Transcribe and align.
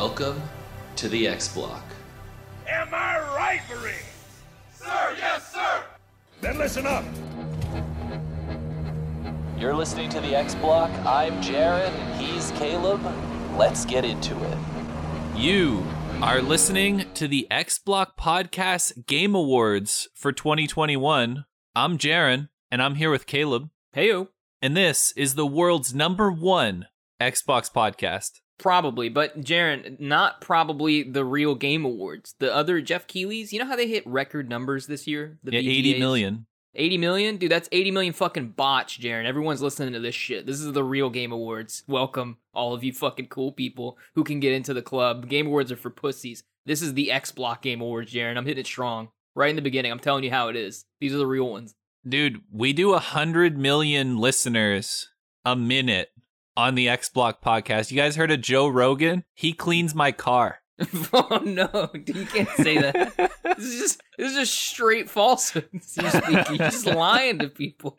Welcome 0.00 0.40
to 0.94 1.08
the 1.08 1.26
X 1.26 1.52
Block. 1.52 1.82
Am 2.68 2.94
I 2.94 3.18
right, 3.34 3.60
Marine? 3.68 3.94
Sir, 4.72 5.16
yes, 5.18 5.52
sir. 5.52 5.82
Then 6.40 6.56
listen 6.56 6.86
up. 6.86 7.04
You're 9.58 9.74
listening 9.74 10.08
to 10.10 10.20
the 10.20 10.36
X 10.36 10.54
Block. 10.54 10.92
I'm 11.04 11.42
Jared, 11.42 11.92
and 11.92 12.22
he's 12.22 12.52
Caleb. 12.52 13.00
Let's 13.58 13.84
get 13.84 14.04
into 14.04 14.36
it. 14.44 14.58
You 15.36 15.84
are 16.22 16.42
listening 16.42 17.12
to 17.14 17.26
the 17.26 17.48
X 17.50 17.80
Block 17.80 18.16
Podcast 18.16 19.04
Game 19.08 19.34
Awards 19.34 20.06
for 20.14 20.30
2021. 20.30 21.44
I'm 21.74 21.98
Jaren, 21.98 22.50
and 22.70 22.80
I'm 22.80 22.94
here 22.94 23.10
with 23.10 23.26
Caleb. 23.26 23.68
Heyo. 23.96 24.28
And 24.62 24.76
this 24.76 25.12
is 25.16 25.34
the 25.34 25.46
world's 25.46 25.92
number 25.92 26.30
one 26.30 26.86
Xbox 27.20 27.68
podcast. 27.68 28.38
Probably, 28.58 29.08
but 29.08 29.40
Jaren, 29.40 29.98
not 30.00 30.40
probably 30.40 31.02
the 31.04 31.24
real 31.24 31.54
Game 31.54 31.84
Awards. 31.84 32.34
The 32.40 32.52
other 32.54 32.80
Geoff 32.80 33.06
Keighley's, 33.06 33.52
you 33.52 33.58
know 33.60 33.66
how 33.66 33.76
they 33.76 33.86
hit 33.88 34.04
record 34.06 34.48
numbers 34.48 34.86
this 34.88 35.06
year? 35.06 35.38
The 35.44 35.52
Yeah, 35.52 35.60
80 35.60 35.94
VGAs? 35.94 35.98
million. 36.00 36.46
80 36.74 36.98
million? 36.98 37.36
Dude, 37.36 37.50
that's 37.52 37.68
80 37.72 37.90
million 37.92 38.12
fucking 38.12 38.50
bots, 38.50 38.98
Jaren. 38.98 39.24
Everyone's 39.26 39.62
listening 39.62 39.92
to 39.94 40.00
this 40.00 40.14
shit. 40.14 40.44
This 40.46 40.60
is 40.60 40.72
the 40.72 40.84
real 40.84 41.08
Game 41.08 41.32
Awards. 41.32 41.84
Welcome, 41.86 42.38
all 42.52 42.74
of 42.74 42.82
you 42.84 42.92
fucking 42.92 43.28
cool 43.28 43.52
people 43.52 43.96
who 44.14 44.24
can 44.24 44.40
get 44.40 44.52
into 44.52 44.74
the 44.74 44.82
club. 44.82 45.28
Game 45.28 45.46
Awards 45.46 45.70
are 45.72 45.76
for 45.76 45.90
pussies. 45.90 46.42
This 46.66 46.82
is 46.82 46.94
the 46.94 47.10
X 47.12 47.30
Block 47.32 47.62
Game 47.62 47.80
Awards, 47.80 48.12
Jaren. 48.12 48.36
I'm 48.36 48.44
hitting 48.44 48.60
it 48.60 48.66
strong. 48.66 49.08
Right 49.34 49.50
in 49.50 49.56
the 49.56 49.62
beginning. 49.62 49.92
I'm 49.92 50.00
telling 50.00 50.24
you 50.24 50.30
how 50.30 50.48
it 50.48 50.56
is. 50.56 50.84
These 51.00 51.14
are 51.14 51.18
the 51.18 51.26
real 51.26 51.48
ones. 51.48 51.74
Dude, 52.06 52.40
we 52.52 52.72
do 52.72 52.92
a 52.92 52.98
hundred 52.98 53.56
million 53.56 54.18
listeners 54.18 55.08
a 55.44 55.54
minute 55.56 56.10
on 56.58 56.74
the 56.74 56.88
X 56.88 57.08
Block 57.08 57.40
podcast. 57.40 57.92
You 57.92 57.96
guys 57.96 58.16
heard 58.16 58.32
of 58.32 58.40
Joe 58.40 58.66
Rogan? 58.66 59.22
He 59.32 59.52
cleans 59.52 59.94
my 59.94 60.10
car. 60.10 60.58
oh 61.12 61.40
no, 61.44 61.88
dude, 61.92 62.16
you 62.16 62.26
can't 62.26 62.48
say 62.50 62.78
that. 62.78 63.14
this 63.44 63.64
is 63.64 63.78
just 63.78 64.02
this 64.18 64.32
is 64.32 64.36
just 64.36 64.54
straight 64.54 65.08
falsehoods. 65.08 65.96
You're. 65.96 66.30
You're 66.30 66.58
just 66.58 66.84
lying 66.86 67.38
to 67.38 67.48
people. 67.48 67.96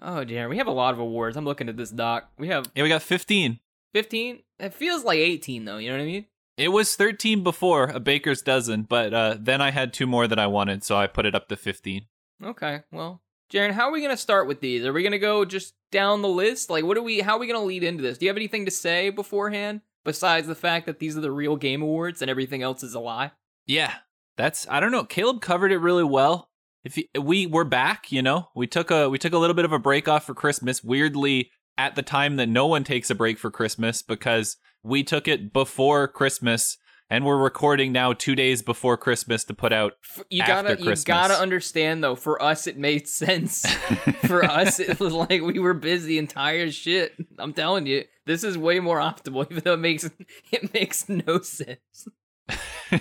Oh 0.00 0.22
dear, 0.22 0.48
we 0.48 0.58
have 0.58 0.68
a 0.68 0.72
lot 0.72 0.94
of 0.94 1.00
awards. 1.00 1.36
I'm 1.36 1.44
looking 1.44 1.68
at 1.68 1.76
this 1.76 1.90
doc. 1.90 2.30
We 2.38 2.48
have 2.48 2.70
Yeah, 2.74 2.84
we 2.84 2.88
got 2.88 3.02
15. 3.02 3.58
15. 3.92 4.42
It 4.60 4.74
feels 4.74 5.02
like 5.02 5.18
18 5.18 5.64
though. 5.64 5.78
You 5.78 5.90
know 5.90 5.96
what 5.96 6.02
I 6.02 6.06
mean? 6.06 6.26
It 6.56 6.68
was 6.68 6.94
13 6.94 7.42
before, 7.42 7.86
a 7.86 7.98
baker's 7.98 8.42
dozen, 8.42 8.82
but 8.82 9.12
uh, 9.12 9.36
then 9.40 9.60
I 9.60 9.72
had 9.72 9.92
two 9.92 10.06
more 10.06 10.28
that 10.28 10.38
I 10.38 10.46
wanted, 10.46 10.84
so 10.84 10.96
I 10.96 11.08
put 11.08 11.26
it 11.26 11.34
up 11.34 11.48
to 11.48 11.56
15. 11.56 12.06
Okay, 12.44 12.82
well, 12.92 13.22
Jaren, 13.52 13.72
how 13.72 13.88
are 13.88 13.92
we 13.92 14.02
gonna 14.02 14.16
start 14.16 14.48
with 14.48 14.60
these? 14.60 14.84
Are 14.84 14.92
we 14.92 15.02
gonna 15.02 15.18
go 15.18 15.44
just 15.44 15.74
down 15.90 16.22
the 16.22 16.28
list? 16.28 16.70
Like, 16.70 16.84
what 16.84 16.96
are 16.96 17.02
we? 17.02 17.20
How 17.20 17.36
are 17.36 17.38
we 17.38 17.46
gonna 17.46 17.64
lead 17.64 17.84
into 17.84 18.02
this? 18.02 18.18
Do 18.18 18.26
you 18.26 18.30
have 18.30 18.36
anything 18.36 18.64
to 18.64 18.70
say 18.70 19.10
beforehand 19.10 19.82
besides 20.04 20.46
the 20.46 20.54
fact 20.54 20.86
that 20.86 20.98
these 20.98 21.16
are 21.16 21.20
the 21.20 21.30
real 21.30 21.56
game 21.56 21.82
awards 21.82 22.22
and 22.22 22.30
everything 22.30 22.62
else 22.62 22.82
is 22.82 22.94
a 22.94 23.00
lie? 23.00 23.32
Yeah, 23.66 23.94
that's 24.36 24.66
I 24.68 24.80
don't 24.80 24.92
know. 24.92 25.04
Caleb 25.04 25.40
covered 25.40 25.72
it 25.72 25.78
really 25.78 26.04
well. 26.04 26.50
If 26.84 26.98
you, 26.98 27.04
we 27.18 27.46
were 27.46 27.64
back, 27.64 28.12
you 28.12 28.20
know, 28.20 28.48
we 28.54 28.66
took 28.66 28.90
a 28.90 29.08
we 29.08 29.18
took 29.18 29.32
a 29.32 29.38
little 29.38 29.54
bit 29.54 29.64
of 29.64 29.72
a 29.72 29.78
break 29.78 30.08
off 30.08 30.26
for 30.26 30.34
Christmas. 30.34 30.84
Weirdly, 30.84 31.50
at 31.78 31.94
the 31.94 32.02
time 32.02 32.36
that 32.36 32.48
no 32.48 32.66
one 32.66 32.84
takes 32.84 33.10
a 33.10 33.14
break 33.14 33.38
for 33.38 33.50
Christmas 33.50 34.02
because 34.02 34.56
we 34.82 35.02
took 35.02 35.26
it 35.26 35.52
before 35.52 36.06
Christmas, 36.08 36.76
and 37.10 37.24
we're 37.24 37.36
recording 37.38 37.92
now 37.92 38.12
two 38.12 38.34
days 38.34 38.62
before 38.62 38.96
Christmas 38.96 39.44
to 39.44 39.54
put 39.54 39.72
out. 39.72 39.94
You 40.30 40.44
gotta, 40.44 40.80
you 40.80 40.94
gotta 41.04 41.34
understand 41.34 42.02
though. 42.02 42.16
For 42.16 42.42
us, 42.42 42.66
it 42.66 42.76
made 42.76 43.08
sense. 43.08 43.66
for 44.26 44.44
us, 44.44 44.80
it 44.80 44.98
was 44.98 45.12
like 45.12 45.42
we 45.42 45.58
were 45.58 45.74
busy 45.74 46.18
and 46.18 46.28
tired 46.28 46.68
as 46.68 46.74
shit. 46.74 47.14
I'm 47.38 47.52
telling 47.52 47.86
you, 47.86 48.04
this 48.26 48.44
is 48.44 48.56
way 48.56 48.80
more 48.80 48.98
optimal, 48.98 49.46
even 49.50 49.62
though 49.64 49.74
it 49.74 49.80
makes 49.80 50.08
it 50.50 50.72
makes 50.74 51.08
no 51.08 51.40
sense. 51.40 52.08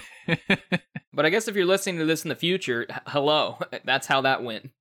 But 1.13 1.28
I 1.28 1.30
guess 1.30 1.47
if 1.47 1.56
you're 1.56 1.68
listening 1.68 2.00
to 2.00 2.06
this 2.06 2.24
in 2.24 2.30
the 2.30 2.36
future, 2.36 2.88
h- 2.90 2.97
hello, 3.06 3.59
that's 3.86 4.08
how 4.08 4.22
that 4.22 4.44
went. 4.44 4.72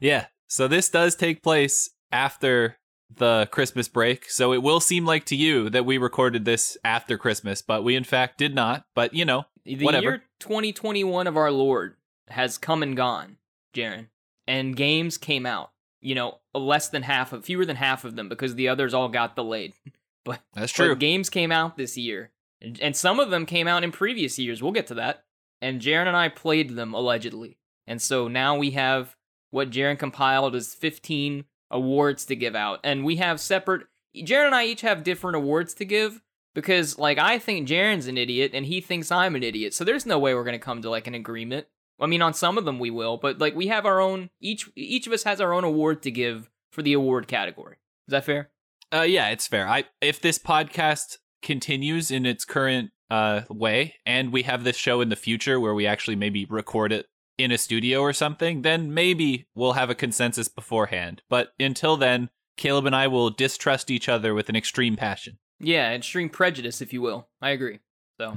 yeah, 0.00 0.26
so 0.46 0.66
this 0.66 0.88
does 0.88 1.14
take 1.14 1.42
place 1.42 1.90
after 2.10 2.78
the 3.16 3.48
Christmas 3.50 3.88
break, 3.88 4.30
so 4.30 4.52
it 4.52 4.62
will 4.62 4.80
seem 4.80 5.04
like 5.04 5.24
to 5.26 5.36
you 5.36 5.68
that 5.70 5.84
we 5.84 5.98
recorded 5.98 6.44
this 6.44 6.76
after 6.84 7.18
Christmas, 7.18 7.62
but 7.62 7.82
we 7.84 7.96
in 7.96 8.04
fact 8.04 8.38
did 8.38 8.54
not. 8.54 8.84
But 8.94 9.14
you 9.14 9.24
know, 9.24 9.44
The 9.64 9.84
Whatever. 9.84 10.02
year 10.02 10.22
2021 10.40 11.26
of 11.26 11.36
our 11.36 11.50
Lord 11.50 11.96
has 12.28 12.58
come 12.58 12.82
and 12.82 12.96
gone, 12.96 13.36
Jaren, 13.74 14.06
and 14.46 14.76
games 14.76 15.18
came 15.18 15.46
out. 15.46 15.70
You 16.02 16.14
know, 16.14 16.38
less 16.54 16.88
than 16.88 17.02
half 17.02 17.32
of, 17.34 17.44
fewer 17.44 17.66
than 17.66 17.76
half 17.76 18.04
of 18.06 18.16
them, 18.16 18.28
because 18.28 18.54
the 18.54 18.68
others 18.68 18.94
all 18.94 19.08
got 19.08 19.36
delayed. 19.36 19.74
But 20.22 20.40
that's 20.52 20.70
true. 20.70 20.90
But 20.90 20.98
games 20.98 21.30
came 21.30 21.50
out 21.50 21.78
this 21.78 21.96
year, 21.96 22.30
and, 22.60 22.78
and 22.82 22.94
some 22.94 23.18
of 23.18 23.30
them 23.30 23.46
came 23.46 23.66
out 23.66 23.82
in 23.82 23.90
previous 23.90 24.38
years. 24.38 24.62
We'll 24.62 24.70
get 24.70 24.86
to 24.88 24.94
that. 24.96 25.24
And 25.62 25.80
Jaren 25.80 26.06
and 26.06 26.16
I 26.16 26.28
played 26.28 26.76
them 26.76 26.92
allegedly, 26.92 27.56
and 27.86 28.02
so 28.02 28.28
now 28.28 28.54
we 28.56 28.72
have 28.72 29.16
what 29.50 29.70
Jaren 29.70 29.98
compiled 29.98 30.54
as 30.54 30.74
15 30.74 31.46
awards 31.70 32.24
to 32.26 32.36
give 32.36 32.54
out, 32.54 32.80
and 32.84 33.04
we 33.04 33.16
have 33.16 33.40
separate. 33.40 33.86
Jaren 34.16 34.46
and 34.46 34.54
I 34.54 34.66
each 34.66 34.80
have 34.80 35.04
different 35.04 35.36
awards 35.36 35.72
to 35.74 35.84
give 35.84 36.20
because, 36.54 36.98
like, 36.98 37.18
I 37.18 37.38
think 37.38 37.68
Jaren's 37.68 38.06
an 38.06 38.18
idiot, 38.18 38.50
and 38.54 38.66
he 38.66 38.80
thinks 38.80 39.12
I'm 39.12 39.36
an 39.36 39.42
idiot. 39.42 39.72
So 39.74 39.84
there's 39.84 40.06
no 40.06 40.18
way 40.18 40.34
we're 40.34 40.44
gonna 40.44 40.58
come 40.58 40.82
to 40.82 40.90
like 40.90 41.06
an 41.06 41.14
agreement. 41.14 41.66
I 42.00 42.06
mean, 42.06 42.22
on 42.22 42.34
some 42.34 42.56
of 42.56 42.64
them 42.64 42.78
we 42.78 42.90
will, 42.90 43.18
but 43.18 43.38
like 43.38 43.54
we 43.54 43.68
have 43.68 43.86
our 43.86 44.00
own. 44.00 44.30
Each 44.40 44.68
each 44.74 45.06
of 45.06 45.12
us 45.12 45.24
has 45.24 45.40
our 45.40 45.52
own 45.52 45.64
award 45.64 46.02
to 46.02 46.10
give 46.10 46.50
for 46.72 46.82
the 46.82 46.94
award 46.94 47.28
category. 47.28 47.76
Is 48.08 48.12
that 48.12 48.24
fair? 48.24 48.50
Uh, 48.92 49.02
yeah, 49.02 49.28
it's 49.28 49.46
fair. 49.46 49.68
I 49.68 49.84
if 50.00 50.20
this 50.20 50.38
podcast 50.38 51.18
continues 51.42 52.10
in 52.10 52.26
its 52.26 52.44
current 52.44 52.90
uh 53.10 53.42
way, 53.50 53.96
and 54.06 54.32
we 54.32 54.42
have 54.42 54.64
this 54.64 54.76
show 54.76 55.00
in 55.00 55.10
the 55.10 55.16
future 55.16 55.60
where 55.60 55.74
we 55.74 55.86
actually 55.86 56.16
maybe 56.16 56.46
record 56.46 56.92
it 56.92 57.06
in 57.42 57.52
a 57.52 57.58
studio 57.58 58.00
or 58.00 58.12
something, 58.12 58.62
then 58.62 58.92
maybe 58.92 59.46
we'll 59.54 59.72
have 59.72 59.90
a 59.90 59.94
consensus 59.94 60.48
beforehand. 60.48 61.22
But 61.28 61.52
until 61.58 61.96
then, 61.96 62.30
Caleb 62.56 62.86
and 62.86 62.94
I 62.94 63.06
will 63.06 63.30
distrust 63.30 63.90
each 63.90 64.08
other 64.08 64.34
with 64.34 64.48
an 64.48 64.56
extreme 64.56 64.96
passion. 64.96 65.38
Yeah, 65.58 65.92
extreme 65.92 66.28
prejudice, 66.28 66.80
if 66.80 66.92
you 66.92 67.02
will. 67.02 67.28
I 67.40 67.50
agree. 67.50 67.80
So 68.20 68.36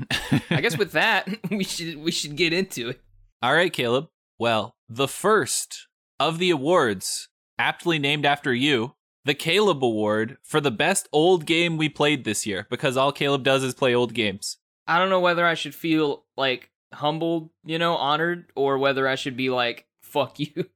I 0.49 0.61
guess 0.61 0.77
with 0.77 0.91
that, 0.93 1.27
we 1.51 1.63
should 1.63 1.97
we 1.97 2.11
should 2.11 2.35
get 2.35 2.53
into 2.53 2.89
it. 2.89 3.01
All 3.41 3.53
right, 3.53 3.71
Caleb. 3.71 4.07
Well, 4.39 4.75
the 4.89 5.07
first 5.07 5.87
of 6.19 6.39
the 6.39 6.49
awards, 6.49 7.29
aptly 7.59 7.99
named 7.99 8.25
after 8.25 8.53
you, 8.53 8.95
the 9.25 9.33
Caleb 9.33 9.83
Award 9.83 10.37
for 10.43 10.59
the 10.59 10.71
best 10.71 11.07
old 11.11 11.45
game 11.45 11.77
we 11.77 11.89
played 11.89 12.23
this 12.23 12.45
year, 12.45 12.67
because 12.69 12.97
all 12.97 13.11
Caleb 13.11 13.43
does 13.43 13.63
is 13.63 13.73
play 13.73 13.93
old 13.93 14.13
games. 14.13 14.57
I 14.87 14.99
don't 14.99 15.09
know 15.09 15.19
whether 15.19 15.45
I 15.45 15.53
should 15.53 15.75
feel 15.75 16.25
like 16.35 16.71
humbled, 16.93 17.49
you 17.65 17.77
know, 17.77 17.95
honored, 17.95 18.51
or 18.55 18.77
whether 18.77 19.07
I 19.07 19.15
should 19.15 19.37
be 19.37 19.49
like, 19.49 19.87
fuck 20.01 20.39
you. 20.39 20.69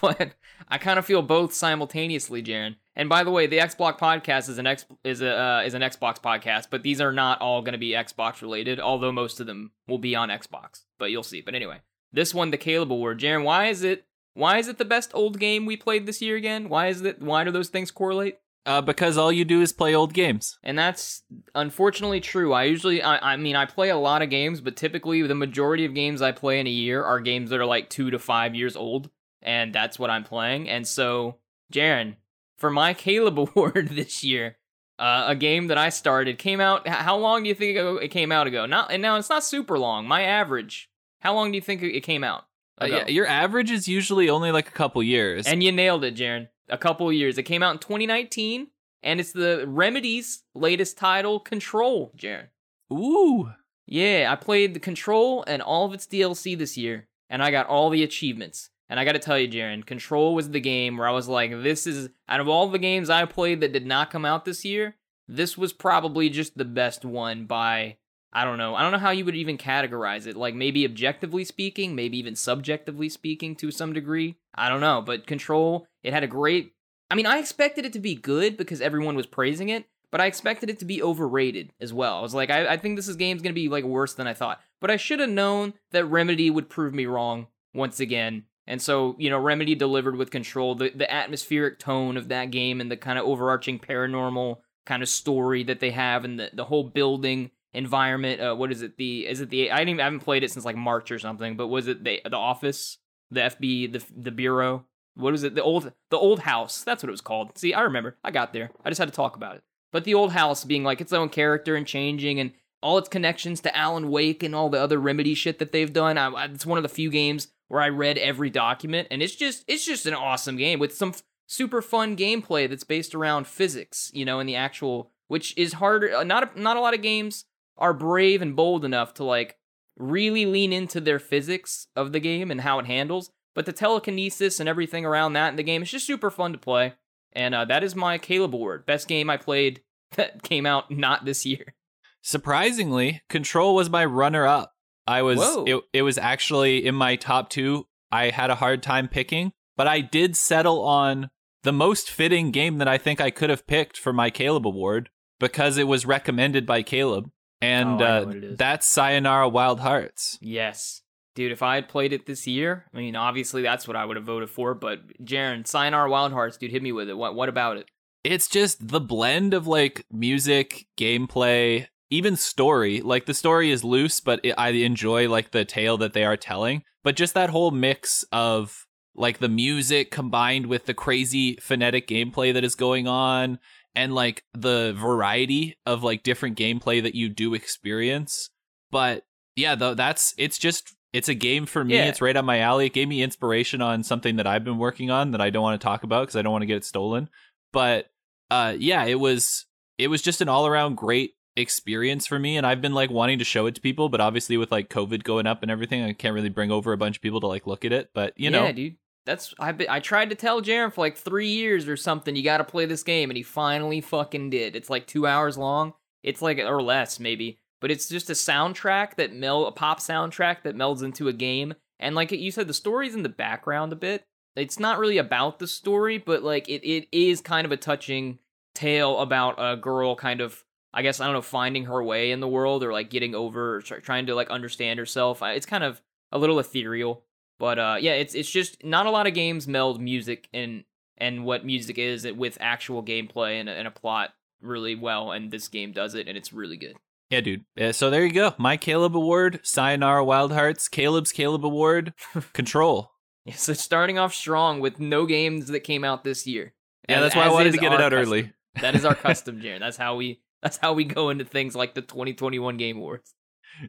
but 0.00 0.34
I 0.68 0.78
kind 0.78 0.98
of 0.98 1.06
feel 1.06 1.22
both 1.22 1.52
simultaneously, 1.52 2.42
Jaren. 2.42 2.76
And 2.94 3.08
by 3.08 3.24
the 3.24 3.30
way, 3.30 3.46
the 3.46 3.58
Xbox 3.58 3.98
podcast 3.98 4.48
is 4.48 4.58
an 4.58 4.66
X 4.66 4.86
is 5.04 5.20
a 5.20 5.36
uh, 5.36 5.62
is 5.64 5.74
an 5.74 5.82
Xbox 5.82 6.20
podcast, 6.20 6.68
but 6.70 6.82
these 6.82 7.00
are 7.00 7.12
not 7.12 7.40
all 7.40 7.62
going 7.62 7.72
to 7.72 7.78
be 7.78 7.90
Xbox 7.90 8.40
related. 8.40 8.80
Although 8.80 9.12
most 9.12 9.40
of 9.40 9.46
them 9.46 9.72
will 9.86 9.98
be 9.98 10.14
on 10.14 10.28
Xbox, 10.28 10.84
but 10.98 11.10
you'll 11.10 11.22
see. 11.22 11.42
But 11.42 11.54
anyway, 11.54 11.80
this 12.12 12.32
one, 12.32 12.50
the 12.50 12.56
Caleb 12.56 12.92
Award, 12.92 13.20
Jaren. 13.20 13.44
Why 13.44 13.66
is 13.66 13.82
it? 13.82 14.06
Why 14.34 14.58
is 14.58 14.68
it 14.68 14.78
the 14.78 14.84
best 14.84 15.10
old 15.14 15.38
game 15.38 15.66
we 15.66 15.76
played 15.76 16.06
this 16.06 16.22
year 16.22 16.36
again? 16.36 16.68
Why 16.68 16.88
is 16.88 17.02
it? 17.02 17.20
Why 17.20 17.44
do 17.44 17.50
those 17.50 17.68
things 17.68 17.90
correlate? 17.90 18.38
Uh, 18.66 18.80
because 18.80 19.16
all 19.16 19.30
you 19.30 19.44
do 19.44 19.62
is 19.62 19.72
play 19.72 19.94
old 19.94 20.12
games. 20.12 20.58
And 20.64 20.76
that's 20.76 21.22
unfortunately 21.54 22.20
true. 22.20 22.52
I 22.52 22.64
usually, 22.64 23.00
I, 23.00 23.34
I 23.34 23.36
mean, 23.36 23.54
I 23.54 23.64
play 23.64 23.90
a 23.90 23.96
lot 23.96 24.22
of 24.22 24.30
games, 24.30 24.60
but 24.60 24.74
typically 24.74 25.22
the 25.22 25.36
majority 25.36 25.84
of 25.84 25.94
games 25.94 26.20
I 26.20 26.32
play 26.32 26.58
in 26.58 26.66
a 26.66 26.70
year 26.70 27.04
are 27.04 27.20
games 27.20 27.50
that 27.50 27.60
are 27.60 27.64
like 27.64 27.88
two 27.88 28.10
to 28.10 28.18
five 28.18 28.56
years 28.56 28.74
old, 28.74 29.08
and 29.40 29.72
that's 29.72 30.00
what 30.00 30.10
I'm 30.10 30.24
playing. 30.24 30.68
And 30.68 30.84
so, 30.84 31.36
Jaren, 31.72 32.16
for 32.58 32.68
my 32.68 32.92
Caleb 33.06 33.38
Award 33.38 33.90
this 33.90 34.24
year, 34.24 34.56
uh, 34.98 35.26
a 35.28 35.36
game 35.36 35.68
that 35.68 35.78
I 35.78 35.90
started 35.90 36.38
came 36.38 36.60
out. 36.60 36.88
How 36.88 37.16
long 37.16 37.44
do 37.44 37.48
you 37.48 37.54
think 37.54 37.76
it 38.02 38.08
came 38.08 38.32
out 38.32 38.48
ago? 38.48 38.66
Not, 38.66 38.90
and 38.90 39.00
now 39.00 39.16
it's 39.16 39.30
not 39.30 39.44
super 39.44 39.78
long. 39.78 40.08
My 40.08 40.22
average. 40.22 40.90
How 41.20 41.34
long 41.34 41.52
do 41.52 41.56
you 41.56 41.62
think 41.62 41.82
it 41.82 42.00
came 42.00 42.24
out? 42.24 42.44
Uh, 42.80 42.86
yeah, 42.86 43.06
your 43.06 43.26
average 43.26 43.70
is 43.70 43.88
usually 43.88 44.28
only 44.28 44.50
like 44.52 44.68
a 44.68 44.72
couple 44.72 45.02
years. 45.02 45.46
And 45.46 45.62
you 45.62 45.72
nailed 45.72 46.04
it, 46.04 46.14
Jaren. 46.14 46.48
A 46.68 46.78
couple 46.78 47.08
of 47.08 47.14
years. 47.14 47.38
It 47.38 47.44
came 47.44 47.62
out 47.62 47.72
in 47.72 47.78
2019, 47.78 48.68
and 49.02 49.20
it's 49.20 49.32
the 49.32 49.64
Remedy's 49.66 50.42
latest 50.54 50.98
title, 50.98 51.40
Control, 51.40 52.12
Jaren. 52.16 52.48
Ooh, 52.92 53.50
Yeah, 53.86 54.28
I 54.30 54.36
played 54.36 54.74
the 54.74 54.80
Control 54.80 55.44
and 55.46 55.62
all 55.62 55.86
of 55.86 55.94
its 55.94 56.06
DLC 56.06 56.58
this 56.58 56.76
year, 56.76 57.06
and 57.30 57.42
I 57.42 57.50
got 57.50 57.66
all 57.66 57.90
the 57.90 58.02
achievements. 58.02 58.70
And 58.88 59.00
I 59.00 59.04
got 59.04 59.12
to 59.12 59.18
tell 59.18 59.38
you, 59.38 59.48
Jaren, 59.48 59.84
Control 59.84 60.34
was 60.34 60.50
the 60.50 60.60
game 60.60 60.96
where 60.96 61.08
I 61.08 61.12
was 61.12 61.28
like, 61.28 61.50
this 61.50 61.86
is 61.86 62.08
out 62.28 62.40
of 62.40 62.48
all 62.48 62.68
the 62.68 62.78
games 62.78 63.10
I 63.10 63.24
played 63.24 63.60
that 63.60 63.72
did 63.72 63.86
not 63.86 64.10
come 64.10 64.24
out 64.24 64.44
this 64.44 64.64
year, 64.64 64.96
this 65.28 65.58
was 65.58 65.72
probably 65.72 66.30
just 66.30 66.56
the 66.56 66.64
best 66.64 67.04
one 67.04 67.46
by 67.46 67.96
I 68.36 68.44
don't 68.44 68.58
know. 68.58 68.74
I 68.74 68.82
don't 68.82 68.92
know 68.92 68.98
how 68.98 69.12
you 69.12 69.24
would 69.24 69.34
even 69.34 69.56
categorize 69.56 70.26
it. 70.26 70.36
Like 70.36 70.54
maybe 70.54 70.84
objectively 70.84 71.42
speaking, 71.42 71.94
maybe 71.94 72.18
even 72.18 72.36
subjectively 72.36 73.08
speaking 73.08 73.56
to 73.56 73.70
some 73.70 73.94
degree. 73.94 74.36
I 74.54 74.68
don't 74.68 74.82
know, 74.82 75.00
but 75.00 75.26
Control, 75.26 75.86
it 76.02 76.12
had 76.12 76.22
a 76.22 76.28
great 76.28 76.74
I 77.10 77.14
mean, 77.14 77.24
I 77.24 77.38
expected 77.38 77.86
it 77.86 77.94
to 77.94 77.98
be 77.98 78.14
good 78.14 78.58
because 78.58 78.82
everyone 78.82 79.16
was 79.16 79.24
praising 79.26 79.70
it, 79.70 79.86
but 80.10 80.20
I 80.20 80.26
expected 80.26 80.68
it 80.68 80.78
to 80.80 80.84
be 80.84 81.02
overrated 81.02 81.72
as 81.80 81.94
well. 81.94 82.18
I 82.18 82.20
was 82.20 82.34
like, 82.34 82.50
I, 82.50 82.74
I 82.74 82.76
think 82.76 82.96
this 82.96 83.08
is 83.08 83.16
game's 83.16 83.40
gonna 83.40 83.54
be 83.54 83.68
like 83.68 83.84
worse 83.84 84.12
than 84.12 84.26
I 84.26 84.34
thought. 84.34 84.60
But 84.82 84.90
I 84.90 84.98
should 84.98 85.20
have 85.20 85.30
known 85.30 85.72
that 85.92 86.04
Remedy 86.04 86.50
would 86.50 86.68
prove 86.68 86.92
me 86.92 87.06
wrong 87.06 87.46
once 87.72 88.00
again. 88.00 88.44
And 88.66 88.82
so, 88.82 89.16
you 89.18 89.30
know, 89.30 89.38
Remedy 89.38 89.74
delivered 89.74 90.16
with 90.16 90.30
control. 90.30 90.74
The 90.74 90.90
the 90.94 91.10
atmospheric 91.10 91.78
tone 91.78 92.18
of 92.18 92.28
that 92.28 92.50
game 92.50 92.82
and 92.82 92.90
the 92.90 92.98
kind 92.98 93.18
of 93.18 93.24
overarching 93.24 93.78
paranormal 93.78 94.58
kind 94.84 95.02
of 95.02 95.08
story 95.08 95.64
that 95.64 95.80
they 95.80 95.92
have 95.92 96.24
and 96.24 96.38
the, 96.38 96.50
the 96.52 96.64
whole 96.64 96.84
building 96.84 97.50
environment. 97.76 98.40
Uh, 98.40 98.54
what 98.54 98.72
is 98.72 98.82
it? 98.82 98.96
The 98.96 99.26
is 99.26 99.40
it 99.40 99.50
the 99.50 99.70
I 99.70 99.84
didn't 99.84 100.00
I 100.00 100.04
haven't 100.04 100.20
played 100.20 100.42
it 100.44 100.50
since 100.50 100.64
like 100.64 100.76
March 100.76 101.10
or 101.10 101.18
something, 101.18 101.56
but 101.56 101.68
was 101.68 101.86
it 101.86 102.02
the 102.04 102.20
the 102.24 102.36
office, 102.36 102.98
the 103.30 103.40
FB, 103.40 103.92
the 103.92 104.04
the 104.16 104.30
bureau? 104.32 104.84
What 105.14 105.34
is 105.34 105.44
it? 105.44 105.54
The 105.54 105.62
old 105.62 105.92
the 106.10 106.18
old 106.18 106.40
house. 106.40 106.82
That's 106.84 107.02
what 107.02 107.08
it 107.08 107.12
was 107.12 107.20
called. 107.20 107.56
See, 107.58 107.72
I 107.74 107.82
remember. 107.82 108.16
I 108.24 108.30
got 108.30 108.52
there. 108.52 108.70
I 108.84 108.90
just 108.90 108.98
had 108.98 109.08
to 109.08 109.14
talk 109.14 109.36
about 109.36 109.56
it. 109.56 109.62
But 109.92 110.04
the 110.04 110.14
old 110.14 110.32
house 110.32 110.64
being 110.64 110.84
like 110.84 111.00
its 111.00 111.12
own 111.12 111.28
character 111.28 111.74
and 111.76 111.86
changing 111.86 112.40
and 112.40 112.52
all 112.82 112.98
its 112.98 113.08
connections 113.08 113.60
to 113.62 113.74
Alan 113.76 114.10
Wake 114.10 114.42
and 114.42 114.54
all 114.54 114.68
the 114.68 114.80
other 114.80 114.98
Remedy 114.98 115.34
shit 115.34 115.58
that 115.58 115.72
they've 115.72 115.92
done. 115.92 116.18
I, 116.18 116.44
it's 116.46 116.66
one 116.66 116.76
of 116.78 116.82
the 116.82 116.88
few 116.88 117.10
games 117.10 117.48
where 117.68 117.80
I 117.80 117.88
read 117.88 118.18
every 118.18 118.50
document, 118.50 119.08
and 119.10 119.22
it's 119.22 119.34
just 119.34 119.64
it's 119.66 119.84
just 119.86 120.06
an 120.06 120.14
awesome 120.14 120.56
game 120.56 120.78
with 120.78 120.94
some 120.94 121.10
f- 121.10 121.22
super 121.46 121.80
fun 121.80 122.16
gameplay 122.16 122.68
that's 122.68 122.84
based 122.84 123.14
around 123.14 123.46
physics, 123.46 124.10
you 124.12 124.24
know, 124.24 124.38
in 124.38 124.46
the 124.46 124.54
actual, 124.56 125.10
which 125.28 125.56
is 125.56 125.74
harder. 125.74 126.14
uh, 126.14 126.24
Not 126.24 126.54
a, 126.56 126.60
not 126.60 126.76
a 126.76 126.80
lot 126.80 126.94
of 126.94 127.00
games 127.02 127.46
are 127.78 127.94
brave 127.94 128.42
and 128.42 128.56
bold 128.56 128.84
enough 128.84 129.14
to 129.14 129.24
like 129.24 129.56
really 129.96 130.46
lean 130.46 130.72
into 130.72 131.00
their 131.00 131.18
physics 131.18 131.86
of 131.96 132.12
the 132.12 132.20
game 132.20 132.50
and 132.50 132.60
how 132.60 132.78
it 132.78 132.86
handles. 132.86 133.30
But 133.54 133.66
the 133.66 133.72
telekinesis 133.72 134.60
and 134.60 134.68
everything 134.68 135.06
around 135.06 135.32
that 135.32 135.48
in 135.48 135.56
the 135.56 135.62
game 135.62 135.82
is 135.82 135.90
just 135.90 136.06
super 136.06 136.30
fun 136.30 136.52
to 136.52 136.58
play. 136.58 136.94
And 137.32 137.54
uh, 137.54 137.64
that 137.66 137.82
is 137.82 137.94
my 137.94 138.18
Caleb 138.18 138.54
Award. 138.54 138.86
Best 138.86 139.08
game 139.08 139.30
I 139.30 139.36
played 139.36 139.82
that 140.16 140.42
came 140.42 140.66
out 140.66 140.90
not 140.90 141.24
this 141.24 141.46
year. 141.46 141.74
Surprisingly, 142.22 143.22
Control 143.28 143.74
was 143.74 143.88
my 143.88 144.04
runner 144.04 144.46
up. 144.46 144.72
I 145.06 145.22
was 145.22 145.40
it, 145.68 145.80
it 145.92 146.02
was 146.02 146.18
actually 146.18 146.84
in 146.84 146.96
my 146.96 147.14
top 147.14 147.48
2. 147.50 147.86
I 148.10 148.30
had 148.30 148.50
a 148.50 148.56
hard 148.56 148.82
time 148.82 149.06
picking, 149.06 149.52
but 149.76 149.86
I 149.86 150.00
did 150.00 150.36
settle 150.36 150.82
on 150.82 151.30
the 151.62 151.72
most 151.72 152.10
fitting 152.10 152.50
game 152.50 152.78
that 152.78 152.88
I 152.88 152.98
think 152.98 153.20
I 153.20 153.30
could 153.30 153.50
have 153.50 153.66
picked 153.66 153.96
for 153.96 154.12
my 154.12 154.30
Caleb 154.30 154.66
award 154.66 155.10
because 155.38 155.78
it 155.78 155.86
was 155.86 156.06
recommended 156.06 156.66
by 156.66 156.82
Caleb. 156.82 157.30
And 157.60 158.00
Oh, 158.02 158.04
uh, 158.04 158.24
what 158.24 158.36
it 158.36 158.44
is. 158.44 158.58
that's 158.58 158.86
Sayonara 158.86 159.48
Wild 159.48 159.80
Hearts. 159.80 160.38
Yes. 160.40 161.00
Dude, 161.34 161.52
if 161.52 161.62
I 161.62 161.74
had 161.74 161.88
played 161.88 162.12
it 162.14 162.24
this 162.26 162.46
year, 162.46 162.86
I 162.94 162.98
mean, 162.98 163.14
obviously 163.16 163.60
that's 163.62 163.86
what 163.86 163.96
I 163.96 164.04
would 164.04 164.16
have 164.16 164.24
voted 164.24 164.48
for. 164.50 164.74
But 164.74 165.00
Jaren, 165.22 165.66
Sayonara 165.66 166.08
Wild 166.10 166.32
Hearts, 166.32 166.56
dude, 166.56 166.70
hit 166.70 166.82
me 166.82 166.92
with 166.92 167.08
it. 167.08 167.16
What 167.16 167.34
what 167.34 167.48
about 167.48 167.76
it? 167.76 167.86
it's 168.24 168.48
just 168.48 168.88
the 168.88 168.98
blend 169.00 169.54
of 169.54 169.68
like 169.68 170.04
music, 170.10 170.86
gameplay, 170.98 171.86
even 172.10 172.34
story. 172.36 173.00
Like 173.00 173.26
the 173.26 173.34
story 173.34 173.70
is 173.70 173.84
loose, 173.84 174.18
but 174.20 174.40
it, 174.42 174.54
I 174.58 174.70
enjoy 174.70 175.28
like 175.28 175.52
the 175.52 175.64
tale 175.64 175.96
that 175.98 176.12
they 176.12 176.24
are 176.24 176.36
telling. 176.36 176.82
But 177.04 177.14
just 177.16 177.34
that 177.34 177.50
whole 177.50 177.70
mix 177.70 178.24
of 178.32 178.84
like 179.14 179.38
the 179.38 179.48
music 179.48 180.10
combined 180.10 180.66
with 180.66 180.86
the 180.86 180.94
crazy 180.94 181.56
phonetic 181.60 182.08
gameplay 182.08 182.52
that 182.52 182.64
is 182.64 182.74
going 182.74 183.06
on 183.06 183.58
and 183.96 184.14
like 184.14 184.44
the 184.52 184.94
variety 184.96 185.76
of 185.86 186.04
like 186.04 186.22
different 186.22 186.56
gameplay 186.56 187.02
that 187.02 187.14
you 187.14 187.28
do 187.28 187.54
experience. 187.54 188.50
But 188.90 189.24
yeah, 189.56 189.74
though 189.74 189.94
that's 189.94 190.34
it's 190.36 190.58
just 190.58 190.94
it's 191.12 191.30
a 191.30 191.34
game 191.34 191.64
for 191.64 191.82
me. 191.82 191.94
Yeah. 191.94 192.04
It's 192.04 192.20
right 192.20 192.36
on 192.36 192.44
my 192.44 192.60
alley. 192.60 192.86
It 192.86 192.92
gave 192.92 193.08
me 193.08 193.22
inspiration 193.22 193.80
on 193.80 194.04
something 194.04 194.36
that 194.36 194.46
I've 194.46 194.64
been 194.64 194.78
working 194.78 195.10
on 195.10 195.30
that 195.32 195.40
I 195.40 195.48
don't 195.50 195.62
want 195.62 195.80
to 195.80 195.84
talk 195.84 196.04
about 196.04 196.22
because 196.22 196.36
I 196.36 196.42
don't 196.42 196.52
want 196.52 196.62
to 196.62 196.66
get 196.66 196.76
it 196.76 196.84
stolen. 196.84 197.30
But 197.72 198.06
uh 198.50 198.76
yeah, 198.78 199.04
it 199.06 199.18
was 199.18 199.64
it 199.98 200.08
was 200.08 200.20
just 200.22 200.42
an 200.42 200.48
all 200.48 200.66
around 200.66 200.96
great 200.96 201.32
experience 201.56 202.26
for 202.26 202.38
me 202.38 202.58
and 202.58 202.66
I've 202.66 202.82
been 202.82 202.92
like 202.92 203.10
wanting 203.10 203.38
to 203.38 203.44
show 203.44 203.64
it 203.64 203.74
to 203.76 203.80
people, 203.80 204.10
but 204.10 204.20
obviously 204.20 204.58
with 204.58 204.70
like 204.70 204.90
COVID 204.90 205.24
going 205.24 205.46
up 205.46 205.62
and 205.62 205.70
everything, 205.70 206.04
I 206.04 206.12
can't 206.12 206.34
really 206.34 206.50
bring 206.50 206.70
over 206.70 206.92
a 206.92 206.98
bunch 206.98 207.16
of 207.16 207.22
people 207.22 207.40
to 207.40 207.46
like 207.46 207.66
look 207.66 207.86
at 207.86 207.92
it. 207.92 208.10
But 208.12 208.34
you 208.36 208.50
know, 208.50 208.66
yeah, 208.66 208.72
dude. 208.72 208.96
That's 209.26 209.52
I 209.58 209.74
I 209.88 210.00
tried 210.00 210.30
to 210.30 210.36
tell 210.36 210.62
Jaren 210.62 210.92
for 210.92 211.00
like 211.00 211.16
three 211.16 211.48
years 211.48 211.88
or 211.88 211.96
something. 211.96 212.36
You 212.36 212.44
got 212.44 212.58
to 212.58 212.64
play 212.64 212.86
this 212.86 213.02
game, 213.02 213.28
and 213.28 213.36
he 213.36 213.42
finally 213.42 214.00
fucking 214.00 214.50
did. 214.50 214.76
It's 214.76 214.88
like 214.88 215.06
two 215.06 215.26
hours 215.26 215.58
long. 215.58 215.94
It's 216.22 216.40
like 216.40 216.58
or 216.58 216.80
less 216.80 217.20
maybe, 217.20 217.58
but 217.80 217.90
it's 217.90 218.08
just 218.08 218.30
a 218.30 218.34
soundtrack 218.34 219.16
that 219.16 219.34
mel 219.34 219.66
a 219.66 219.72
pop 219.72 220.00
soundtrack 220.00 220.62
that 220.62 220.76
melds 220.76 221.02
into 221.02 221.28
a 221.28 221.32
game. 221.32 221.74
And 221.98 222.14
like 222.14 222.30
you 222.30 222.50
said, 222.50 222.68
the 222.68 222.74
story's 222.74 223.14
in 223.14 223.22
the 223.22 223.28
background 223.28 223.92
a 223.92 223.96
bit. 223.96 224.24
It's 224.54 224.78
not 224.78 224.98
really 224.98 225.18
about 225.18 225.58
the 225.58 225.66
story, 225.66 226.18
but 226.18 226.42
like 226.42 226.68
it, 226.68 226.86
it 226.88 227.08
is 227.12 227.40
kind 227.40 227.64
of 227.64 227.72
a 227.72 227.76
touching 227.76 228.38
tale 228.74 229.18
about 229.18 229.56
a 229.58 229.76
girl 229.76 230.14
kind 230.14 230.40
of 230.40 230.62
I 230.94 231.02
guess 231.02 231.20
I 231.20 231.26
don't 231.26 231.34
know 231.34 231.42
finding 231.42 231.84
her 231.86 232.02
way 232.02 232.30
in 232.30 232.40
the 232.40 232.48
world 232.48 232.82
or 232.82 232.92
like 232.92 233.10
getting 233.10 233.34
over 233.34 233.76
or 233.76 233.80
trying 233.82 234.26
to 234.26 234.34
like 234.34 234.50
understand 234.50 234.98
herself. 234.98 235.42
It's 235.42 235.66
kind 235.66 235.84
of 235.84 236.00
a 236.32 236.38
little 236.38 236.58
ethereal. 236.58 237.22
But 237.58 237.78
uh, 237.78 237.96
yeah, 238.00 238.12
it's 238.12 238.34
it's 238.34 238.50
just 238.50 238.84
not 238.84 239.06
a 239.06 239.10
lot 239.10 239.26
of 239.26 239.34
games 239.34 239.66
meld 239.66 240.00
music 240.00 240.48
and 240.52 240.84
and 241.16 241.44
what 241.44 241.64
music 241.64 241.96
is 241.98 242.26
with 242.36 242.58
actual 242.60 243.02
gameplay 243.02 243.58
and 243.60 243.68
a, 243.68 243.72
and 243.72 243.88
a 243.88 243.90
plot 243.90 244.30
really 244.60 244.94
well, 244.94 245.32
and 245.32 245.50
this 245.50 245.68
game 245.68 245.92
does 245.92 246.14
it, 246.14 246.28
and 246.28 246.36
it's 246.36 246.52
really 246.52 246.76
good. 246.76 246.96
Yeah, 247.30 247.40
dude. 247.40 247.64
Yeah, 247.74 247.92
so 247.92 248.10
there 248.10 248.24
you 248.24 248.32
go. 248.32 248.54
My 248.58 248.76
Caleb 248.76 249.16
Award, 249.16 249.60
Sayonara 249.64 250.24
Wild 250.24 250.52
Hearts, 250.52 250.86
Caleb's 250.88 251.32
Caleb 251.32 251.64
Award, 251.64 252.12
Control. 252.52 253.10
Yeah, 253.44 253.54
so 253.54 253.72
starting 253.72 254.18
off 254.18 254.34
strong 254.34 254.80
with 254.80 255.00
no 255.00 255.24
games 255.26 255.68
that 255.68 255.80
came 255.80 256.04
out 256.04 256.22
this 256.24 256.46
year. 256.46 256.74
Yeah, 257.08 257.16
As- 257.16 257.22
that's 257.22 257.36
why 257.36 257.44
I 257.46 257.52
wanted 257.52 257.72
to 257.72 257.78
get 257.78 257.92
it 257.92 258.00
out 258.00 258.12
custom. 258.12 258.18
early. 258.32 258.52
That 258.80 258.94
is 258.94 259.04
our 259.04 259.14
custom, 259.26 259.60
Jaren. 259.60 259.80
That's 259.80 259.96
how 259.96 260.16
we 260.16 260.40
that's 260.62 260.76
how 260.76 260.92
we 260.92 261.04
go 261.04 261.30
into 261.30 261.44
things 261.44 261.74
like 261.74 261.94
the 261.94 262.02
2021 262.02 262.76
Game 262.76 262.96
Awards. 262.98 263.34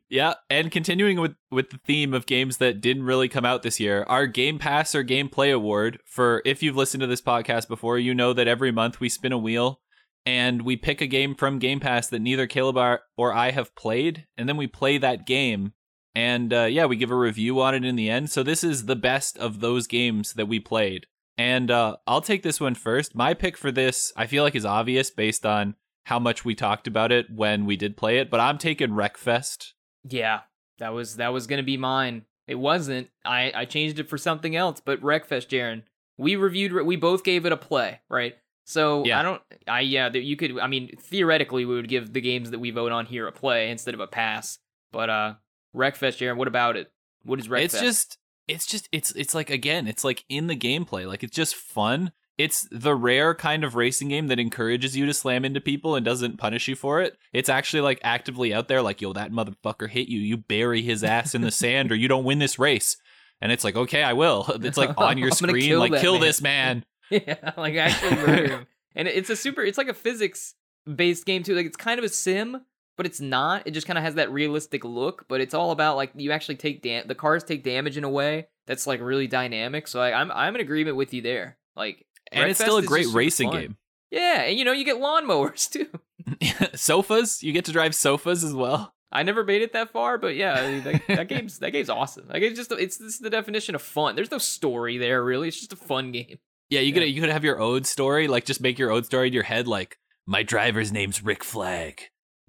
Yeah, 0.10 0.36
and 0.50 0.72
continuing 0.72 1.19
with 1.19 1.36
with 1.51 1.69
the 1.69 1.80
theme 1.86 2.13
of 2.13 2.25
games 2.25 2.57
that 2.57 2.81
didn't 2.81 3.04
really 3.04 3.30
come 3.30 3.45
out 3.45 3.63
this 3.63 3.80
year, 3.80 4.04
our 4.07 4.28
Game 4.28 4.60
Pass 4.60 4.94
or 4.94 5.04
Gameplay 5.04 5.54
Award 5.54 6.00
for 6.06 6.42
if 6.45 6.62
you've 6.62 6.75
listened 6.75 7.01
to 7.01 7.07
this 7.07 7.22
podcast 7.22 7.68
before, 7.68 7.98
you 7.98 8.13
know 8.13 8.34
that 8.34 8.48
every 8.48 8.72
month 8.72 9.00
we 9.00 9.10
spin 9.10 9.31
a 9.31 9.38
wheel 9.38 9.81
and 10.25 10.63
we 10.63 10.75
pick 10.75 11.00
a 11.00 11.07
game 11.07 11.36
from 11.36 11.57
Game 11.57 11.80
Pass 11.80 12.07
that 12.10 12.19
neither 12.19 12.48
Caleb 12.48 13.00
or- 13.18 13.34
I 13.34 13.51
have 13.51 13.75
played, 13.75 14.28
and 14.38 14.50
then 14.50 14.57
we 14.57 14.68
play 14.68 14.98
that 14.98 15.25
game. 15.25 15.72
And 16.16 16.51
uh, 16.51 16.63
yeah, 16.63 16.86
we 16.86 16.98
give 16.98 17.12
a 17.12 17.16
review 17.16 17.62
on 17.62 17.75
it 17.75 17.86
in 17.86 17.95
the 17.95 18.10
end. 18.10 18.30
So 18.30 18.44
this 18.44 18.63
is 18.63 18.88
the 18.88 18.95
best 18.95 19.38
of 19.38 19.60
those 19.62 19.88
games 19.88 20.33
that 20.33 20.48
we 20.48 20.60
played. 20.60 21.06
And 21.38 21.69
uh, 21.69 21.97
I'll 22.07 22.21
take 22.21 22.42
this 22.42 22.59
one 22.59 22.73
first. 22.76 23.16
My 23.16 23.35
pick 23.35 23.56
for 23.56 23.71
this, 23.71 24.11
I 24.18 24.26
feel 24.26 24.44
like, 24.44 24.56
is 24.56 24.66
obvious 24.66 25.11
based 25.11 25.45
on 25.45 25.76
how 26.06 26.18
much 26.19 26.44
we 26.44 26.56
talked 26.56 26.88
about 26.88 27.11
it 27.11 27.28
when 27.33 27.66
we 27.66 27.78
did 27.78 27.95
play 27.95 28.18
it. 28.18 28.30
But 28.31 28.40
I'm 28.40 28.57
taking 28.57 28.90
Wreckfest. 28.90 29.73
Yeah, 30.09 30.42
that 30.80 30.94
was 30.94 31.18
that 31.18 31.30
was 31.30 31.47
gonna 31.47 31.64
be 31.64 31.78
mine. 31.78 32.26
It 32.47 32.56
wasn't. 32.56 33.09
I 33.26 33.52
I 33.54 33.66
changed 33.66 33.99
it 33.99 34.09
for 34.09 34.18
something 34.18 34.56
else. 34.56 34.81
But 34.83 35.02
Wreckfest, 35.02 35.47
Jaren, 35.47 35.83
we 36.18 36.35
reviewed. 36.35 36.73
We 36.85 36.95
both 36.95 37.23
gave 37.23 37.45
it 37.45 37.52
a 37.52 37.57
play, 37.57 38.02
right? 38.09 38.35
So 38.66 39.06
Yeah. 39.06 39.19
I 39.19 39.23
don't. 39.23 39.42
I 39.68 39.80
yeah. 39.81 40.09
You 40.11 40.35
could. 40.35 40.59
I 40.59 40.68
mean, 40.68 40.95
theoretically, 40.99 41.66
we 41.66 41.76
would 41.76 41.87
give 41.87 42.14
the 42.14 42.21
games 42.21 42.52
that 42.52 42.59
we 42.59 42.71
vote 42.71 42.92
on 42.92 43.06
here 43.06 43.28
a 43.28 43.31
play 43.31 43.69
instead 43.69 43.94
of 43.94 43.99
a 43.99 44.07
pass. 44.07 44.59
But 44.92 45.09
uh, 45.09 45.33
Wreckfest, 45.76 46.18
Jaren, 46.18 46.37
what 46.37 46.47
about 46.47 46.76
it? 46.78 46.92
What 47.23 47.40
is 47.40 47.47
Wreckfest? 47.47 47.64
It's 47.64 47.80
just 47.81 48.18
it's 48.47 48.66
just 48.66 48.90
it's 48.92 49.11
it's 49.11 49.35
like 49.35 49.49
again, 49.49 49.87
it's 49.87 50.04
like 50.04 50.23
in 50.30 50.47
the 50.47 50.56
gameplay. 50.56 51.07
Like 51.07 51.23
it's 51.23 51.35
just 51.35 51.56
fun. 51.56 52.11
It's 52.37 52.67
the 52.71 52.94
rare 52.94 53.33
kind 53.33 53.63
of 53.63 53.75
racing 53.75 54.09
game 54.09 54.27
that 54.27 54.39
encourages 54.39 54.95
you 54.95 55.07
to 55.07 55.13
slam 55.13 55.44
into 55.44 55.59
people 55.59 55.95
and 55.95 56.06
doesn't 56.06 56.37
punish 56.37 56.67
you 56.67 56.75
for 56.75 57.01
it. 57.01 57.17
It's 57.33 57.49
actually 57.49 57.81
like 57.81 57.99
actively 58.03 58.53
out 58.53 58.67
there 58.67 58.81
like, 58.81 59.01
yo, 59.01 59.13
that 59.13 59.31
motherfucker 59.31 59.89
hit 59.89 60.07
you. 60.07 60.19
You 60.19 60.37
bury 60.37 60.83
his 60.83 61.03
ass 61.03 61.33
in 61.33 61.41
the 61.41 61.51
sand 61.63 61.91
or 61.91 61.95
you 61.95 62.07
don't 62.07 62.23
win 62.23 62.39
this 62.39 62.59
race. 62.59 62.97
And 63.41 63.51
it's 63.51 63.63
like, 63.63 63.75
okay, 63.75 64.03
I 64.03 64.13
will. 64.13 64.45
It's 64.61 64.77
like 64.77 64.97
on 64.97 65.17
your 65.17 65.31
screen, 65.31 65.61
kill 65.61 65.79
like 65.79 65.99
kill 65.99 66.13
man. 66.13 66.21
this 66.21 66.41
man. 66.41 66.85
yeah, 67.09 67.51
like 67.57 67.75
actually 67.75 68.15
murder 68.15 68.47
him. 68.47 68.67
And 68.95 69.07
it's 69.07 69.29
a 69.29 69.35
super. 69.35 69.61
It's 69.61 69.77
like 69.77 69.87
a 69.87 69.94
physics 69.94 70.56
based 70.85 71.25
game 71.25 71.44
too. 71.44 71.56
Like 71.56 71.65
it's 71.65 71.77
kind 71.77 71.99
of 71.99 72.06
a 72.06 72.09
sim, 72.09 72.61
but 72.97 73.06
it's 73.06 73.21
not. 73.21 73.63
It 73.65 73.71
just 73.71 73.85
kind 73.87 73.97
of 73.97 74.03
has 74.03 74.15
that 74.15 74.31
realistic 74.31 74.83
look. 74.83 75.25
But 75.27 75.39
it's 75.39 75.53
all 75.53 75.71
about 75.71 75.97
like 75.97 76.11
you 76.15 76.31
actually 76.31 76.56
take 76.56 76.81
dam. 76.81 77.07
The 77.07 77.15
cars 77.15 77.44
take 77.44 77.63
damage 77.63 77.97
in 77.97 78.03
a 78.03 78.09
way 78.09 78.47
that's 78.65 78.87
like 78.87 78.99
really 79.01 79.27
dynamic. 79.27 79.87
So 79.87 79.99
like, 79.99 80.13
I'm 80.13 80.31
I'm 80.31 80.56
in 80.56 80.61
agreement 80.61 80.97
with 80.97 81.13
you 81.13 81.21
there. 81.21 81.57
Like, 81.75 82.06
And 82.31 82.50
it's 82.50 82.60
still 82.60 82.78
a 82.78 82.84
great 82.84 83.07
racing 83.07 83.52
fun. 83.52 83.62
game. 83.62 83.78
Yeah, 84.12 84.42
and 84.44 84.57
you 84.57 84.66
know 84.66 84.72
you 84.72 84.86
get 84.86 84.98
lawnmowers 84.98 85.69
too. 85.72 85.88
sofas, 86.76 87.44
you 87.44 87.54
get 87.54 87.66
to 87.66 87.72
drive 87.72 87.96
sofas 87.96 88.44
as 88.44 88.54
well. 88.54 88.94
I 89.12 89.24
never 89.24 89.44
made 89.46 89.62
it 89.62 89.72
that 89.74 89.92
far, 89.92 90.18
but 90.18 90.36
yeah, 90.36 90.54
I 90.54 90.68
mean, 90.72 90.84
that, 90.84 91.07
that 91.07 91.28
game's 91.30 91.60
that 91.60 91.72
game's 91.72 91.90
awesome. 91.90 92.28
Like 92.28 92.42
it's 92.44 92.57
just 92.57 92.72
it's 92.74 92.98
this 92.98 93.14
is 93.16 93.19
the 93.19 93.30
definition 93.30 93.76
of 93.76 93.81
fun. 93.81 94.16
There's 94.16 94.31
no 94.31 94.38
story 94.38 94.98
there 94.98 95.24
really. 95.24 95.48
It's 95.48 95.57
just 95.60 95.74
a 95.74 95.78
fun 95.78 96.12
game. 96.12 96.40
Yeah, 96.69 96.81
you 96.81 96.94
Yeah. 96.94 97.00
could 97.02 97.10
you 97.10 97.22
could 97.22 97.30
have 97.30 97.44
your 97.46 97.60
own 97.62 97.84
story, 97.86 98.28
like 98.28 98.46
just 98.46 98.60
make 98.62 98.78
your 98.78 98.92
own 98.92 99.04
story 99.04 99.28
in 99.28 99.34
your 99.34 99.44
head, 99.44 99.68
like 99.68 99.98
my 100.26 100.44
driver's 100.44 100.92
name's 100.92 101.24
Rick 101.24 101.44
Flag, 101.46 102.02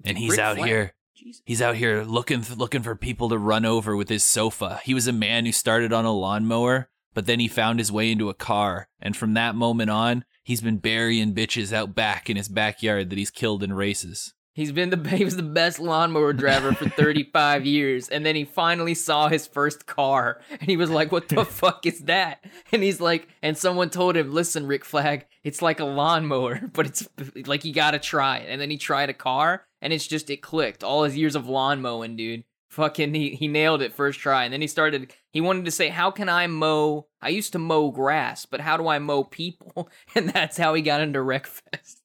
and 0.05 0.19
he's 0.19 0.31
Rick 0.33 0.41
out 0.41 0.57
Flag. 0.57 0.69
here. 0.69 0.95
Jesus. 1.17 1.43
He's 1.47 1.63
out 1.63 1.77
here 1.77 2.03
looking 2.05 2.45
looking 2.57 2.83
for 2.83 2.95
people 2.97 3.29
to 3.29 3.39
run 3.39 3.65
over 3.65 3.97
with 3.97 4.09
his 4.09 4.25
sofa. 4.25 4.81
He 4.85 4.95
was 4.95 5.07
a 5.07 5.13
man 5.13 5.47
who 5.47 5.53
started 5.53 5.93
on 5.93 6.05
a 6.05 6.13
lawnmower, 6.13 6.91
but 7.19 7.27
then 7.27 7.41
he 7.41 7.49
found 7.49 7.81
his 7.81 7.91
way 7.91 8.13
into 8.13 8.29
a 8.29 8.33
car, 8.33 8.87
and 9.03 9.17
from 9.17 9.35
that 9.35 9.57
moment 9.57 9.91
on, 9.91 10.25
he's 10.45 10.61
been 10.61 10.79
burying 10.79 11.35
bitches 11.35 11.73
out 11.73 11.93
back 11.93 12.31
in 12.31 12.37
his 12.37 12.49
backyard 12.49 13.11
that 13.11 13.19
he's 13.19 13.29
killed 13.29 13.65
in 13.65 13.73
races. 13.73 14.35
He's 14.53 14.71
been 14.71 14.91
the 14.91 15.09
he 15.17 15.25
was 15.25 15.35
the 15.35 15.43
best 15.43 15.81
lawnmower 15.81 16.33
driver 16.33 16.73
for 16.73 16.89
35 16.91 17.67
years, 17.67 18.09
and 18.09 18.25
then 18.25 18.37
he 18.37 18.45
finally 18.45 18.95
saw 18.95 19.27
his 19.27 19.49
first 19.49 19.85
car, 19.85 20.41
and 20.49 20.71
he 20.71 20.77
was 20.77 20.91
like, 20.91 21.11
"What 21.11 21.29
the 21.29 21.45
fuck 21.61 21.87
is 21.87 22.03
that?" 22.05 22.45
And 22.71 22.85
he's 22.85 23.01
like, 23.01 23.27
and 23.43 23.59
someone 23.59 23.91
told 23.91 24.17
him, 24.17 24.33
"Listen, 24.33 24.69
Rick 24.69 24.85
Flag, 24.85 25.27
it's 25.43 25.61
like 25.61 25.81
a 25.81 25.85
lawnmower, 25.85 26.71
but 26.73 26.87
it's 26.87 27.09
like 27.49 27.65
you 27.65 27.73
gotta 27.73 27.99
try 27.99 28.39
it." 28.39 28.47
And 28.49 28.61
then 28.61 28.71
he 28.71 28.79
tried 28.79 29.11
a 29.11 29.13
car, 29.13 29.65
and 29.83 29.93
it's 29.93 30.07
just 30.07 30.31
it 30.31 30.41
clicked. 30.41 30.85
All 30.85 31.03
his 31.03 31.17
years 31.17 31.35
of 31.35 31.49
lawn 31.49 31.83
mowing, 31.83 32.15
dude, 32.15 32.45
fucking 32.69 33.15
he 33.15 33.31
he 33.31 33.49
nailed 33.49 33.83
it 33.83 33.93
first 33.93 34.21
try, 34.21 34.45
and 34.45 34.53
then 34.53 34.61
he 34.61 34.67
started. 34.67 35.13
He 35.33 35.41
wanted 35.41 35.65
to 35.65 35.71
say, 35.71 35.89
"How 35.89 36.11
can 36.11 36.29
I 36.29 36.47
mow? 36.47 37.07
I 37.21 37.31
used 37.31 37.53
to 37.53 37.59
mow 37.59 37.91
grass, 37.91 38.47
but 38.47 38.61
how 38.61 38.77
do 38.77 38.89
I 38.89 38.99
mow 38.99 39.25
people?" 39.25 39.89
And 40.15 40.31
that's 40.31 40.57
how 40.57 40.75
he 40.75 40.83
got 40.83 41.01
into 41.01 41.19
Wreckfest. 41.21 41.97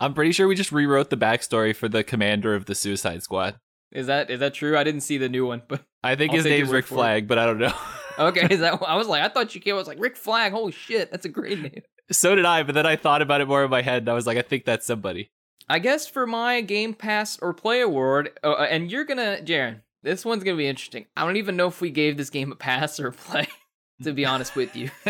I'm 0.00 0.14
pretty 0.14 0.32
sure 0.32 0.48
we 0.48 0.54
just 0.54 0.72
rewrote 0.72 1.10
the 1.10 1.16
backstory 1.16 1.74
for 1.74 1.88
the 1.88 2.04
commander 2.04 2.54
of 2.54 2.66
the 2.66 2.74
Suicide 2.74 3.22
Squad. 3.22 3.58
Is 3.92 4.06
that 4.06 4.30
is 4.30 4.40
that 4.40 4.54
true? 4.54 4.76
I 4.76 4.84
didn't 4.84 5.00
see 5.00 5.18
the 5.18 5.28
new 5.28 5.46
one, 5.46 5.62
but 5.66 5.82
I 6.02 6.14
think 6.14 6.32
I'll 6.32 6.36
his 6.36 6.44
name's 6.44 6.70
Rick. 6.70 6.86
Flag, 6.86 7.26
but 7.26 7.38
I 7.38 7.46
don't 7.46 7.58
know. 7.58 7.72
okay, 8.18 8.46
is 8.50 8.60
that 8.60 8.82
I 8.86 8.96
was 8.96 9.08
like 9.08 9.22
I 9.22 9.28
thought 9.28 9.54
you 9.54 9.60
came. 9.60 9.74
I 9.74 9.78
was 9.78 9.88
like 9.88 10.00
Rick 10.00 10.16
Flag. 10.16 10.52
Holy 10.52 10.72
shit, 10.72 11.10
that's 11.10 11.24
a 11.24 11.30
great 11.30 11.60
name. 11.60 11.82
so 12.12 12.34
did 12.34 12.44
I, 12.44 12.62
but 12.62 12.74
then 12.74 12.86
I 12.86 12.96
thought 12.96 13.22
about 13.22 13.40
it 13.40 13.48
more 13.48 13.64
in 13.64 13.70
my 13.70 13.82
head, 13.82 14.02
and 14.02 14.08
I 14.08 14.12
was 14.12 14.26
like, 14.26 14.38
I 14.38 14.42
think 14.42 14.64
that's 14.64 14.86
somebody. 14.86 15.30
I 15.68 15.78
guess 15.78 16.06
for 16.06 16.26
my 16.26 16.60
Game 16.62 16.94
Pass 16.94 17.38
or 17.40 17.52
Play 17.52 17.80
Award, 17.80 18.30
uh, 18.42 18.54
and 18.54 18.90
you're 18.90 19.04
gonna, 19.04 19.38
Jaren, 19.42 19.80
this 20.02 20.24
one's 20.24 20.44
gonna 20.44 20.56
be 20.56 20.66
interesting. 20.66 21.06
I 21.16 21.24
don't 21.24 21.36
even 21.36 21.56
know 21.56 21.68
if 21.68 21.80
we 21.80 21.90
gave 21.90 22.16
this 22.16 22.30
game 22.30 22.52
a 22.52 22.56
pass 22.56 22.98
or 22.98 23.08
a 23.08 23.12
play. 23.12 23.46
To 24.04 24.12
be 24.12 24.24
honest 24.24 24.54
with 24.54 24.76
you, 24.76 24.90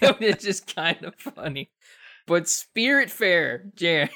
it's 0.00 0.42
just 0.42 0.74
kind 0.74 1.04
of 1.04 1.14
funny. 1.16 1.70
But 2.26 2.44
Spiritfarer, 2.44 3.74
Jaren, 3.74 4.08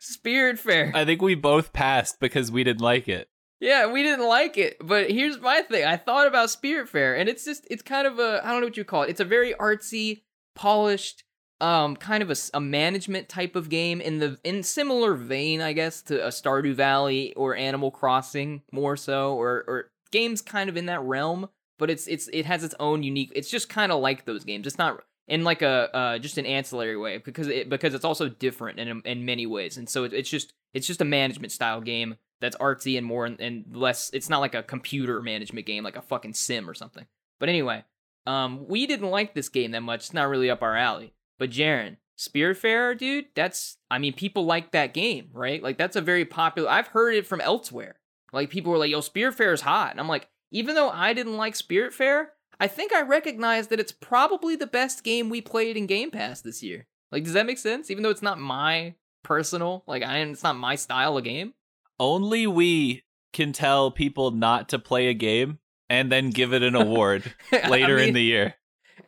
Spiritfarer. 0.00 0.94
I 0.94 1.04
think 1.04 1.20
we 1.20 1.34
both 1.34 1.74
passed 1.74 2.20
because 2.20 2.50
we 2.50 2.64
didn't 2.64 2.80
like 2.80 3.06
it. 3.06 3.28
Yeah, 3.60 3.92
we 3.92 4.02
didn't 4.02 4.26
like 4.26 4.56
it, 4.56 4.78
but 4.80 5.10
here's 5.10 5.38
my 5.40 5.60
thing. 5.60 5.84
I 5.84 5.98
thought 5.98 6.26
about 6.26 6.48
Spiritfarer, 6.48 7.20
and 7.20 7.28
it's 7.28 7.44
just 7.44 7.66
it's 7.70 7.82
kind 7.82 8.06
of 8.06 8.18
a 8.18 8.40
I 8.42 8.50
don't 8.50 8.62
know 8.62 8.68
what 8.68 8.78
you 8.78 8.84
call 8.84 9.02
it. 9.02 9.10
It's 9.10 9.20
a 9.20 9.26
very 9.26 9.52
artsy, 9.52 10.22
polished, 10.54 11.24
um, 11.60 11.96
kind 11.96 12.22
of 12.22 12.30
a, 12.30 12.36
a, 12.54 12.60
management 12.60 13.28
type 13.28 13.56
of 13.56 13.68
game 13.68 14.00
in 14.00 14.18
the 14.18 14.38
in 14.44 14.62
similar 14.62 15.14
vein, 15.14 15.60
I 15.60 15.72
guess, 15.72 16.02
to 16.02 16.24
a 16.24 16.28
Stardew 16.28 16.74
Valley 16.74 17.34
or 17.34 17.56
Animal 17.56 17.90
Crossing 17.90 18.62
more 18.70 18.96
so, 18.96 19.34
or 19.34 19.64
or 19.66 19.90
games 20.12 20.40
kind 20.40 20.70
of 20.70 20.76
in 20.76 20.86
that 20.86 21.02
realm. 21.02 21.48
But 21.78 21.90
it's 21.90 22.06
it's 22.06 22.28
it 22.32 22.46
has 22.46 22.62
its 22.62 22.74
own 22.78 23.02
unique. 23.02 23.32
It's 23.34 23.50
just 23.50 23.68
kind 23.68 23.90
of 23.90 24.00
like 24.00 24.24
those 24.24 24.44
games. 24.44 24.66
It's 24.66 24.78
not 24.78 25.02
in 25.26 25.42
like 25.42 25.62
a 25.62 25.94
uh, 25.94 26.18
just 26.18 26.38
an 26.38 26.46
ancillary 26.46 26.96
way 26.96 27.18
because 27.18 27.48
it 27.48 27.68
because 27.68 27.92
it's 27.92 28.04
also 28.04 28.28
different 28.28 28.78
in 28.78 29.02
in 29.04 29.24
many 29.24 29.46
ways, 29.46 29.76
and 29.76 29.88
so 29.88 30.04
it, 30.04 30.12
it's 30.12 30.30
just 30.30 30.52
it's 30.74 30.86
just 30.86 31.00
a 31.00 31.04
management 31.04 31.52
style 31.52 31.80
game 31.80 32.16
that's 32.40 32.56
artsy 32.58 32.96
and 32.96 33.06
more 33.06 33.26
and, 33.26 33.40
and 33.40 33.64
less. 33.76 34.10
It's 34.12 34.30
not 34.30 34.40
like 34.40 34.54
a 34.54 34.62
computer 34.62 35.20
management 35.20 35.66
game 35.66 35.82
like 35.82 35.96
a 35.96 36.02
fucking 36.02 36.34
sim 36.34 36.70
or 36.70 36.74
something. 36.74 37.06
But 37.40 37.48
anyway, 37.48 37.84
um, 38.26 38.66
we 38.68 38.86
didn't 38.86 39.10
like 39.10 39.34
this 39.34 39.48
game 39.48 39.72
that 39.72 39.82
much. 39.82 40.00
It's 40.00 40.14
not 40.14 40.28
really 40.28 40.50
up 40.50 40.62
our 40.62 40.76
alley. 40.76 41.14
But 41.38 41.50
Jaren, 41.50 41.96
Spiritfarer, 42.18 42.98
dude, 42.98 43.26
that's 43.34 43.76
I 43.90 43.98
mean, 43.98 44.12
people 44.12 44.44
like 44.44 44.72
that 44.72 44.94
game, 44.94 45.28
right? 45.32 45.62
Like 45.62 45.78
that's 45.78 45.96
a 45.96 46.00
very 46.00 46.24
popular. 46.24 46.68
I've 46.68 46.88
heard 46.88 47.14
it 47.14 47.26
from 47.26 47.40
elsewhere. 47.40 47.96
Like 48.32 48.50
people 48.50 48.72
were 48.72 48.78
like, 48.78 48.90
"Yo, 48.90 49.00
Spiritfarer's 49.00 49.62
hot," 49.62 49.92
and 49.92 50.00
I'm 50.00 50.08
like, 50.08 50.28
even 50.50 50.74
though 50.74 50.90
I 50.90 51.12
didn't 51.12 51.36
like 51.36 51.54
Spiritfarer, 51.54 52.26
I 52.60 52.66
think 52.66 52.92
I 52.92 53.02
recognize 53.02 53.68
that 53.68 53.80
it's 53.80 53.92
probably 53.92 54.56
the 54.56 54.66
best 54.66 55.04
game 55.04 55.28
we 55.28 55.40
played 55.40 55.76
in 55.76 55.86
Game 55.86 56.10
Pass 56.10 56.40
this 56.40 56.62
year. 56.62 56.86
Like, 57.12 57.24
does 57.24 57.32
that 57.34 57.46
make 57.46 57.58
sense? 57.58 57.90
Even 57.90 58.02
though 58.02 58.10
it's 58.10 58.22
not 58.22 58.38
my 58.38 58.94
personal, 59.22 59.84
like, 59.86 60.02
I 60.02 60.18
it's 60.18 60.42
not 60.42 60.56
my 60.56 60.74
style 60.74 61.16
of 61.16 61.24
game. 61.24 61.54
Only 62.00 62.46
we 62.46 63.04
can 63.32 63.52
tell 63.52 63.90
people 63.90 64.30
not 64.30 64.70
to 64.70 64.78
play 64.78 65.08
a 65.08 65.14
game 65.14 65.58
and 65.88 66.10
then 66.10 66.30
give 66.30 66.52
it 66.52 66.62
an 66.62 66.74
award 66.74 67.32
I 67.52 67.68
later 67.68 67.98
in 67.98 68.14
the 68.14 68.22
year. 68.22 68.54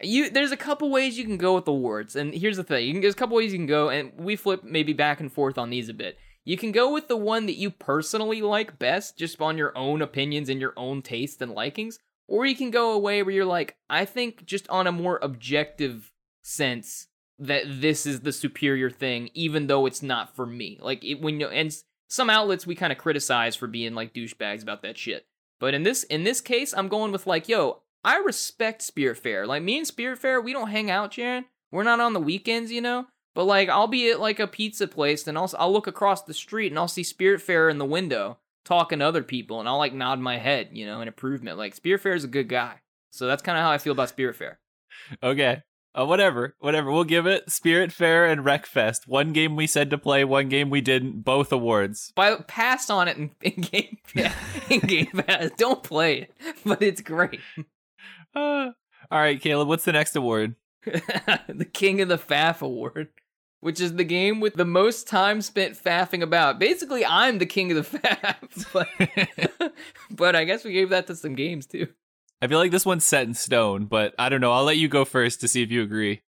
You 0.02 0.30
there's 0.30 0.52
a 0.52 0.56
couple 0.56 0.90
ways 0.90 1.18
you 1.18 1.24
can 1.24 1.36
go 1.36 1.54
with 1.54 1.68
awards, 1.68 2.16
and 2.16 2.34
here's 2.34 2.56
the 2.56 2.64
thing: 2.64 2.86
you 2.86 2.92
can, 2.92 3.00
there's 3.02 3.14
a 3.14 3.18
couple 3.18 3.36
ways 3.36 3.52
you 3.52 3.58
can 3.58 3.66
go, 3.66 3.88
and 3.88 4.12
we 4.18 4.36
flip 4.36 4.64
maybe 4.64 4.92
back 4.92 5.20
and 5.20 5.32
forth 5.32 5.58
on 5.58 5.70
these 5.70 5.88
a 5.88 5.94
bit. 5.94 6.18
You 6.44 6.56
can 6.56 6.72
go 6.72 6.92
with 6.92 7.08
the 7.08 7.16
one 7.16 7.46
that 7.46 7.56
you 7.56 7.70
personally 7.70 8.42
like 8.42 8.78
best, 8.78 9.18
just 9.18 9.40
on 9.40 9.58
your 9.58 9.76
own 9.76 10.00
opinions 10.02 10.48
and 10.48 10.60
your 10.60 10.72
own 10.76 11.02
tastes 11.02 11.40
and 11.42 11.52
likings, 11.52 11.98
or 12.26 12.46
you 12.46 12.56
can 12.56 12.70
go 12.70 12.92
away 12.92 13.22
where 13.22 13.34
you're 13.34 13.44
like, 13.44 13.76
I 13.90 14.04
think 14.04 14.46
just 14.46 14.68
on 14.68 14.86
a 14.86 14.92
more 14.92 15.18
objective 15.22 16.10
sense 16.42 17.08
that 17.38 17.64
this 17.66 18.06
is 18.06 18.20
the 18.20 18.32
superior 18.32 18.90
thing, 18.90 19.30
even 19.34 19.66
though 19.66 19.86
it's 19.86 20.02
not 20.02 20.34
for 20.34 20.46
me. 20.46 20.78
Like 20.80 21.04
it, 21.04 21.20
when 21.20 21.40
you 21.40 21.48
and 21.48 21.74
some 22.08 22.30
outlets 22.30 22.66
we 22.66 22.74
kind 22.74 22.92
of 22.92 22.98
criticize 22.98 23.56
for 23.56 23.66
being 23.66 23.94
like 23.94 24.14
douchebags 24.14 24.62
about 24.62 24.82
that 24.82 24.98
shit. 24.98 25.26
But 25.58 25.74
in 25.74 25.82
this 25.82 26.04
in 26.04 26.24
this 26.24 26.40
case, 26.40 26.72
I'm 26.76 26.88
going 26.88 27.12
with 27.12 27.26
like, 27.26 27.48
yo, 27.48 27.82
I 28.04 28.18
respect 28.18 28.82
Spiritfarer. 28.82 29.46
Like 29.46 29.62
me 29.62 29.78
and 29.78 29.86
Spiritfarer, 29.86 30.42
we 30.42 30.52
don't 30.52 30.70
hang 30.70 30.90
out, 30.90 31.12
Jaren. 31.12 31.44
We're 31.70 31.84
not 31.84 32.00
on 32.00 32.12
the 32.12 32.20
weekends, 32.20 32.72
you 32.72 32.80
know. 32.80 33.06
But 33.34 33.44
like, 33.44 33.68
I'll 33.68 33.86
be 33.86 34.10
at 34.10 34.20
like 34.20 34.40
a 34.40 34.46
pizza 34.46 34.88
place, 34.88 35.26
and 35.26 35.38
I'll 35.38 35.50
I'll 35.58 35.72
look 35.72 35.86
across 35.86 36.22
the 36.22 36.34
street, 36.34 36.72
and 36.72 36.78
I'll 36.78 36.88
see 36.88 37.02
Spiritfarer 37.02 37.70
in 37.70 37.78
the 37.78 37.84
window 37.84 38.38
talking 38.64 38.98
to 38.98 39.06
other 39.06 39.22
people, 39.22 39.60
and 39.60 39.68
I'll 39.68 39.78
like 39.78 39.94
nod 39.94 40.18
my 40.18 40.38
head, 40.38 40.70
you 40.72 40.86
know, 40.86 41.00
in 41.00 41.08
improvement. 41.08 41.58
Like 41.58 41.76
Spiritfarer 41.76 42.16
is 42.16 42.24
a 42.24 42.28
good 42.28 42.48
guy, 42.48 42.80
so 43.10 43.26
that's 43.26 43.42
kind 43.42 43.56
of 43.56 43.62
how 43.62 43.70
I 43.70 43.78
feel 43.78 43.92
about 43.92 44.14
Spiritfarer. 44.14 44.56
Okay. 45.22 45.62
Uh, 45.98 46.04
whatever, 46.06 46.54
whatever. 46.60 46.90
We'll 46.92 47.04
give 47.04 47.26
it 47.26 47.46
Spiritfarer 47.48 48.30
and 48.30 48.42
Wreckfest. 48.42 49.08
One 49.08 49.32
game 49.32 49.56
we 49.56 49.66
said 49.66 49.90
to 49.90 49.98
play, 49.98 50.24
one 50.24 50.48
game 50.48 50.70
we 50.70 50.80
didn't. 50.80 51.22
Both 51.22 51.50
awards. 51.50 52.12
But 52.14 52.46
passed 52.46 52.90
on 52.90 53.08
it 53.08 53.16
in, 53.16 53.30
in 53.40 53.62
game, 53.62 53.98
yeah, 54.14 54.32
in 54.70 54.80
game 54.80 55.22
pass. 55.26 55.50
Don't 55.56 55.82
play 55.82 56.22
it, 56.22 56.32
but 56.64 56.82
it's 56.82 57.00
great. 57.00 57.40
All 58.34 59.18
right, 59.18 59.40
Caleb. 59.40 59.68
What's 59.68 59.84
the 59.84 59.92
next 59.92 60.14
award? 60.14 60.54
the 60.84 61.68
King 61.72 62.00
of 62.00 62.08
the 62.08 62.18
Faff 62.18 62.62
Award, 62.62 63.08
which 63.60 63.80
is 63.80 63.94
the 63.94 64.04
game 64.04 64.40
with 64.40 64.54
the 64.54 64.64
most 64.64 65.08
time 65.08 65.42
spent 65.42 65.74
faffing 65.74 66.22
about. 66.22 66.58
Basically, 66.58 67.04
I'm 67.04 67.38
the 67.38 67.46
king 67.46 67.72
of 67.72 67.90
the 67.90 67.98
faff, 67.98 68.72
but, 69.58 69.72
but 70.10 70.36
I 70.36 70.44
guess 70.44 70.64
we 70.64 70.72
gave 70.72 70.90
that 70.90 71.06
to 71.08 71.16
some 71.16 71.34
games 71.34 71.66
too. 71.66 71.88
I 72.40 72.46
feel 72.46 72.58
like 72.58 72.70
this 72.70 72.86
one's 72.86 73.06
set 73.06 73.26
in 73.26 73.34
stone, 73.34 73.84
but 73.84 74.14
I 74.18 74.30
don't 74.30 74.40
know. 74.40 74.52
I'll 74.52 74.64
let 74.64 74.78
you 74.78 74.88
go 74.88 75.04
first 75.04 75.40
to 75.40 75.48
see 75.48 75.62
if 75.62 75.70
you 75.70 75.82
agree. 75.82 76.22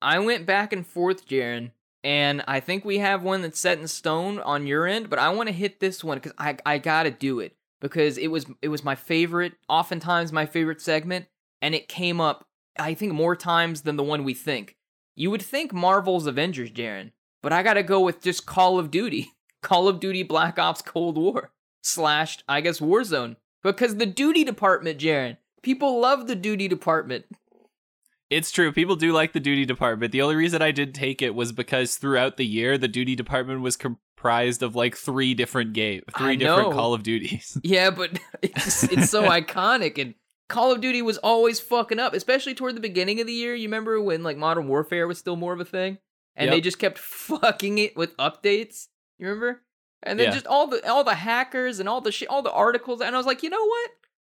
I 0.00 0.18
went 0.20 0.46
back 0.46 0.72
and 0.72 0.86
forth, 0.86 1.28
Jaren, 1.28 1.72
and 2.02 2.42
I 2.48 2.60
think 2.60 2.84
we 2.84 2.98
have 2.98 3.22
one 3.22 3.42
that's 3.42 3.60
set 3.60 3.78
in 3.78 3.88
stone 3.88 4.38
on 4.38 4.66
your 4.66 4.86
end, 4.86 5.10
but 5.10 5.18
I 5.18 5.28
want 5.30 5.48
to 5.48 5.54
hit 5.54 5.80
this 5.80 6.02
one 6.02 6.18
because 6.18 6.32
I 6.38 6.56
I 6.64 6.78
gotta 6.78 7.10
do 7.10 7.40
it 7.40 7.56
because 7.80 8.16
it 8.16 8.28
was 8.28 8.46
it 8.62 8.68
was 8.68 8.84
my 8.84 8.94
favorite, 8.94 9.54
oftentimes 9.68 10.32
my 10.32 10.46
favorite 10.46 10.80
segment, 10.80 11.26
and 11.60 11.74
it 11.74 11.88
came 11.88 12.20
up 12.20 12.46
I 12.78 12.94
think 12.94 13.12
more 13.12 13.34
times 13.34 13.82
than 13.82 13.96
the 13.96 14.04
one 14.04 14.22
we 14.22 14.34
think. 14.34 14.76
You 15.16 15.32
would 15.32 15.42
think 15.42 15.72
Marvel's 15.72 16.26
Avengers, 16.26 16.70
Jaren, 16.70 17.10
but 17.42 17.52
I 17.52 17.62
gotta 17.62 17.82
go 17.82 18.00
with 18.00 18.22
just 18.22 18.46
Call 18.46 18.78
of 18.78 18.90
Duty, 18.90 19.32
Call 19.62 19.88
of 19.88 20.00
Duty 20.00 20.22
Black 20.22 20.58
Ops 20.58 20.82
Cold 20.82 21.16
War 21.16 21.52
slashed 21.82 22.44
I 22.48 22.60
guess 22.60 22.80
Warzone 22.80 23.36
because 23.62 23.96
the 23.96 24.06
duty 24.06 24.44
department, 24.44 24.98
Jaren. 24.98 25.36
People 25.62 26.00
love 26.00 26.28
the 26.28 26.36
duty 26.36 26.68
department. 26.68 27.24
It's 28.30 28.50
true. 28.50 28.72
People 28.72 28.94
do 28.94 29.12
like 29.12 29.32
the 29.32 29.40
duty 29.40 29.64
department. 29.64 30.12
The 30.12 30.22
only 30.22 30.36
reason 30.36 30.60
I 30.60 30.70
did 30.70 30.94
take 30.94 31.22
it 31.22 31.34
was 31.34 31.50
because 31.50 31.96
throughout 31.96 32.36
the 32.36 32.46
year, 32.46 32.76
the 32.76 32.88
duty 32.88 33.16
department 33.16 33.62
was 33.62 33.76
comprised 33.76 34.62
of 34.62 34.76
like 34.76 34.96
three 34.96 35.34
different 35.34 35.72
game, 35.72 36.02
three 36.16 36.36
different. 36.36 36.72
Call 36.72 36.94
of 36.94 37.02
Duties. 37.02 37.58
Yeah, 37.62 37.90
but 37.90 38.18
it's 38.42 38.84
it's 38.84 39.10
so 39.10 39.22
iconic 39.28 40.00
and 40.00 40.14
Call 40.48 40.72
of 40.72 40.80
Duty 40.80 41.02
was 41.02 41.18
always 41.18 41.60
fucking 41.60 41.98
up, 41.98 42.14
especially 42.14 42.54
toward 42.54 42.74
the 42.74 42.80
beginning 42.80 43.20
of 43.20 43.26
the 43.26 43.32
year. 43.32 43.54
You 43.54 43.68
remember 43.68 44.00
when 44.00 44.22
like 44.22 44.36
Modern 44.36 44.66
Warfare 44.68 45.06
was 45.06 45.18
still 45.18 45.36
more 45.36 45.52
of 45.52 45.60
a 45.60 45.64
thing, 45.64 45.98
and 46.36 46.50
they 46.50 46.60
just 46.60 46.78
kept 46.78 46.98
fucking 46.98 47.78
it 47.78 47.96
with 47.96 48.16
updates. 48.16 48.88
You 49.18 49.26
remember? 49.26 49.62
And 50.02 50.18
then 50.18 50.28
Yeah. 50.28 50.32
just 50.32 50.46
all 50.46 50.66
the 50.68 50.88
all 50.88 51.04
the 51.04 51.16
hackers 51.16 51.80
and 51.80 51.88
all 51.88 52.00
the 52.00 52.12
shit, 52.12 52.28
all 52.28 52.42
the 52.42 52.52
articles, 52.52 53.00
and 53.00 53.14
I 53.14 53.18
was 53.18 53.26
like, 53.26 53.42
you 53.42 53.50
know 53.50 53.64
what? 53.66 53.90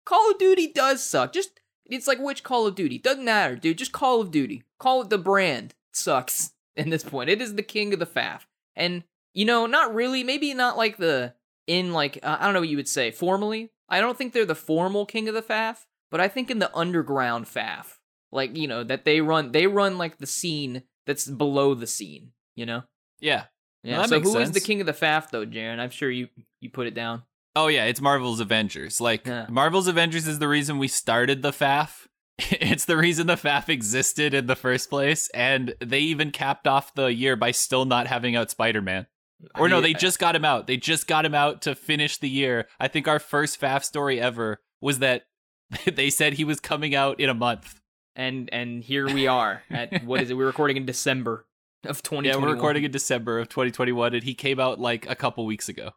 Call 0.06 0.32
of 0.32 0.38
Duty 0.40 0.68
does 0.72 1.04
suck. 1.04 1.34
Just 1.34 1.60
it's 1.86 2.08
like 2.08 2.20
which 2.20 2.44
Call 2.44 2.66
of 2.66 2.76
Duty 2.76 2.98
doesn't 2.98 3.26
matter, 3.26 3.56
dude. 3.56 3.78
Just 3.78 3.92
Call 3.92 4.22
of 4.22 4.32
Duty. 4.32 4.64
Call 4.80 5.02
it 5.02 5.10
the 5.10 5.18
brand 5.18 5.76
sucks 5.94 6.52
in 6.76 6.90
this 6.90 7.04
point. 7.04 7.30
It 7.30 7.42
is 7.42 7.56
the 7.56 7.64
king 7.64 7.94
of 7.94 8.00
the 8.00 8.06
faff, 8.06 8.42
and 8.76 9.04
you 9.34 9.46
know, 9.46 9.66
not 9.68 9.94
really. 9.94 10.24
Maybe 10.24 10.54
not 10.56 10.78
like 10.78 10.98
the 10.98 11.34
in 11.68 11.94
like 11.94 12.18
uh, 12.24 12.38
I 12.40 12.46
don't 12.46 12.54
know 12.56 12.62
what 12.62 12.70
you 12.70 12.78
would 12.78 12.88
say 12.88 13.12
formally. 13.12 13.70
I 13.90 14.00
don't 14.02 14.18
think 14.18 14.34
they're 14.34 14.46
the 14.46 14.56
formal 14.56 15.06
king 15.06 15.28
of 15.28 15.34
the 15.36 15.42
faff, 15.42 15.86
but 16.12 16.20
I 16.20 16.28
think 16.28 16.50
in 16.50 16.60
the 16.60 16.76
underground 16.76 17.46
faff, 17.46 17.98
like 18.32 18.56
you 18.56 18.68
know 18.68 18.84
that 18.84 19.06
they 19.06 19.22
run 19.22 19.52
they 19.52 19.68
run 19.68 19.98
like 19.98 20.18
the 20.18 20.28
scene 20.28 20.84
that's 21.06 21.28
below 21.28 21.74
the 21.74 21.88
scene. 21.88 22.32
You 22.56 22.66
know. 22.66 22.84
Yeah. 23.20 23.46
Yeah. 23.84 24.00
that 24.00 24.10
so 24.10 24.20
who 24.20 24.38
is 24.38 24.52
the 24.52 24.60
king 24.60 24.82
of 24.82 24.88
the 24.88 24.94
faff 24.94 25.30
though, 25.30 25.46
Jaren? 25.46 25.80
I'm 25.80 25.90
sure 25.90 26.10
you 26.12 26.28
you 26.60 26.70
put 26.70 26.88
it 26.88 26.94
down. 26.94 27.24
Oh 27.56 27.68
yeah, 27.68 27.86
it's 27.86 28.02
Marvel's 28.02 28.40
Avengers. 28.40 29.02
Like 29.02 29.26
Yeah. 29.26 29.48
Marvel's 29.50 29.88
Avengers 29.88 30.28
is 30.28 30.40
the 30.40 30.48
reason 30.48 30.78
we 30.78 30.88
started 30.88 31.42
the 31.42 31.52
FAF 31.52 32.08
It's 32.52 32.86
the 32.86 32.98
reason 32.98 33.28
the 33.28 33.36
FAF 33.36 33.70
existed 33.70 34.34
in 34.34 34.48
the 34.48 34.56
first 34.56 34.90
place, 34.90 35.30
and 35.34 35.76
they 35.80 36.00
even 36.00 36.32
capped 36.32 36.68
off 36.68 36.94
the 36.94 37.08
year 37.14 37.36
by 37.36 37.52
still 37.52 37.86
not 37.86 38.08
having 38.08 38.36
out 38.36 38.50
Spider 38.50 38.82
Man. 38.82 39.08
Or 39.56 39.70
no, 39.70 39.80
they 39.82 39.94
just 39.94 40.20
got 40.20 40.36
him 40.36 40.44
out. 40.46 40.68
They 40.68 40.78
just 40.78 41.08
got 41.08 41.26
him 41.26 41.34
out 41.34 41.62
to 41.64 41.76
finish 41.76 42.18
the 42.18 42.30
year. 42.30 42.68
I 42.80 42.88
think 42.88 43.08
our 43.08 43.20
first 43.20 43.60
FAF 43.60 43.84
story 43.84 44.20
ever 44.20 44.62
was 44.82 45.00
that 45.00 45.24
they 45.94 46.10
said 46.10 46.34
he 46.34 46.44
was 46.44 46.60
coming 46.60 46.96
out 46.96 47.20
in 47.20 47.30
a 47.30 47.34
month. 47.34 47.80
and 48.16 48.50
and 48.52 48.84
here 48.84 49.06
we 49.08 49.28
are 49.28 49.64
at 49.70 50.04
what 50.04 50.22
is 50.22 50.30
it? 50.30 50.34
We're 50.36 50.48
recording 50.48 50.78
in 50.78 50.86
December 50.86 51.46
of 51.86 52.02
2021. 52.04 52.26
Yeah, 52.26 52.36
we're 52.46 52.54
recording 52.54 52.84
in 52.84 52.92
December 52.92 53.40
of 53.40 53.50
2021, 53.50 54.14
and 54.14 54.24
he 54.24 54.34
came 54.34 54.60
out 54.60 54.80
like 54.80 55.10
a 55.10 55.16
couple 55.16 55.46
weeks 55.46 55.70
ago. 55.70 55.92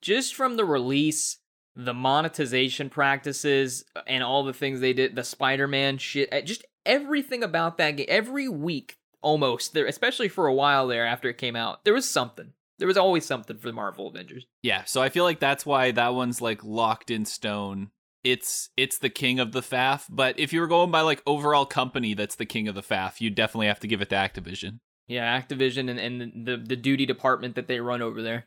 just 0.00 0.34
from 0.34 0.56
the 0.56 0.64
release, 0.64 1.38
the 1.76 1.94
monetization 1.94 2.90
practices, 2.90 3.84
and 4.06 4.22
all 4.22 4.42
the 4.44 4.52
things 4.52 4.80
they 4.80 4.92
did, 4.92 5.14
the 5.14 5.22
Spider-Man 5.24 5.98
shit, 5.98 6.32
uh, 6.32 6.40
just 6.40 6.64
everything 6.86 7.42
about 7.44 7.78
that 7.78 7.92
game. 7.92 8.06
Every 8.08 8.48
week, 8.48 8.96
almost 9.22 9.74
there, 9.74 9.86
especially 9.86 10.28
for 10.28 10.46
a 10.46 10.54
while 10.54 10.86
there 10.88 11.06
after 11.06 11.28
it 11.28 11.38
came 11.38 11.54
out, 11.56 11.84
there 11.84 11.94
was 11.94 12.08
something. 12.08 12.52
There 12.78 12.88
was 12.88 12.96
always 12.96 13.24
something 13.26 13.58
for 13.58 13.66
the 13.68 13.72
Marvel 13.74 14.08
Avengers. 14.08 14.46
Yeah, 14.62 14.84
so 14.84 15.02
I 15.02 15.08
feel 15.08 15.24
like 15.24 15.40
that's 15.40 15.66
why 15.66 15.90
that 15.92 16.14
one's 16.14 16.40
like 16.40 16.64
locked 16.64 17.10
in 17.10 17.24
stone. 17.24 17.90
It's 18.24 18.70
it's 18.76 18.98
the 18.98 19.10
king 19.10 19.38
of 19.38 19.52
the 19.52 19.62
FAF, 19.62 20.06
but 20.10 20.38
if 20.38 20.52
you 20.52 20.60
were 20.60 20.66
going 20.66 20.90
by 20.90 21.02
like 21.02 21.22
overall 21.26 21.64
company 21.64 22.14
that's 22.14 22.34
the 22.34 22.46
king 22.46 22.68
of 22.68 22.74
the 22.74 22.82
FAF, 22.82 23.20
you 23.20 23.30
definitely 23.30 23.68
have 23.68 23.80
to 23.80 23.86
give 23.86 24.02
it 24.02 24.10
to 24.10 24.16
Activision. 24.16 24.80
Yeah, 25.06 25.40
Activision 25.40 25.88
and, 25.88 25.98
and 25.98 26.20
the, 26.20 26.56
the 26.56 26.62
the 26.64 26.76
duty 26.76 27.06
department 27.06 27.54
that 27.54 27.68
they 27.68 27.80
run 27.80 28.02
over 28.02 28.20
there. 28.22 28.46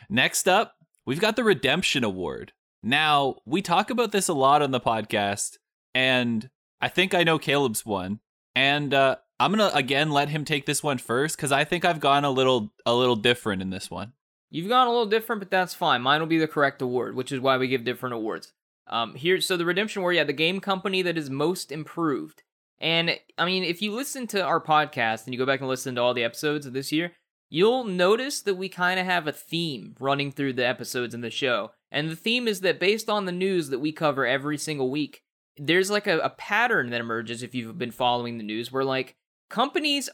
Next 0.10 0.48
up, 0.48 0.76
we've 1.06 1.20
got 1.20 1.36
the 1.36 1.44
Redemption 1.44 2.04
Award. 2.04 2.54
Now, 2.82 3.36
we 3.46 3.62
talk 3.62 3.90
about 3.90 4.12
this 4.12 4.28
a 4.28 4.34
lot 4.34 4.62
on 4.62 4.72
the 4.72 4.80
podcast, 4.80 5.58
and 5.94 6.50
I 6.80 6.88
think 6.88 7.14
I 7.14 7.24
know 7.24 7.38
Caleb's 7.38 7.86
one. 7.86 8.20
And 8.56 8.94
uh, 8.94 9.18
I'm 9.40 9.52
gonna 9.52 9.72
again 9.74 10.12
let 10.12 10.30
him 10.30 10.44
take 10.46 10.66
this 10.66 10.84
one 10.84 10.98
first 10.98 11.38
because 11.38 11.52
I 11.52 11.64
think 11.64 11.86
I've 11.86 12.00
gone 12.00 12.26
a 12.26 12.32
little 12.32 12.74
a 12.86 12.94
little 12.94 13.16
different 13.16 13.62
in 13.62 13.70
this 13.70 13.90
one. 13.90 14.14
You've 14.52 14.70
gone 14.70 14.88
a 14.88 14.92
little 14.92 15.06
different, 15.06 15.42
but 15.42 15.52
that's 15.52 15.74
fine. 15.74 16.02
Mine 16.02 16.20
will 16.20 16.28
be 16.28 16.40
the 16.40 16.48
correct 16.48 16.82
award, 16.82 17.16
which 17.16 17.32
is 17.32 17.40
why 17.40 17.58
we 17.58 17.68
give 17.68 17.84
different 17.84 18.16
awards. 18.16 18.52
Um, 18.88 19.14
here, 19.16 19.40
so 19.40 19.56
the 19.56 19.66
Redemption 19.66 20.00
Award, 20.00 20.16
yeah, 20.16 20.24
the 20.24 20.34
game 20.34 20.60
company 20.60 21.04
that 21.04 21.18
is 21.18 21.30
most 21.30 21.72
improved. 21.72 22.42
And 22.80 23.20
I 23.38 23.46
mean, 23.46 23.64
if 23.64 23.82
you 23.82 23.92
listen 23.92 24.26
to 24.28 24.44
our 24.44 24.60
podcast 24.60 25.26
and 25.26 25.34
you 25.34 25.40
go 25.40 25.46
back 25.46 25.60
and 25.60 25.70
listen 25.70 25.96
to 25.96 26.02
all 26.02 26.14
the 26.14 26.24
episodes 26.24 26.66
of 26.66 26.74
this 26.74 26.92
year, 26.92 27.12
you'll 27.50 27.84
notice 27.84 28.42
that 28.42 28.56
we 28.56 28.70
kind 28.70 29.00
of 29.00 29.06
have 29.06 29.28
a 29.28 29.32
theme 29.32 29.96
running 30.00 30.32
through 30.32 30.54
the 30.54 30.66
episodes 30.66 31.14
in 31.14 31.22
the 31.22 31.30
show. 31.30 31.72
And 31.92 32.10
the 32.10 32.16
theme 32.16 32.48
is 32.48 32.62
that 32.62 32.80
based 32.80 33.10
on 33.10 33.26
the 33.26 33.32
news 33.32 33.70
that 33.70 33.80
we 33.80 33.92
cover 33.92 34.26
every 34.26 34.58
single 34.58 34.90
week, 34.90 35.22
there's 35.58 35.92
like 35.92 36.08
a, 36.08 36.20
a 36.20 36.30
pattern 36.30 36.90
that 36.90 37.02
emerges 37.02 37.44
if 37.44 37.54
you've 37.54 37.78
been 37.78 37.92
following 37.92 38.38
the 38.38 38.44
news 38.44 38.72
where 38.72 38.86
like 38.86 39.16
companies, 39.50 40.10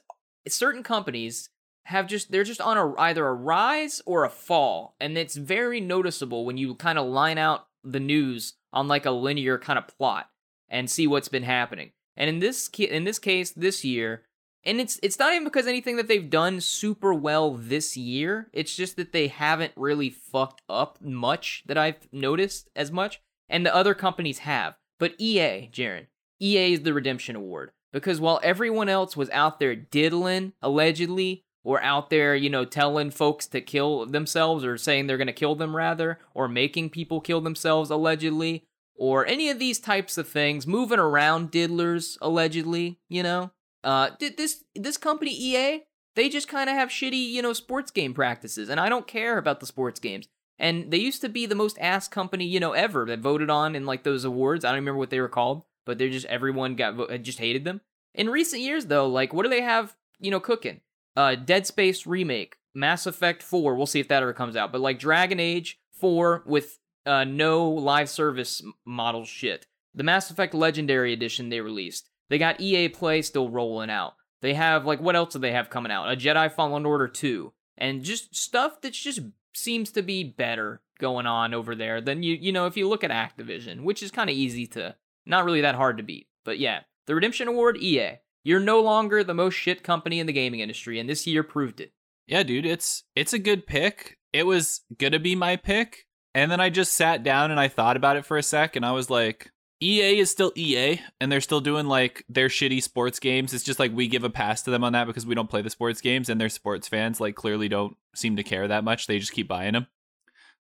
certain 0.47 0.83
companies 0.83 1.49
have 1.85 2.07
just 2.07 2.31
they're 2.31 2.43
just 2.43 2.61
on 2.61 2.77
a 2.77 2.99
either 2.99 3.25
a 3.27 3.33
rise 3.33 4.01
or 4.05 4.23
a 4.23 4.29
fall. 4.29 4.95
And 4.99 5.17
it's 5.17 5.35
very 5.35 5.79
noticeable 5.79 6.45
when 6.45 6.57
you 6.57 6.75
kind 6.75 6.99
of 6.99 7.07
line 7.07 7.37
out 7.37 7.67
the 7.83 7.99
news 7.99 8.53
on 8.73 8.87
like 8.87 9.05
a 9.05 9.11
linear 9.11 9.57
kind 9.57 9.79
of 9.79 9.87
plot 9.87 10.29
and 10.69 10.89
see 10.89 11.07
what's 11.07 11.27
been 11.27 11.43
happening. 11.43 11.91
And 12.17 12.29
in 12.29 12.39
this 12.39 12.69
in 12.69 13.03
this 13.03 13.19
case 13.19 13.51
this 13.51 13.83
year 13.83 14.23
and 14.63 14.81
it's 14.81 14.99
it's 15.03 15.19
not 15.19 15.33
even 15.33 15.43
because 15.43 15.67
anything 15.67 15.95
that 15.97 16.07
they've 16.07 16.29
done 16.29 16.59
super 16.59 17.13
well 17.13 17.53
this 17.53 17.95
year 17.95 18.49
it's 18.51 18.75
just 18.75 18.95
that 18.95 19.11
they 19.11 19.27
haven't 19.27 19.73
really 19.75 20.09
fucked 20.09 20.61
up 20.67 20.97
much 21.01 21.63
that 21.67 21.77
i've 21.77 22.11
noticed 22.11 22.69
as 22.75 22.91
much 22.91 23.21
and 23.49 23.65
the 23.65 23.75
other 23.75 23.93
companies 23.93 24.39
have. 24.39 24.75
But 24.97 25.13
ea 25.19 25.69
Jaren, 25.71 26.07
ea 26.41 26.73
is 26.73 26.81
the 26.81 26.93
redemption 26.93 27.35
award 27.35 27.71
because 27.91 28.19
while 28.19 28.39
everyone 28.43 28.89
else 28.89 29.15
was 29.15 29.29
out 29.29 29.59
there 29.59 29.75
diddling 29.75 30.53
allegedly 30.61 31.43
or 31.65 31.81
out 31.81 32.11
there, 32.11 32.35
you 32.35 32.49
know, 32.49 32.63
telling 32.63 33.09
folks 33.09 33.47
to 33.47 33.59
kill 33.59 34.05
themselves 34.05 34.63
or 34.63 34.77
saying 34.77 35.07
they're 35.07 35.17
going 35.17 35.27
to 35.27 35.33
kill 35.33 35.55
them 35.55 35.75
rather, 35.75 36.19
or 36.33 36.47
making 36.47 36.91
people 36.91 37.19
kill 37.19 37.41
themselves 37.41 37.89
allegedly, 37.89 38.63
or 38.95 39.25
any 39.25 39.49
of 39.49 39.59
these 39.59 39.79
types 39.79 40.17
of 40.17 40.29
things, 40.29 40.67
moving 40.67 40.99
around 40.99 41.51
diddlers 41.51 42.17
allegedly, 42.21 42.99
you 43.09 43.21
know. 43.21 43.51
Uh 43.83 44.11
this 44.19 44.63
this 44.73 44.97
company 44.97 45.31
EA, 45.31 45.81
they 46.15 46.29
just 46.29 46.47
kind 46.47 46.69
of 46.69 46.75
have 46.75 46.89
shitty, 46.89 47.29
you 47.29 47.41
know, 47.41 47.53
sports 47.53 47.91
game 47.91 48.13
practices 48.13 48.69
and 48.69 48.79
I 48.79 48.87
don't 48.87 49.07
care 49.07 49.37
about 49.37 49.59
the 49.59 49.65
sports 49.65 49.99
games. 49.99 50.27
And 50.57 50.91
they 50.91 50.97
used 50.97 51.21
to 51.21 51.29
be 51.29 51.45
the 51.45 51.55
most 51.55 51.77
ass 51.79 52.07
company, 52.07 52.45
you 52.45 52.59
know, 52.59 52.71
ever 52.71 53.05
that 53.05 53.19
voted 53.19 53.49
on 53.49 53.75
in 53.75 53.85
like 53.85 54.03
those 54.03 54.23
awards. 54.23 54.63
I 54.63 54.69
don't 54.69 54.77
remember 54.77 54.99
what 54.99 55.09
they 55.09 55.19
were 55.19 55.27
called, 55.27 55.65
but 55.85 55.97
they're 55.97 56.09
just 56.09 56.25
everyone 56.27 56.75
got 56.75 57.21
just 57.21 57.39
hated 57.39 57.65
them. 57.65 57.81
In 58.13 58.29
recent 58.29 58.61
years 58.61 58.85
though, 58.85 59.07
like 59.07 59.33
what 59.33 59.43
do 59.43 59.49
they 59.49 59.61
have, 59.61 59.95
you 60.19 60.31
know, 60.31 60.39
cooking? 60.39 60.81
Uh, 61.15 61.35
Dead 61.35 61.65
Space 61.65 62.05
remake, 62.05 62.57
Mass 62.73 63.05
Effect 63.05 63.41
4. 63.41 63.75
We'll 63.75 63.85
see 63.85 63.99
if 63.99 64.07
that 64.09 64.21
ever 64.21 64.33
comes 64.33 64.55
out. 64.55 64.71
But 64.71 64.81
like 64.81 64.99
Dragon 64.99 65.39
Age 65.39 65.79
4 65.99 66.43
with 66.45 66.79
uh, 67.05 67.23
no 67.23 67.69
live 67.69 68.09
service 68.09 68.61
model 68.85 69.25
shit. 69.25 69.67
The 69.93 70.03
Mass 70.03 70.29
Effect 70.29 70.53
Legendary 70.53 71.13
Edition 71.13 71.49
they 71.49 71.61
released. 71.61 72.09
They 72.29 72.37
got 72.37 72.59
EA 72.59 72.89
Play 72.89 73.21
still 73.21 73.49
rolling 73.49 73.89
out. 73.89 74.15
They 74.41 74.53
have 74.53 74.85
like 74.85 74.99
what 74.99 75.15
else 75.15 75.33
do 75.33 75.39
they 75.39 75.51
have 75.51 75.69
coming 75.69 75.91
out? 75.91 76.11
A 76.11 76.15
Jedi 76.15 76.51
Fallen 76.51 76.85
Order 76.85 77.07
2. 77.07 77.53
And 77.77 78.03
just 78.03 78.35
stuff 78.35 78.81
that's 78.81 78.99
just 78.99 79.21
seems 79.53 79.91
to 79.91 80.01
be 80.01 80.23
better 80.23 80.81
going 80.99 81.25
on 81.25 81.53
over 81.53 81.75
there 81.75 81.99
than 81.99 82.23
you 82.23 82.35
you 82.35 82.51
know 82.51 82.67
if 82.67 82.77
you 82.77 82.87
look 82.87 83.03
at 83.03 83.11
Activision, 83.11 83.83
which 83.83 84.03
is 84.03 84.11
kind 84.11 84.29
of 84.29 84.35
easy 84.35 84.65
to 84.67 84.95
not 85.25 85.45
really 85.45 85.61
that 85.61 85.75
hard 85.75 85.97
to 85.97 86.03
beat. 86.03 86.27
But 86.43 86.59
yeah, 86.59 86.81
the 87.05 87.15
Redemption 87.15 87.47
Award 87.47 87.77
EA. 87.77 88.19
You're 88.45 88.59
no 88.59 88.79
longer 88.79 89.23
the 89.23 89.33
most 89.33 89.55
shit 89.55 89.83
company 89.83 90.19
in 90.19 90.27
the 90.27 90.33
gaming 90.33 90.59
industry, 90.59 90.99
and 90.99 91.09
this 91.09 91.25
year 91.25 91.43
proved 91.43 91.81
it. 91.81 91.91
Yeah, 92.27 92.43
dude, 92.43 92.65
it's 92.65 93.03
it's 93.15 93.33
a 93.33 93.39
good 93.39 93.65
pick. 93.65 94.19
It 94.31 94.45
was 94.45 94.81
gonna 94.97 95.19
be 95.19 95.35
my 95.35 95.55
pick, 95.55 96.05
and 96.35 96.51
then 96.51 96.61
I 96.61 96.69
just 96.69 96.93
sat 96.93 97.23
down 97.23 97.49
and 97.49 97.59
I 97.59 97.67
thought 97.67 97.97
about 97.97 98.17
it 98.17 98.25
for 98.25 98.37
a 98.37 98.43
sec, 98.43 98.75
and 98.75 98.85
I 98.85 98.91
was 98.91 99.09
like, 99.09 99.51
EA 99.81 100.19
is 100.19 100.29
still 100.29 100.53
EA, 100.55 101.01
and 101.19 101.31
they're 101.31 101.41
still 101.41 101.59
doing 101.59 101.87
like 101.87 102.23
their 102.29 102.47
shitty 102.47 102.83
sports 102.83 103.19
games. 103.19 103.51
It's 103.51 103.63
just 103.63 103.79
like 103.79 103.93
we 103.93 104.07
give 104.07 104.23
a 104.23 104.29
pass 104.29 104.61
to 104.63 104.71
them 104.71 104.83
on 104.83 104.93
that 104.93 105.07
because 105.07 105.25
we 105.25 105.35
don't 105.35 105.49
play 105.49 105.63
the 105.63 105.69
sports 105.71 105.99
games, 105.99 106.29
and 106.29 106.39
their 106.39 106.49
sports 106.49 106.87
fans 106.87 107.19
like 107.19 107.35
clearly 107.35 107.67
don't 107.67 107.97
seem 108.13 108.35
to 108.35 108.43
care 108.43 108.67
that 108.67 108.83
much. 108.83 109.07
They 109.07 109.17
just 109.17 109.33
keep 109.33 109.47
buying 109.47 109.73
them. 109.73 109.87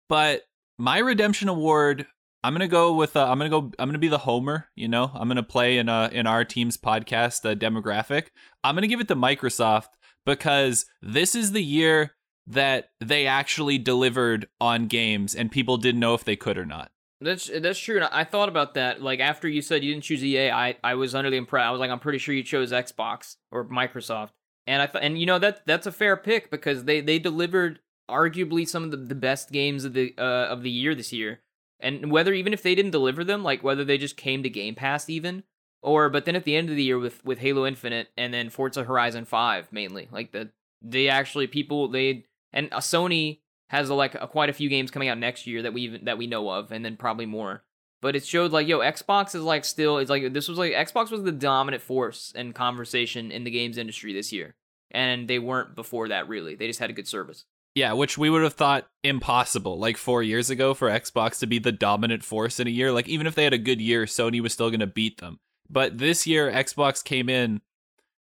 But 0.09 0.41
my 0.79 0.97
redemption 0.97 1.49
award, 1.49 2.07
I'm 2.45 2.53
gonna 2.53 2.67
go 2.67 2.93
with. 2.93 3.15
Uh, 3.15 3.27
I'm 3.27 3.39
gonna 3.39 3.49
go. 3.49 3.71
I'm 3.79 3.89
gonna 3.89 3.97
be 3.97 4.07
the 4.07 4.19
homer. 4.19 4.67
You 4.75 4.87
know, 4.87 5.09
I'm 5.15 5.27
gonna 5.27 5.41
play 5.41 5.79
in 5.79 5.89
uh 5.89 6.09
in 6.11 6.27
our 6.27 6.45
team's 6.45 6.77
podcast 6.77 7.43
uh, 7.43 7.55
demographic. 7.55 8.27
I'm 8.63 8.75
gonna 8.75 8.85
give 8.85 8.99
it 8.99 9.07
to 9.07 9.15
Microsoft 9.15 9.87
because 10.27 10.85
this 11.01 11.33
is 11.33 11.53
the 11.53 11.63
year 11.63 12.13
that 12.45 12.89
they 12.99 13.25
actually 13.25 13.79
delivered 13.79 14.47
on 14.61 14.85
games, 14.85 15.33
and 15.33 15.51
people 15.51 15.77
didn't 15.77 15.99
know 15.99 16.13
if 16.13 16.23
they 16.23 16.35
could 16.35 16.59
or 16.59 16.67
not. 16.67 16.91
That's 17.19 17.49
that's 17.49 17.79
true. 17.79 17.95
And 17.95 18.05
I 18.05 18.23
thought 18.23 18.47
about 18.49 18.75
that. 18.75 19.01
Like 19.01 19.21
after 19.21 19.47
you 19.47 19.63
said 19.63 19.83
you 19.83 19.91
didn't 19.91 20.03
choose 20.03 20.23
EA, 20.23 20.51
I 20.51 20.77
I 20.83 20.93
was 20.93 21.15
under 21.15 21.31
the 21.31 21.37
impression 21.37 21.67
I 21.67 21.71
was 21.71 21.79
like 21.79 21.89
I'm 21.89 21.99
pretty 21.99 22.19
sure 22.19 22.35
you 22.35 22.43
chose 22.43 22.71
Xbox 22.71 23.37
or 23.51 23.65
Microsoft. 23.65 24.33
And 24.67 24.83
I 24.83 24.85
thought 24.85 25.01
and 25.01 25.17
you 25.17 25.25
know 25.25 25.39
that 25.39 25.65
that's 25.65 25.87
a 25.87 25.91
fair 25.91 26.15
pick 26.15 26.51
because 26.51 26.83
they 26.83 27.01
they 27.01 27.17
delivered 27.17 27.79
arguably 28.07 28.67
some 28.67 28.83
of 28.83 28.91
the, 28.91 28.97
the 28.97 29.15
best 29.15 29.51
games 29.51 29.83
of 29.83 29.93
the 29.93 30.13
uh, 30.19 30.45
of 30.45 30.61
the 30.61 30.69
year 30.69 30.93
this 30.93 31.11
year. 31.11 31.39
And 31.79 32.11
whether 32.11 32.33
even 32.33 32.53
if 32.53 32.63
they 32.63 32.75
didn't 32.75 32.91
deliver 32.91 33.23
them, 33.23 33.43
like 33.43 33.63
whether 33.63 33.83
they 33.83 33.97
just 33.97 34.17
came 34.17 34.43
to 34.43 34.49
Game 34.49 34.75
Pass 34.75 35.09
even, 35.09 35.43
or 35.81 36.09
but 36.09 36.25
then 36.25 36.35
at 36.35 36.43
the 36.43 36.55
end 36.55 36.69
of 36.69 36.75
the 36.75 36.83
year 36.83 36.97
with 36.97 37.23
with 37.23 37.39
Halo 37.39 37.65
Infinite 37.65 38.09
and 38.17 38.33
then 38.33 38.49
Forza 38.49 38.83
Horizon 38.83 39.25
Five 39.25 39.71
mainly, 39.71 40.07
like 40.11 40.31
the 40.31 40.51
they 40.81 41.09
actually 41.09 41.47
people 41.47 41.87
they 41.87 42.25
and 42.53 42.69
uh, 42.71 42.79
Sony 42.79 43.39
has 43.69 43.89
like 43.89 44.15
a, 44.15 44.27
quite 44.27 44.49
a 44.49 44.53
few 44.53 44.69
games 44.69 44.91
coming 44.91 45.09
out 45.09 45.17
next 45.17 45.47
year 45.47 45.61
that 45.61 45.73
we 45.73 45.81
even 45.81 46.05
that 46.05 46.17
we 46.17 46.27
know 46.27 46.49
of, 46.49 46.71
and 46.71 46.83
then 46.83 46.97
probably 46.97 47.25
more. 47.25 47.63
But 48.01 48.15
it 48.15 48.25
showed 48.25 48.51
like 48.51 48.67
yo, 48.67 48.79
Xbox 48.79 49.35
is 49.35 49.43
like 49.43 49.65
still 49.65 49.97
it's 49.97 50.09
like 50.09 50.33
this 50.33 50.47
was 50.47 50.57
like 50.57 50.73
Xbox 50.73 51.11
was 51.11 51.23
the 51.23 51.31
dominant 51.31 51.83
force 51.83 52.31
and 52.35 52.55
conversation 52.55 53.31
in 53.31 53.43
the 53.43 53.51
games 53.51 53.77
industry 53.77 54.13
this 54.13 54.31
year, 54.31 54.55
and 54.91 55.27
they 55.27 55.39
weren't 55.39 55.75
before 55.75 56.07
that 56.07 56.27
really. 56.27 56.55
They 56.55 56.67
just 56.67 56.79
had 56.79 56.89
a 56.89 56.93
good 56.93 57.07
service. 57.07 57.45
Yeah, 57.75 57.91
which 57.91 58.17
we 58.17 58.29
would 58.29 58.43
have 58.43 58.53
thought 58.53 58.87
impossible 59.03 59.77
like 59.77 59.97
four 59.97 60.23
years 60.23 60.49
ago 60.49 60.73
for 60.73 60.89
Xbox 60.89 61.39
to 61.39 61.47
be 61.47 61.59
the 61.59 61.73
dominant 61.73 62.23
force 62.23 62.59
in 62.59 62.67
a 62.67 62.71
year. 62.71 62.91
Like, 62.93 63.09
even 63.09 63.27
if 63.27 63.35
they 63.35 63.43
had 63.43 63.53
a 63.53 63.57
good 63.57 63.81
year, 63.81 64.05
Sony 64.05 64.41
was 64.41 64.53
still 64.53 64.69
going 64.69 64.79
to 64.79 64.87
beat 64.87 65.19
them. 65.19 65.39
But 65.69 65.97
this 65.97 66.25
year, 66.25 66.49
Xbox 66.49 67.03
came 67.03 67.27
in, 67.27 67.61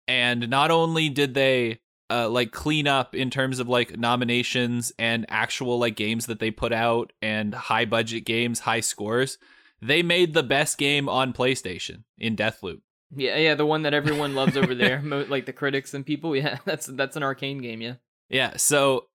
and 0.07 0.49
not 0.49 0.71
only 0.71 1.09
did 1.09 1.33
they 1.33 1.81
uh, 2.09 2.29
like 2.29 2.51
clean 2.51 2.87
up 2.87 3.15
in 3.15 3.29
terms 3.29 3.59
of 3.59 3.67
like 3.67 3.97
nominations 3.97 4.93
and 4.97 5.25
actual 5.29 5.77
like 5.77 5.95
games 5.95 6.27
that 6.27 6.39
they 6.39 6.51
put 6.51 6.71
out 6.71 7.11
and 7.21 7.53
high 7.53 7.85
budget 7.85 8.23
games, 8.23 8.61
high 8.61 8.79
scores, 8.79 9.37
they 9.81 10.03
made 10.03 10.33
the 10.33 10.43
best 10.43 10.77
game 10.77 11.09
on 11.09 11.33
PlayStation 11.33 12.03
in 12.17 12.35
Deathloop. 12.35 12.81
Yeah, 13.15 13.35
yeah, 13.37 13.55
the 13.55 13.65
one 13.65 13.81
that 13.83 13.93
everyone 13.93 14.35
loves 14.35 14.55
over 14.55 14.73
there, 14.73 15.01
like 15.03 15.45
the 15.45 15.53
critics 15.53 15.93
and 15.93 16.05
people. 16.05 16.35
Yeah, 16.35 16.59
that's 16.65 16.85
that's 16.85 17.15
an 17.15 17.23
Arkane 17.23 17.61
game. 17.61 17.81
Yeah. 17.81 17.95
Yeah, 18.29 18.57
so 18.57 19.07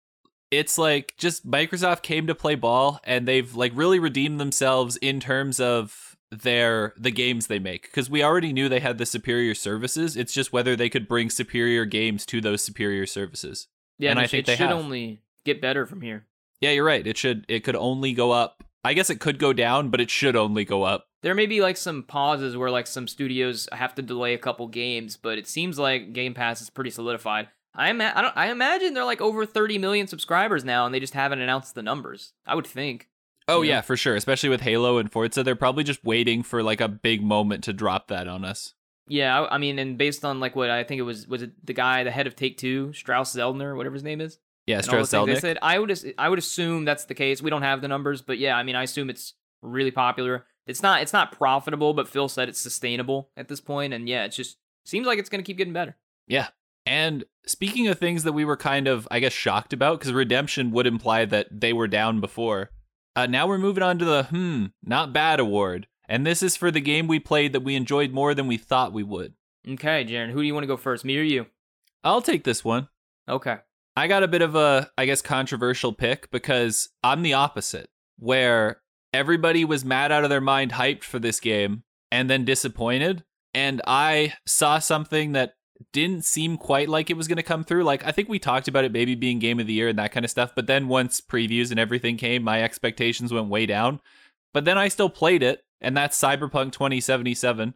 it's 0.51 0.79
like 0.79 1.15
just 1.19 1.47
Microsoft 1.49 2.03
came 2.03 2.27
to 2.27 2.35
play 2.35 2.55
ball 2.55 3.01
and 3.05 3.27
they've 3.29 3.55
like 3.55 3.73
really 3.75 3.99
redeemed 3.99 4.41
themselves 4.41 4.97
in 4.99 5.21
terms 5.21 5.61
of 5.61 6.17
their 6.31 6.93
the 6.99 7.11
games 7.11 7.47
they 7.47 7.59
make 7.59 7.83
because 7.83 8.11
we 8.11 8.23
already 8.23 8.53
knew 8.53 8.69
they 8.69 8.81
had 8.81 8.99
the 8.99 9.07
superior 9.07 9.55
services. 9.55 10.17
It's 10.17 10.33
just 10.33 10.53
whether 10.53 10.77
they 10.77 10.89
could 10.91 11.09
bring 11.09 11.31
superior 11.31 11.85
games 11.85 12.27
to 12.27 12.41
those 12.41 12.63
superior 12.63 13.07
services. 13.07 13.69
Yeah, 13.99 14.11
And 14.11 14.19
I 14.19 14.27
think 14.27 14.41
it 14.41 14.47
they 14.47 14.57
should 14.57 14.69
have. 14.69 14.77
only 14.79 15.23
get 15.45 15.61
better 15.61 15.87
from 15.87 16.03
here. 16.03 16.27
Yeah, 16.61 16.71
you're 16.71 16.85
right. 16.85 17.07
It 17.07 17.17
should 17.17 17.45
it 17.49 17.61
could 17.65 17.77
only 17.77 18.13
go 18.13 18.31
up. 18.33 18.63
I 18.85 18.95
guess 18.95 19.11
it 19.11 19.21
could 19.21 19.39
go 19.39 19.53
down, 19.53 19.91
but 19.91 20.01
it 20.01 20.11
should 20.11 20.37
only 20.37 20.65
go 20.65 20.83
up. 20.85 21.07
There 21.23 21.35
may 21.35 21.47
be 21.47 21.61
like 21.61 21.77
some 21.77 22.05
pauses 22.05 22.57
where 22.57 22.71
like 22.71 22.87
some 22.87 23.09
studios 23.09 23.69
have 23.73 23.95
to 23.97 24.03
delay 24.03 24.35
a 24.35 24.39
couple 24.39 24.69
games, 24.69 25.17
but 25.17 25.37
it 25.37 25.49
seems 25.49 25.79
like 25.79 26.13
Game 26.13 26.33
Pass 26.33 26.61
is 26.61 26.71
pretty 26.71 26.91
solidified. 26.91 27.49
I, 27.79 27.91
ima- 27.91 28.13
I, 28.15 28.21
don't, 28.23 28.37
I 28.37 28.51
imagine 28.51 28.93
they're 28.93 29.05
like 29.05 29.21
over 29.21 29.47
30 29.47 29.79
million 29.79 30.07
subscribers 30.07 30.65
now, 30.65 30.85
and 30.85 30.95
they 30.95 31.01
just 31.01 31.15
haven't 31.15 31.41
announced 31.41 31.75
the 31.75 31.83
numbers. 31.83 32.33
I 32.47 32.55
would 32.55 32.67
think. 32.67 33.09
Oh 33.47 33.63
Yeah. 33.63 33.77
yeah, 33.77 33.81
for 33.81 33.97
sure. 33.97 34.17
Especially 34.17 34.49
with 34.51 34.61
Halo 34.61 34.99
and 34.99 35.11
Forza, 35.11 35.43
they're 35.43 35.57
probably 35.57 35.85
just 35.85 36.05
waiting 36.05 36.43
for 36.43 36.63
like 36.63 36.81
a 36.83 36.89
big 36.89 37.23
moment 37.23 37.65
to 37.65 37.73
drop 37.73 38.09
that 38.09 38.29
on 38.29 38.45
us. 38.45 38.75
Yeah, 39.09 39.41
I, 39.41 39.55
I 39.55 39.59
mean, 39.59 39.79
and 39.79 39.97
based 39.97 40.25
on 40.25 40.39
like 40.41 40.55
what 40.55 40.69
I 40.69 40.85
think 40.85 40.99
it 40.99 41.03
was, 41.03 41.27
was 41.27 41.41
it 41.43 41.53
the 41.65 41.73
guy, 41.73 42.05
the 42.05 42.11
head 42.11 42.27
of 42.27 42.37
Take 42.37 42.59
Two, 42.59 42.93
Strauss 42.93 43.35
Zeldner, 43.35 43.75
whatever 43.77 43.95
his 43.95 44.03
name 44.05 44.21
is? 44.21 44.39
Yeah, 44.67 44.79
and 44.81 44.89
all 44.91 44.99
the 44.99 45.07
Strauss 45.07 45.27
things 45.27 45.41
they 45.43 45.49
said. 45.49 45.59
I 45.63 45.79
would 45.79 46.15
I 46.19 46.29
would 46.29 46.39
assume 46.39 46.85
that's 46.85 47.07
the 47.07 47.15
case. 47.15 47.41
We 47.41 47.49
don't 47.49 47.63
have 47.63 47.81
the 47.81 47.89
numbers, 47.89 48.21
but 48.21 48.37
yeah, 48.39 48.55
I 48.57 48.65
mean, 48.65 48.77
I 48.77 48.83
assume 48.83 49.09
it's 49.09 49.33
really 49.63 49.91
popular. 49.93 50.45
It's 50.67 50.83
not 50.83 51.01
it's 51.01 51.15
not 51.15 51.33
profitable, 51.33 51.95
but 51.95 52.07
Phil 52.07 52.29
said 52.29 52.51
it's 52.51 52.61
sustainable 52.61 53.31
at 53.35 53.49
this 53.49 53.61
point, 53.63 53.95
and 53.95 54.07
yeah, 54.07 54.25
it 54.25 54.33
just 54.33 54.59
seems 54.85 55.07
like 55.07 55.19
it's 55.19 55.31
gonna 55.31 55.43
keep 55.43 55.57
getting 55.57 55.73
better. 55.73 55.97
And 56.89 57.25
speaking 57.47 57.87
of 57.87 57.99
things 57.99 58.23
that 58.23 58.33
we 58.33 58.47
were 58.47 58.57
kind 58.57 58.89
of, 58.89 59.07
I 59.11 59.21
guess, 59.21 59.35
shocked 59.35 59.75
about, 59.75 59.99
because 59.99 60.13
redemption 60.15 60.71
would 60.71 60.87
imply 60.87 61.27
that 61.27 61.49
they 61.61 61.75
were 61.75 61.87
down 61.87 62.19
before. 62.19 62.71
Uh, 63.15 63.27
now 63.27 63.47
we're 63.47 63.59
moving 63.59 63.83
on 63.83 63.99
to 63.99 64.07
the 64.07 64.23
hmm, 64.25 64.67
not 64.83 65.13
bad 65.13 65.39
award. 65.39 65.87
And 66.09 66.27
this 66.27 66.43
is 66.43 66.57
for 66.57 66.71
the 66.71 66.81
game 66.81 67.07
we 67.07 67.21
played 67.21 67.53
that 67.53 67.61
we 67.61 67.75
enjoyed 67.75 68.13
more 68.13 68.33
than 68.33 68.47
we 68.47 68.57
thought 68.57 68.95
we 68.95 69.03
would. 69.03 69.35
Okay, 69.69 70.03
Jaren, 70.03 70.31
who 70.31 70.41
do 70.41 70.47
you 70.47 70.55
want 70.55 70.63
to 70.65 70.69
go 70.69 70.79
first, 70.79 71.05
me 71.05 71.19
or 71.19 71.23
you? 71.23 71.47
I'll 72.03 72.23
take 72.23 72.45
this 72.45 72.65
one. 72.65 72.89
Okay. 73.29 73.59
I 73.95 74.07
got 74.07 74.23
a 74.23 74.29
bit 74.29 74.41
of 74.41 74.55
a, 74.55 74.91
I 74.97 75.05
guess, 75.05 75.21
controversial 75.21 75.93
pick 75.93 76.31
because 76.31 76.89
I'm 77.05 77.21
the 77.21 77.35
opposite, 77.35 77.91
where 78.19 78.81
everybody 79.13 79.67
was 79.67 79.85
mad 79.85 80.11
out 80.11 80.25
of 80.25 80.31
their 80.31 80.41
mind, 80.41 80.73
hyped 80.73 81.05
for 81.05 81.19
this 81.19 81.39
game, 81.39 81.83
and 82.11 82.31
then 82.31 82.47
disappointed. 82.47 83.25
And 83.53 83.83
I 83.87 84.35
saw 84.47 84.79
something 84.79 85.33
that 85.33 85.55
didn't 85.93 86.25
seem 86.25 86.57
quite 86.57 86.89
like 86.89 87.11
it 87.11 87.17
was 87.17 87.29
going 87.29 87.37
to 87.37 87.43
come 87.43 87.65
through. 87.65 87.85
Like, 87.85 88.05
I 88.05 88.13
think 88.13 88.29
we 88.29 88.39
talked 88.39 88.69
about 88.69 88.85
it 88.85 88.93
maybe 88.93 89.15
being 89.15 89.39
game 89.39 89.61
of 89.61 89.67
the 89.67 89.73
year 89.73 89.89
and 89.89 89.99
that 89.99 90.13
kind 90.13 90.25
of 90.25 90.31
stuff. 90.31 90.53
But 90.55 90.67
then 90.67 90.89
once 90.89 91.21
previews 91.21 91.71
and 91.71 91.81
everything 91.81 92.17
came, 92.17 92.43
my 92.43 92.63
expectations 92.63 93.33
went 93.33 93.49
way 93.49 93.67
down. 93.67 94.01
But 94.53 94.65
then 94.65 94.79
I 94.79 94.89
still 94.89 95.11
played 95.11 95.43
it, 95.43 95.65
and 95.81 95.97
that's 95.97 96.21
Cyberpunk 96.21 96.73
2077. 96.73 97.75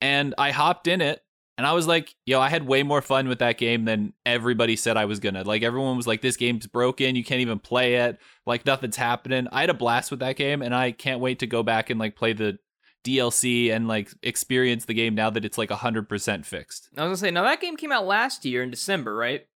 And 0.00 0.34
I 0.36 0.50
hopped 0.50 0.86
in 0.86 1.00
it, 1.00 1.22
and 1.56 1.66
I 1.66 1.72
was 1.72 1.86
like, 1.88 2.14
yo, 2.24 2.40
I 2.40 2.50
had 2.50 2.66
way 2.66 2.82
more 2.84 3.02
fun 3.02 3.28
with 3.28 3.40
that 3.40 3.58
game 3.58 3.84
than 3.84 4.12
everybody 4.24 4.76
said 4.76 4.96
I 4.96 5.06
was 5.06 5.18
gonna. 5.18 5.42
Like 5.42 5.62
everyone 5.62 5.96
was 5.96 6.06
like, 6.06 6.20
this 6.20 6.36
game's 6.36 6.68
broken, 6.68 7.16
you 7.16 7.24
can't 7.24 7.40
even 7.40 7.58
play 7.58 7.96
it, 7.96 8.18
like 8.46 8.64
nothing's 8.64 8.96
happening. 8.96 9.48
I 9.50 9.62
had 9.62 9.70
a 9.70 9.74
blast 9.74 10.12
with 10.12 10.20
that 10.20 10.36
game, 10.36 10.62
and 10.62 10.72
I 10.74 10.92
can't 10.92 11.20
wait 11.20 11.40
to 11.40 11.46
go 11.48 11.64
back 11.64 11.90
and 11.90 11.98
like 11.98 12.14
play 12.14 12.32
the 12.32 12.58
DLC 13.04 13.70
and 13.72 13.88
like 13.88 14.10
experience 14.22 14.84
the 14.84 14.94
game 14.94 15.14
now 15.14 15.30
that 15.30 15.44
it's 15.44 15.58
like 15.58 15.70
hundred 15.70 16.08
percent 16.08 16.44
fixed. 16.46 16.88
I 16.96 17.02
was 17.02 17.20
gonna 17.20 17.28
say, 17.28 17.30
now 17.30 17.44
that 17.44 17.60
game 17.60 17.76
came 17.76 17.92
out 17.92 18.06
last 18.06 18.44
year 18.44 18.62
in 18.62 18.70
December, 18.70 19.14
right? 19.14 19.46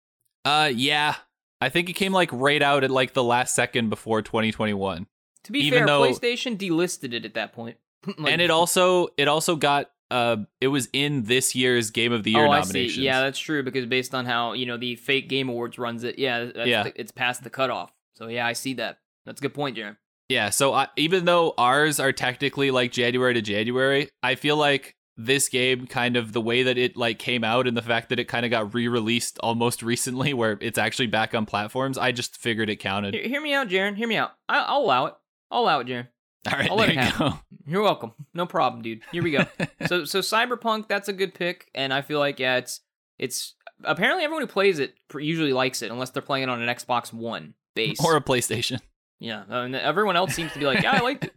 Uh 0.44 0.70
yeah. 0.74 1.16
I 1.60 1.68
think 1.68 1.88
it 1.88 1.92
came 1.94 2.12
like 2.12 2.30
right 2.32 2.60
out 2.62 2.82
at 2.84 2.90
like 2.90 3.12
the 3.12 3.22
last 3.22 3.54
second 3.54 3.88
before 3.90 4.22
2021. 4.22 5.06
To 5.44 5.52
be 5.52 5.60
Even 5.60 5.80
fair, 5.80 5.86
though- 5.86 6.02
PlayStation 6.02 6.56
delisted 6.56 7.12
it 7.12 7.24
at 7.24 7.34
that 7.34 7.52
point. 7.52 7.76
Like- 8.18 8.32
and 8.32 8.40
it 8.40 8.50
also 8.50 9.08
it 9.16 9.28
also 9.28 9.54
got 9.56 9.90
uh 10.10 10.38
it 10.60 10.68
was 10.68 10.88
in 10.92 11.22
this 11.24 11.54
year's 11.54 11.90
Game 11.90 12.12
of 12.12 12.22
the 12.24 12.32
Year 12.32 12.46
oh, 12.46 12.50
I 12.50 12.60
nominations. 12.60 12.96
see. 12.96 13.02
Yeah, 13.02 13.20
that's 13.20 13.38
true 13.38 13.62
because 13.62 13.86
based 13.86 14.14
on 14.14 14.26
how 14.26 14.54
you 14.54 14.66
know 14.66 14.76
the 14.76 14.96
fake 14.96 15.28
Game 15.28 15.48
Awards 15.48 15.78
runs 15.78 16.02
it, 16.04 16.18
yeah, 16.18 16.46
that's 16.46 16.66
Yeah. 16.68 16.82
the- 16.84 17.00
it's 17.00 17.12
past 17.12 17.44
the 17.44 17.50
cutoff. 17.50 17.92
So 18.14 18.26
yeah, 18.28 18.46
I 18.46 18.52
see 18.54 18.74
that. 18.74 18.98
That's 19.24 19.40
a 19.40 19.42
good 19.42 19.54
point, 19.54 19.76
Jaren. 19.76 19.96
Yeah, 20.32 20.48
so 20.48 20.72
I, 20.72 20.88
even 20.96 21.26
though 21.26 21.52
ours 21.58 22.00
are 22.00 22.10
technically 22.10 22.70
like 22.70 22.90
January 22.90 23.34
to 23.34 23.42
January, 23.42 24.08
I 24.22 24.34
feel 24.34 24.56
like 24.56 24.96
this 25.18 25.50
game 25.50 25.86
kind 25.86 26.16
of 26.16 26.32
the 26.32 26.40
way 26.40 26.62
that 26.62 26.78
it 26.78 26.96
like 26.96 27.18
came 27.18 27.44
out 27.44 27.68
and 27.68 27.76
the 27.76 27.82
fact 27.82 28.08
that 28.08 28.18
it 28.18 28.28
kind 28.28 28.46
of 28.46 28.50
got 28.50 28.72
re-released 28.72 29.38
almost 29.40 29.82
recently 29.82 30.32
where 30.32 30.56
it's 30.62 30.78
actually 30.78 31.08
back 31.08 31.34
on 31.34 31.44
platforms, 31.44 31.98
I 31.98 32.12
just 32.12 32.38
figured 32.38 32.70
it 32.70 32.76
counted. 32.76 33.12
Hear, 33.12 33.28
hear 33.28 33.40
me 33.42 33.52
out, 33.52 33.68
Jaren. 33.68 33.94
Hear 33.94 34.08
me 34.08 34.16
out. 34.16 34.32
I, 34.48 34.60
I'll 34.60 34.80
allow 34.80 35.04
it. 35.04 35.14
I'll 35.50 35.64
allow 35.64 35.80
it, 35.80 35.86
Jaren. 35.86 36.08
All 36.50 36.58
right, 36.58 36.70
I'll 36.70 36.76
let 36.78 36.88
it 36.88 36.94
you 36.94 37.00
happen. 37.00 37.28
go. 37.28 37.38
You're 37.66 37.82
welcome. 37.82 38.12
No 38.32 38.46
problem, 38.46 38.80
dude. 38.80 39.02
Here 39.12 39.22
we 39.22 39.32
go. 39.32 39.44
so 39.86 40.06
so 40.06 40.20
Cyberpunk, 40.20 40.88
that's 40.88 41.08
a 41.08 41.12
good 41.12 41.34
pick, 41.34 41.70
and 41.74 41.92
I 41.92 42.00
feel 42.00 42.18
like 42.18 42.40
yeah, 42.40 42.56
it's 42.56 42.80
it's 43.18 43.54
apparently 43.84 44.24
everyone 44.24 44.40
who 44.44 44.48
plays 44.48 44.78
it 44.78 44.94
usually 45.14 45.52
likes 45.52 45.82
it 45.82 45.90
unless 45.90 46.08
they're 46.08 46.22
playing 46.22 46.44
it 46.44 46.48
on 46.48 46.62
an 46.62 46.74
Xbox 46.74 47.12
One 47.12 47.52
base. 47.74 48.02
or 48.02 48.16
a 48.16 48.22
PlayStation. 48.22 48.80
Yeah, 49.22 49.44
uh, 49.48 49.62
and 49.62 49.76
everyone 49.76 50.16
else 50.16 50.34
seems 50.34 50.52
to 50.52 50.58
be 50.58 50.66
like, 50.66 50.82
yeah, 50.82 50.92
I 50.92 51.00
liked 51.00 51.24
it. 51.24 51.34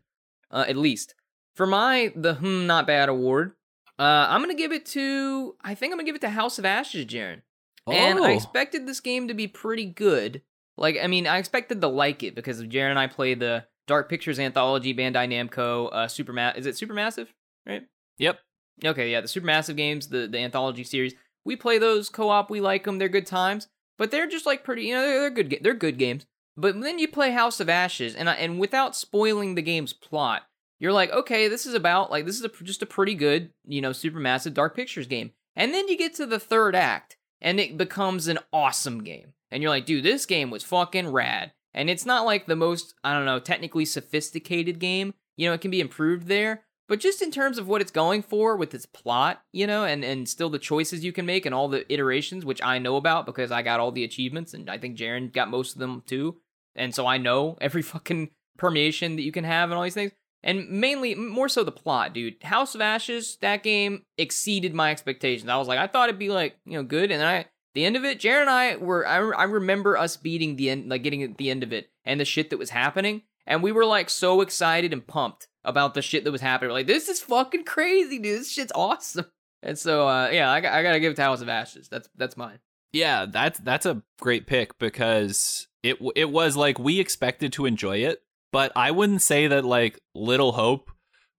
Uh, 0.51 0.65
at 0.67 0.75
least 0.75 1.13
for 1.55 1.65
my 1.65 2.11
the 2.15 2.35
hmm 2.35 2.65
not 2.67 2.87
bad 2.87 3.09
award, 3.09 3.53
uh, 3.99 4.27
I'm 4.29 4.41
gonna 4.41 4.55
give 4.55 4.71
it 4.71 4.85
to 4.87 5.55
I 5.61 5.75
think 5.75 5.91
I'm 5.91 5.97
gonna 5.97 6.05
give 6.05 6.15
it 6.15 6.21
to 6.21 6.29
House 6.29 6.57
of 6.59 6.65
Ashes, 6.65 7.05
Jaren. 7.05 7.41
And 7.87 8.19
I 8.19 8.31
Oh. 8.31 8.35
expected 8.35 8.87
this 8.87 8.99
game 8.99 9.27
to 9.27 9.33
be 9.35 9.47
pretty 9.47 9.85
good. 9.85 10.41
Like, 10.77 10.97
I 11.01 11.07
mean, 11.07 11.27
I 11.27 11.37
expected 11.37 11.79
to 11.81 11.87
like 11.87 12.23
it 12.23 12.33
because 12.35 12.61
Jaren 12.63 12.89
and 12.89 12.99
I 12.99 13.07
played 13.07 13.39
the 13.39 13.65
Dark 13.87 14.09
Pictures 14.09 14.39
anthology, 14.39 14.93
Bandai 14.93 15.29
Namco, 15.29 15.89
uh, 15.91 16.07
Superma- 16.07 16.57
Is 16.57 16.65
it 16.65 16.75
Supermassive? 16.75 17.27
Right? 17.67 17.83
Yep. 18.17 18.39
Okay, 18.83 19.11
yeah, 19.11 19.21
the 19.21 19.27
Supermassive 19.27 19.75
games, 19.77 20.07
the 20.07 20.27
the 20.27 20.39
anthology 20.39 20.83
series. 20.83 21.13
We 21.45 21.55
play 21.55 21.77
those 21.77 22.09
co-op. 22.09 22.49
We 22.49 22.59
like 22.61 22.83
them. 22.85 22.97
They're 22.97 23.09
good 23.09 23.27
times. 23.27 23.67
But 23.97 24.09
they're 24.11 24.27
just 24.27 24.45
like 24.47 24.63
pretty. 24.63 24.83
You 24.85 24.95
know, 24.95 25.01
they're, 25.03 25.19
they're 25.21 25.43
good. 25.43 25.59
They're 25.61 25.73
good 25.75 25.97
games. 25.99 26.25
But 26.57 26.79
then 26.79 26.99
you 26.99 27.07
play 27.07 27.31
House 27.31 27.59
of 27.59 27.69
Ashes, 27.69 28.15
and 28.15 28.29
I, 28.29 28.33
and 28.35 28.59
without 28.59 28.95
spoiling 28.95 29.55
the 29.55 29.61
game's 29.61 29.93
plot, 29.93 30.43
you're 30.79 30.93
like, 30.93 31.11
okay, 31.11 31.47
this 31.47 31.65
is 31.65 31.73
about 31.73 32.11
like 32.11 32.25
this 32.25 32.39
is 32.39 32.45
a, 32.45 32.63
just 32.63 32.81
a 32.81 32.85
pretty 32.85 33.15
good, 33.15 33.51
you 33.65 33.81
know, 33.81 33.91
Supermassive 33.91 34.53
Dark 34.53 34.75
Pictures 34.75 35.07
game. 35.07 35.31
And 35.55 35.73
then 35.73 35.87
you 35.87 35.97
get 35.97 36.13
to 36.15 36.25
the 36.25 36.39
third 36.39 36.75
act, 36.75 37.17
and 37.41 37.59
it 37.59 37.77
becomes 37.77 38.27
an 38.27 38.39
awesome 38.51 39.03
game. 39.03 39.33
And 39.51 39.61
you're 39.61 39.69
like, 39.69 39.85
dude, 39.85 40.03
this 40.03 40.25
game 40.25 40.49
was 40.49 40.63
fucking 40.63 41.11
rad. 41.11 41.51
And 41.73 41.89
it's 41.89 42.05
not 42.05 42.25
like 42.25 42.45
the 42.45 42.55
most, 42.55 42.93
I 43.03 43.13
don't 43.13 43.25
know, 43.25 43.39
technically 43.39 43.85
sophisticated 43.85 44.79
game. 44.79 45.13
You 45.37 45.47
know, 45.47 45.53
it 45.53 45.61
can 45.61 45.71
be 45.71 45.81
improved 45.81 46.27
there. 46.27 46.63
But 46.87 46.99
just 46.99 47.21
in 47.21 47.31
terms 47.31 47.57
of 47.57 47.67
what 47.67 47.81
it's 47.81 47.91
going 47.91 48.21
for 48.21 48.55
with 48.55 48.73
its 48.73 48.85
plot, 48.85 49.41
you 49.51 49.65
know, 49.65 49.85
and, 49.85 50.03
and 50.03 50.29
still 50.29 50.49
the 50.49 50.59
choices 50.59 51.03
you 51.03 51.11
can 51.11 51.25
make 51.25 51.45
and 51.45 51.55
all 51.55 51.67
the 51.67 51.91
iterations, 51.91 52.45
which 52.45 52.61
I 52.63 52.77
know 52.77 52.95
about 52.95 53.25
because 53.25 53.51
I 53.51 53.61
got 53.63 53.79
all 53.79 53.91
the 53.91 54.03
achievements 54.03 54.53
and 54.53 54.69
I 54.69 54.77
think 54.77 54.97
Jaren 54.97 55.33
got 55.33 55.49
most 55.49 55.73
of 55.73 55.79
them 55.79 56.03
too. 56.05 56.37
And 56.75 56.93
so 56.93 57.07
I 57.07 57.17
know 57.17 57.57
every 57.61 57.81
fucking 57.81 58.31
permeation 58.57 59.15
that 59.15 59.23
you 59.23 59.31
can 59.31 59.43
have 59.43 59.69
and 59.69 59.77
all 59.77 59.83
these 59.83 59.93
things. 59.93 60.11
And 60.43 60.69
mainly, 60.69 61.15
more 61.15 61.49
so 61.49 61.63
the 61.63 61.71
plot, 61.71 62.13
dude. 62.13 62.43
House 62.43 62.75
of 62.75 62.81
Ashes, 62.81 63.37
that 63.41 63.63
game 63.63 64.03
exceeded 64.17 64.75
my 64.75 64.91
expectations. 64.91 65.49
I 65.49 65.57
was 65.57 65.67
like, 65.67 65.79
I 65.79 65.87
thought 65.87 66.09
it'd 66.09 66.19
be 66.19 66.29
like, 66.29 66.55
you 66.65 66.73
know, 66.73 66.83
good. 66.83 67.09
And 67.09 67.19
then 67.19 67.27
I, 67.27 67.45
the 67.73 67.83
end 67.83 67.95
of 67.95 68.05
it, 68.05 68.19
Jared 68.19 68.41
and 68.41 68.49
I 68.49 68.75
were, 68.75 69.07
I, 69.07 69.15
I 69.15 69.43
remember 69.45 69.97
us 69.97 70.17
beating 70.17 70.55
the 70.55 70.69
end, 70.69 70.87
like 70.87 71.01
getting 71.01 71.23
at 71.23 71.37
the 71.37 71.49
end 71.49 71.63
of 71.63 71.73
it 71.73 71.89
and 72.05 72.19
the 72.19 72.25
shit 72.25 72.51
that 72.51 72.59
was 72.59 72.69
happening. 72.69 73.23
And 73.47 73.63
we 73.63 73.71
were 73.71 73.85
like 73.85 74.09
so 74.09 74.41
excited 74.41 74.93
and 74.93 75.05
pumped 75.05 75.47
about 75.63 75.95
the 75.95 76.03
shit 76.03 76.23
that 76.23 76.31
was 76.31 76.41
happening. 76.41 76.69
We're 76.69 76.75
like, 76.75 76.87
this 76.87 77.09
is 77.09 77.21
fucking 77.21 77.63
crazy, 77.63 78.19
dude. 78.19 78.41
This 78.41 78.51
shit's 78.51 78.71
awesome. 78.75 79.25
And 79.63 79.79
so, 79.79 80.07
uh, 80.07 80.29
yeah, 80.31 80.51
I, 80.51 80.57
I 80.57 80.83
gotta 80.83 80.99
give 80.99 81.13
it 81.13 81.15
to 81.15 81.23
House 81.23 81.41
of 81.41 81.49
Ashes. 81.49 81.89
That's 81.89 82.07
that's 82.15 82.37
mine. 82.37 82.59
Yeah, 82.93 83.25
that's 83.29 83.59
that's 83.59 83.85
a 83.85 84.01
great 84.21 84.47
pick 84.47 84.77
because 84.79 85.67
it 85.83 85.97
it 86.15 86.29
was 86.29 86.55
like 86.55 86.79
we 86.79 86.99
expected 86.99 87.51
to 87.53 87.65
enjoy 87.65 87.97
it, 87.97 88.21
but 88.51 88.71
I 88.75 88.91
wouldn't 88.91 89.21
say 89.21 89.47
that 89.47 89.65
like 89.65 89.99
Little 90.13 90.53
Hope 90.53 90.89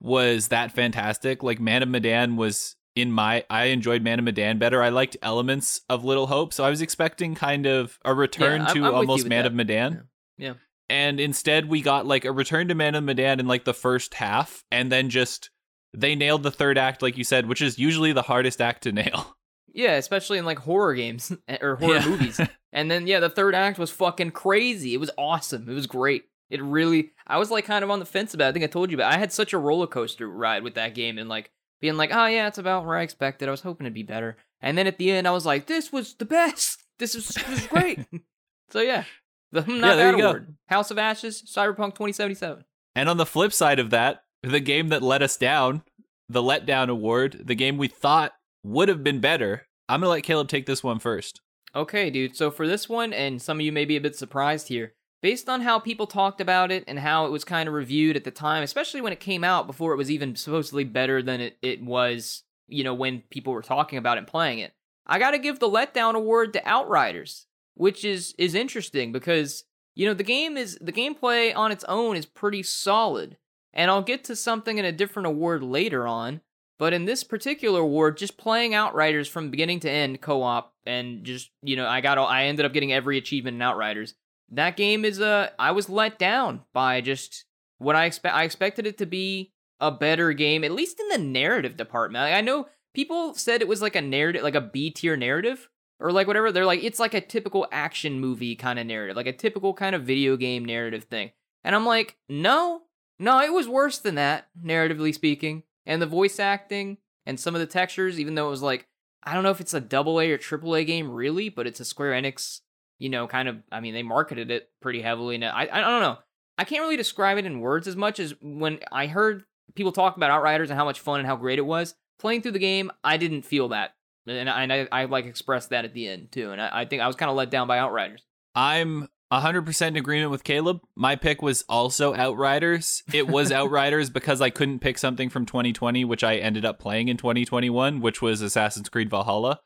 was 0.01 0.49
that 0.49 0.73
fantastic. 0.73 1.43
Like 1.43 1.59
Man 1.61 1.83
of 1.83 1.89
Medan 1.89 2.37
was 2.37 2.77
in 2.95 3.11
my 3.11 3.45
I 3.49 3.67
enjoyed 3.67 4.03
Man 4.03 4.19
of 4.19 4.25
Medan 4.27 4.59
better. 4.59 4.83
I 4.83 4.91
liked 4.91 5.17
elements 5.23 5.81
of 5.89 6.05
Little 6.05 6.27
Hope, 6.27 6.53
so 6.53 6.65
I 6.65 6.71
was 6.71 6.83
expecting 6.83 7.35
kind 7.35 7.67
of 7.67 7.99
a 8.05 8.15
return 8.15 8.61
I'm- 8.63 8.75
to 8.75 8.85
I'm 8.85 8.91
you 8.93 8.97
almost 8.97 9.27
Man 9.27 9.43
that. 9.45 9.47
of 9.47 9.55
Medan. 9.55 9.93
Yeah. 10.39 10.47
Yeah. 10.49 10.55
And 10.89 11.19
instead 11.19 11.69
we 11.69 11.81
got 11.81 12.07
like 12.07 12.25
a 12.25 12.33
return 12.33 12.69
to 12.69 12.75
Man 12.75 12.95
of 12.95 13.03
Medan 13.05 13.41
in 13.41 13.47
like 13.49 13.65
the 13.65 13.75
first 13.75 14.15
half 14.15 14.63
and 14.71 14.93
then 14.93 15.09
just 15.11 15.51
they 15.95 16.15
nailed 16.15 16.43
the 16.43 16.51
third 16.51 16.77
act 16.79 17.01
like 17.03 17.17
you 17.17 17.25
said, 17.25 17.47
which 17.47 17.63
is 17.63 17.79
usually 17.79 18.13
the 18.13 18.23
hardest 18.23 18.61
act 18.61 18.83
to 18.83 18.93
nail. 18.93 19.36
Yeah, 19.77 19.93
especially 19.93 20.39
in 20.39 20.45
like 20.45 20.59
horror 20.59 20.95
games 20.95 21.31
or 21.61 21.77
horror 21.77 21.97
Yeah. 21.99 22.09
movies. 22.09 22.41
And 22.73 22.91
then 22.91 23.07
yeah, 23.07 23.21
the 23.21 23.31
third 23.31 23.55
act 23.55 23.79
was 23.79 23.91
fucking 23.91 24.33
crazy. 24.33 24.93
It 24.93 25.01
was 25.01 25.11
awesome. 25.17 25.67
It 25.67 25.73
was 25.73 25.87
great. 25.87 26.25
It 26.51 26.63
really 26.63 27.13
I 27.27 27.39
was 27.39 27.51
like 27.51 27.65
kind 27.65 27.83
of 27.83 27.91
on 27.91 28.01
the 28.01 28.05
fence 28.05 28.35
about 28.35 28.47
it. 28.47 28.49
I 28.49 28.53
think 28.53 28.65
I 28.65 28.69
told 28.69 28.91
you, 28.91 28.99
but 28.99 29.07
I 29.07 29.17
had 29.17 29.33
such 29.33 29.55
a 29.55 29.59
roller 29.59 29.87
coaster 29.87 30.29
ride 30.29 30.63
with 30.63 30.75
that 30.75 30.95
game 30.95 31.17
and 31.17 31.27
like 31.27 31.51
being 31.81 31.97
like, 31.97 32.11
oh 32.13 32.27
yeah, 32.27 32.49
it's 32.49 32.59
about 32.59 32.85
where 32.85 32.97
I 32.99 33.03
expected. 33.03 33.49
I 33.49 33.51
was 33.51 33.63
hoping 33.63 33.87
it'd 33.87 33.95
be 33.95 34.03
better. 34.03 34.37
And 34.61 34.77
then 34.77 34.87
at 34.87 34.99
the 34.99 35.11
end 35.11 35.27
I 35.27 35.31
was 35.31 35.47
like, 35.47 35.67
this 35.67 35.91
was 35.91 36.15
the 36.15 36.27
best. 36.27 36.83
This 36.99 37.15
was, 37.15 37.29
this 37.29 37.49
was 37.49 37.67
great. 37.67 38.01
so 38.71 38.81
yeah. 38.81 39.05
The 39.53 39.63
hmm, 39.63 39.81
not 39.81 39.87
Yeah, 39.91 39.95
there 39.97 40.13
bad 40.13 40.19
you 40.19 40.23
go. 40.41 40.41
House 40.67 40.91
of 40.91 40.99
Ashes, 40.99 41.43
Cyberpunk 41.47 41.95
2077. 41.95 42.63
And 42.95 43.09
on 43.09 43.17
the 43.17 43.25
flip 43.25 43.55
side 43.55 43.79
of 43.79 43.89
that, 43.91 44.23
the 44.43 44.61
game 44.61 44.89
that 44.91 45.03
let 45.03 45.23
us 45.23 45.39
down, 45.39 45.83
the 46.29 46.43
letdown 46.43 46.91
award, 46.91 47.41
the 47.47 47.55
game 47.55 47.79
we 47.79 47.89
thought 47.89 48.33
would 48.67 48.89
have 48.89 49.05
been 49.05 49.21
better. 49.21 49.67
I'm 49.89 50.01
gonna 50.01 50.11
let 50.11 50.25
Caleb 50.25 50.49
take 50.49 50.67
this 50.67 50.83
one 50.83 50.99
first. 50.99 51.41
Okay, 51.75 52.11
dude. 52.11 52.37
So 52.37 52.51
for 52.51 52.67
this 52.67 52.89
one, 52.89 53.13
and 53.13 53.41
some 53.41 53.59
of 53.59 53.61
you 53.61 53.73
may 53.73 53.85
be 53.85 53.97
a 53.97 54.01
bit 54.01 54.17
surprised 54.17 54.69
here, 54.69 54.95
based 55.23 55.49
on 55.49 55.61
how 55.61 55.79
people 55.79 56.07
talked 56.07 56.41
about 56.41 56.71
it 56.73 56.85
and 56.87 56.99
how 56.99 57.27
it 57.27 57.31
was 57.31 57.45
kind 57.45 57.69
of 57.69 57.75
reviewed 57.75 58.17
at 58.17 58.25
the 58.25 58.31
time, 58.31 58.63
especially 58.63 59.01
when 59.01 59.13
it 59.13 59.21
came 59.21 59.45
out 59.45 59.67
before 59.67 59.93
it 59.93 59.99
was 59.99 60.11
even 60.11 60.35
supposedly 60.37 60.85
better 60.85 61.23
than 61.23 61.41
it, 61.41 61.57
it 61.63 61.83
was, 61.83 62.43
you 62.67 62.83
know, 62.83 62.95
when 62.95 63.23
people 63.31 63.53
were 63.53 63.63
talking 63.63 63.99
about 63.99 64.17
it 64.17 64.21
and 64.21 64.27
playing 64.27 64.59
it. 64.59 64.73
I 65.07 65.19
got 65.19 65.31
to 65.33 65.39
give 65.39 65.61
the 65.61 65.71
letdown 65.71 66.15
award 66.15 66.53
to 66.55 66.69
Outriders, 66.69 67.47
which 67.75 68.05
is 68.05 68.35
is 68.39 68.55
interesting 68.55 69.13
because 69.13 69.65
you 69.95 70.07
know 70.07 70.15
the 70.15 70.25
game 70.25 70.57
is 70.57 70.79
the 70.81 70.93
gameplay 70.93 71.55
on 71.55 71.71
its 71.71 71.85
own 71.85 72.17
is 72.17 72.27
pretty 72.27 72.63
solid, 72.63 73.37
and 73.73 73.91
I'll 73.91 74.03
get 74.03 74.25
to 74.25 74.35
something 74.35 74.79
in 74.79 74.85
a 74.85 74.93
different 74.93 75.27
award 75.27 75.63
later 75.63 76.07
on. 76.07 76.41
But 76.79 76.93
in 76.93 77.07
this 77.07 77.25
particular 77.25 77.85
war, 77.85 78.11
just 78.11 78.37
playing 78.37 78.75
Outriders 78.75 79.29
from 79.29 79.51
beginning 79.51 79.81
to 79.81 79.91
end 79.91 80.21
co-op, 80.21 80.75
and 80.85 81.25
just 81.25 81.51
you 81.63 81.77
know, 81.77 81.87
I 81.87 82.01
got 82.01 82.19
all, 82.19 82.27
I 82.27 82.45
ended 82.45 82.67
up 82.67 82.73
getting 82.73 82.93
every 82.93 83.19
achievement 83.19 83.57
in 83.57 83.63
Outriders. 83.63 84.15
That 84.51 84.77
game 84.77 85.05
is 85.05 85.19
a 85.19 85.27
uh, 85.27 85.49
I 85.59 85.73
was 85.73 85.89
let 85.89 86.19
down 86.19 86.63
by 86.73 87.01
just 87.01 87.45
what 87.79 87.97
I 87.97 88.05
expect. 88.05 88.35
I 88.35 88.45
expected 88.45 88.87
it 88.87 88.99
to 88.99 89.07
be 89.07 89.53
a 89.81 89.91
better 89.91 90.33
game, 90.33 90.65
at 90.65 90.73
least 90.73 91.01
in 91.01 91.09
the 91.09 91.19
narrative 91.19 91.77
department. 91.77 92.25
I 92.35 92.41
know 92.41 92.69
people 92.95 93.35
said 93.35 93.61
it 93.61 93.69
was 93.69 93.83
like 93.83 93.97
a 93.97 94.01
narrative, 94.01 94.43
like 94.43 94.55
a 94.55 94.61
B 94.61 94.91
tier 94.91 95.17
narrative, 95.17 95.69
or 96.01 96.13
like 96.13 96.27
whatever. 96.27 96.53
They're 96.53 96.67
like, 96.67 96.83
it's 96.83 97.01
like 97.01 97.15
a 97.15 97.21
typical 97.21 97.67
action 97.73 98.21
movie 98.21 98.57
kind 98.57 98.79
of 98.79 98.87
narrative, 98.87 99.17
like 99.17 99.27
a 99.27 99.33
typical 99.33 99.75
kind 99.75 99.95
of 99.95 100.05
video 100.05 100.37
game 100.37 100.65
narrative 100.65 101.05
thing. 101.05 101.31
And 101.65 101.75
I'm 101.75 101.87
like, 101.87 102.17
no, 102.29 102.83
no, 103.19 103.41
it 103.41 103.53
was 103.53 103.69
worse 103.69 103.99
than 103.99 104.15
that, 104.17 104.49
narratively 104.63 105.15
speaking. 105.15 105.63
And 105.87 106.03
the 106.03 106.07
voice 106.07 106.41
acting 106.41 106.99
and 107.25 107.39
some 107.39 107.55
of 107.55 107.61
the 107.61 107.67
textures, 107.67 108.19
even 108.19 108.35
though 108.35 108.49
it 108.49 108.51
was 108.51 108.63
like, 108.63 108.87
I 109.23 109.35
don't 109.35 109.43
know 109.43 109.51
if 109.51 109.61
it's 109.61 109.75
a 109.75 109.81
double 109.81 110.21
A 110.21 110.31
or 110.31 110.39
triple 110.39 110.75
A 110.75 110.85
game 110.85 111.11
really, 111.11 111.49
but 111.49 111.67
it's 111.67 111.81
a 111.81 111.85
Square 111.85 112.21
Enix, 112.21 112.61
you 112.99 113.09
know, 113.09 113.27
kind 113.27 113.49
of. 113.49 113.57
I 113.73 113.81
mean, 113.81 113.95
they 113.95 114.03
marketed 114.03 114.51
it 114.51 114.71
pretty 114.81 115.03
heavily. 115.03 115.39
Now, 115.39 115.53
I, 115.53 115.63
I 115.63 115.81
don't 115.81 116.03
know. 116.03 116.19
I 116.59 116.65
can't 116.65 116.83
really 116.83 116.97
describe 116.97 117.39
it 117.39 117.45
in 117.45 117.61
words 117.61 117.87
as 117.87 117.97
much 117.97 118.19
as 118.19 118.35
when 118.41 118.79
I 118.91 119.07
heard 119.07 119.45
people 119.75 119.93
talk 119.93 120.17
about 120.17 120.31
Outriders 120.31 120.71
and 120.71 120.79
how 120.79 120.85
much 120.85 121.01
fun 121.01 121.21
and 121.21 121.27
how 121.27 121.37
great 121.37 121.59
it 121.59 121.63
was 121.63 121.95
playing 122.19 122.43
through 122.43 122.53
the 122.53 122.59
game, 122.59 122.91
I 123.05 123.17
didn't 123.17 123.43
feel 123.43 123.69
that, 123.69 123.93
and 124.27 124.49
I, 124.49 124.63
and 124.63 124.73
I, 124.73 124.89
I 124.91 125.05
like 125.05 125.27
expressed 125.27 125.71
that 125.71 125.85
at 125.85 125.93
the 125.93 126.09
end 126.09 126.33
too. 126.33 126.51
And 126.51 126.61
I, 126.61 126.71
I 126.73 126.85
think 126.87 127.03
I 127.03 127.07
was 127.07 127.17
kind 127.17 127.31
of 127.31 127.37
let 127.37 127.51
down 127.51 127.69
by 127.69 127.79
Outriders. 127.79 128.23
I'm 128.55 129.09
100% 129.33 129.87
in 129.89 129.97
agreement 129.97 130.31
with 130.31 130.45
Caleb. 130.45 130.81
My 130.95 131.17
pick 131.17 131.43
was 131.43 131.65
also 131.69 132.15
Outriders. 132.15 133.03
It 133.13 133.27
was 133.27 133.51
Outriders 133.53 134.11
because 134.11 134.41
I 134.41 134.51
couldn't 134.51 134.81
pick 134.81 134.99
something 134.99 135.29
from 135.29 135.47
2020, 135.47 136.05
which 136.05 136.23
I 136.23 136.37
ended 136.37 136.65
up 136.65 136.79
playing 136.79 137.09
in 137.09 137.17
2021, 137.17 138.01
which 138.01 138.23
was 138.23 138.41
Assassin's 138.41 138.89
Creed 138.89 139.11
Valhalla. 139.11 139.61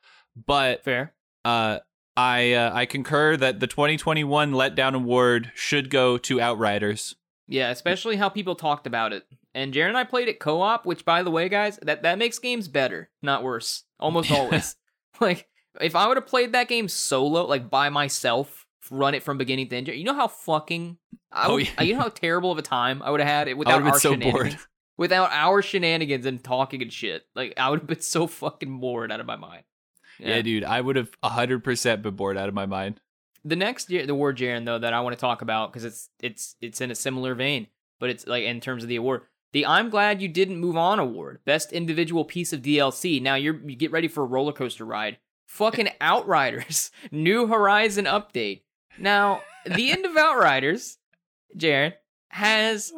But 0.47 0.85
fair. 0.85 1.15
Uh, 1.45 1.79
I 2.17 2.53
uh, 2.53 2.71
I 2.75 2.87
concur 2.87 3.37
that 3.37 3.61
the 3.61 3.67
2021 3.67 4.53
letdown 4.53 4.95
award 4.95 5.53
should 5.55 5.91
go 5.91 6.19
to 6.19 6.41
Outriders. 6.41 7.17
Yeah, 7.47 7.71
especially 7.71 8.17
how 8.17 8.29
people 8.29 8.55
talked 8.55 8.87
about 8.87 9.13
it. 9.13 9.25
And 9.55 9.73
Jared 9.73 9.91
and 9.91 9.99
I 9.99 10.05
played 10.05 10.29
it 10.29 10.39
co-op, 10.39 10.87
which 10.87 11.05
by 11.05 11.23
the 11.23 11.31
way, 11.31 11.49
guys, 11.49 11.79
that 11.83 12.03
that 12.03 12.19
makes 12.19 12.39
games 12.39 12.69
better, 12.69 13.11
not 13.23 13.43
worse. 13.43 13.85
Almost 13.99 14.31
always. 14.33 14.77
like 15.21 15.49
if 15.81 15.97
I 15.97 16.07
would 16.09 16.17
have 16.17 16.27
played 16.27 16.53
that 16.53 16.69
game 16.69 16.89
solo, 16.89 17.47
like 17.47 17.71
by 17.71 17.89
myself, 17.89 18.67
run 18.91 19.15
it 19.15 19.23
from 19.23 19.39
beginning 19.39 19.69
to 19.69 19.77
end, 19.77 19.89
you 19.89 20.05
know 20.05 20.15
how 20.15 20.29
fucking 20.29 20.99
I 21.33 21.47
oh, 21.47 21.55
would, 21.55 21.63
oh, 21.63 21.71
yeah. 21.79 21.83
you 21.83 21.95
know 21.95 22.01
how 22.01 22.09
terrible 22.15 22.53
of 22.53 22.59
a 22.59 22.63
time 22.63 23.03
I 23.03 23.11
would 23.11 23.21
have 23.21 23.29
had 23.29 23.49
it 23.49 23.57
without 23.57 23.83
our 23.83 23.99
so 23.99 24.13
shenanigans. 24.13 24.33
Bored. 24.33 24.59
Without 24.97 25.31
our 25.33 25.63
shenanigans 25.63 26.27
and 26.27 26.43
talking 26.43 26.83
and 26.83 26.93
shit. 26.93 27.25
Like 27.35 27.55
I 27.57 27.71
would 27.71 27.81
have 27.81 27.89
been 27.89 28.01
so 28.01 28.27
fucking 28.27 28.81
bored 28.81 29.13
out 29.13 29.21
of 29.21 29.27
my 29.27 29.37
mind. 29.37 29.65
Yeah, 30.19 30.37
yeah 30.37 30.43
dude, 30.43 30.65
I 30.65 30.81
would 30.81 30.97
have 30.97 31.11
100% 31.23 32.03
been 32.03 32.17
bored 32.17 32.37
out 32.37 32.49
of 32.49 32.55
my 32.55 32.67
mind. 32.67 33.01
The 33.45 33.57
next 33.57 33.91
year, 33.91 34.05
the 34.05 34.13
award, 34.13 34.37
Jaren, 34.37 34.67
though, 34.67 34.79
that 34.79 34.93
I 34.93 35.01
want 35.01 35.17
to 35.17 35.21
talk 35.21 35.41
about 35.41 35.73
because 35.73 35.85
it's 35.85 36.11
it's 36.21 36.57
it's 36.61 36.83
in 36.83 36.91
a 36.91 36.95
similar 36.95 37.35
vein, 37.35 37.69
but 37.99 38.11
it's 38.11 38.27
like 38.27 38.45
in 38.45 38.61
terms 38.61 38.83
of 38.83 38.89
the 38.91 38.97
award. 38.97 39.23
The 39.53 39.67
I'm 39.67 39.89
glad 39.89 40.21
you 40.21 40.29
didn't 40.29 40.59
move 40.59 40.77
on 40.77 40.99
award, 40.99 41.41
best 41.45 41.73
individual 41.73 42.25
piece 42.25 42.53
of 42.53 42.61
DLC. 42.61 43.21
Now 43.21 43.37
you're 43.37 43.59
you 43.67 43.77
get 43.77 43.93
ready 43.93 44.09
for 44.09 44.23
a 44.23 44.27
roller 44.27 44.53
coaster 44.53 44.85
ride. 44.85 45.19
Fucking 45.47 45.89
Outriders, 46.01 46.91
New 47.11 47.47
Horizon 47.47 48.05
update. 48.05 48.63
Now 48.99 49.43
the 49.65 49.91
end 49.91 50.07
of 50.07 50.17
Outriders, 50.17 50.99
Jared 51.57 51.95
has 52.29 52.93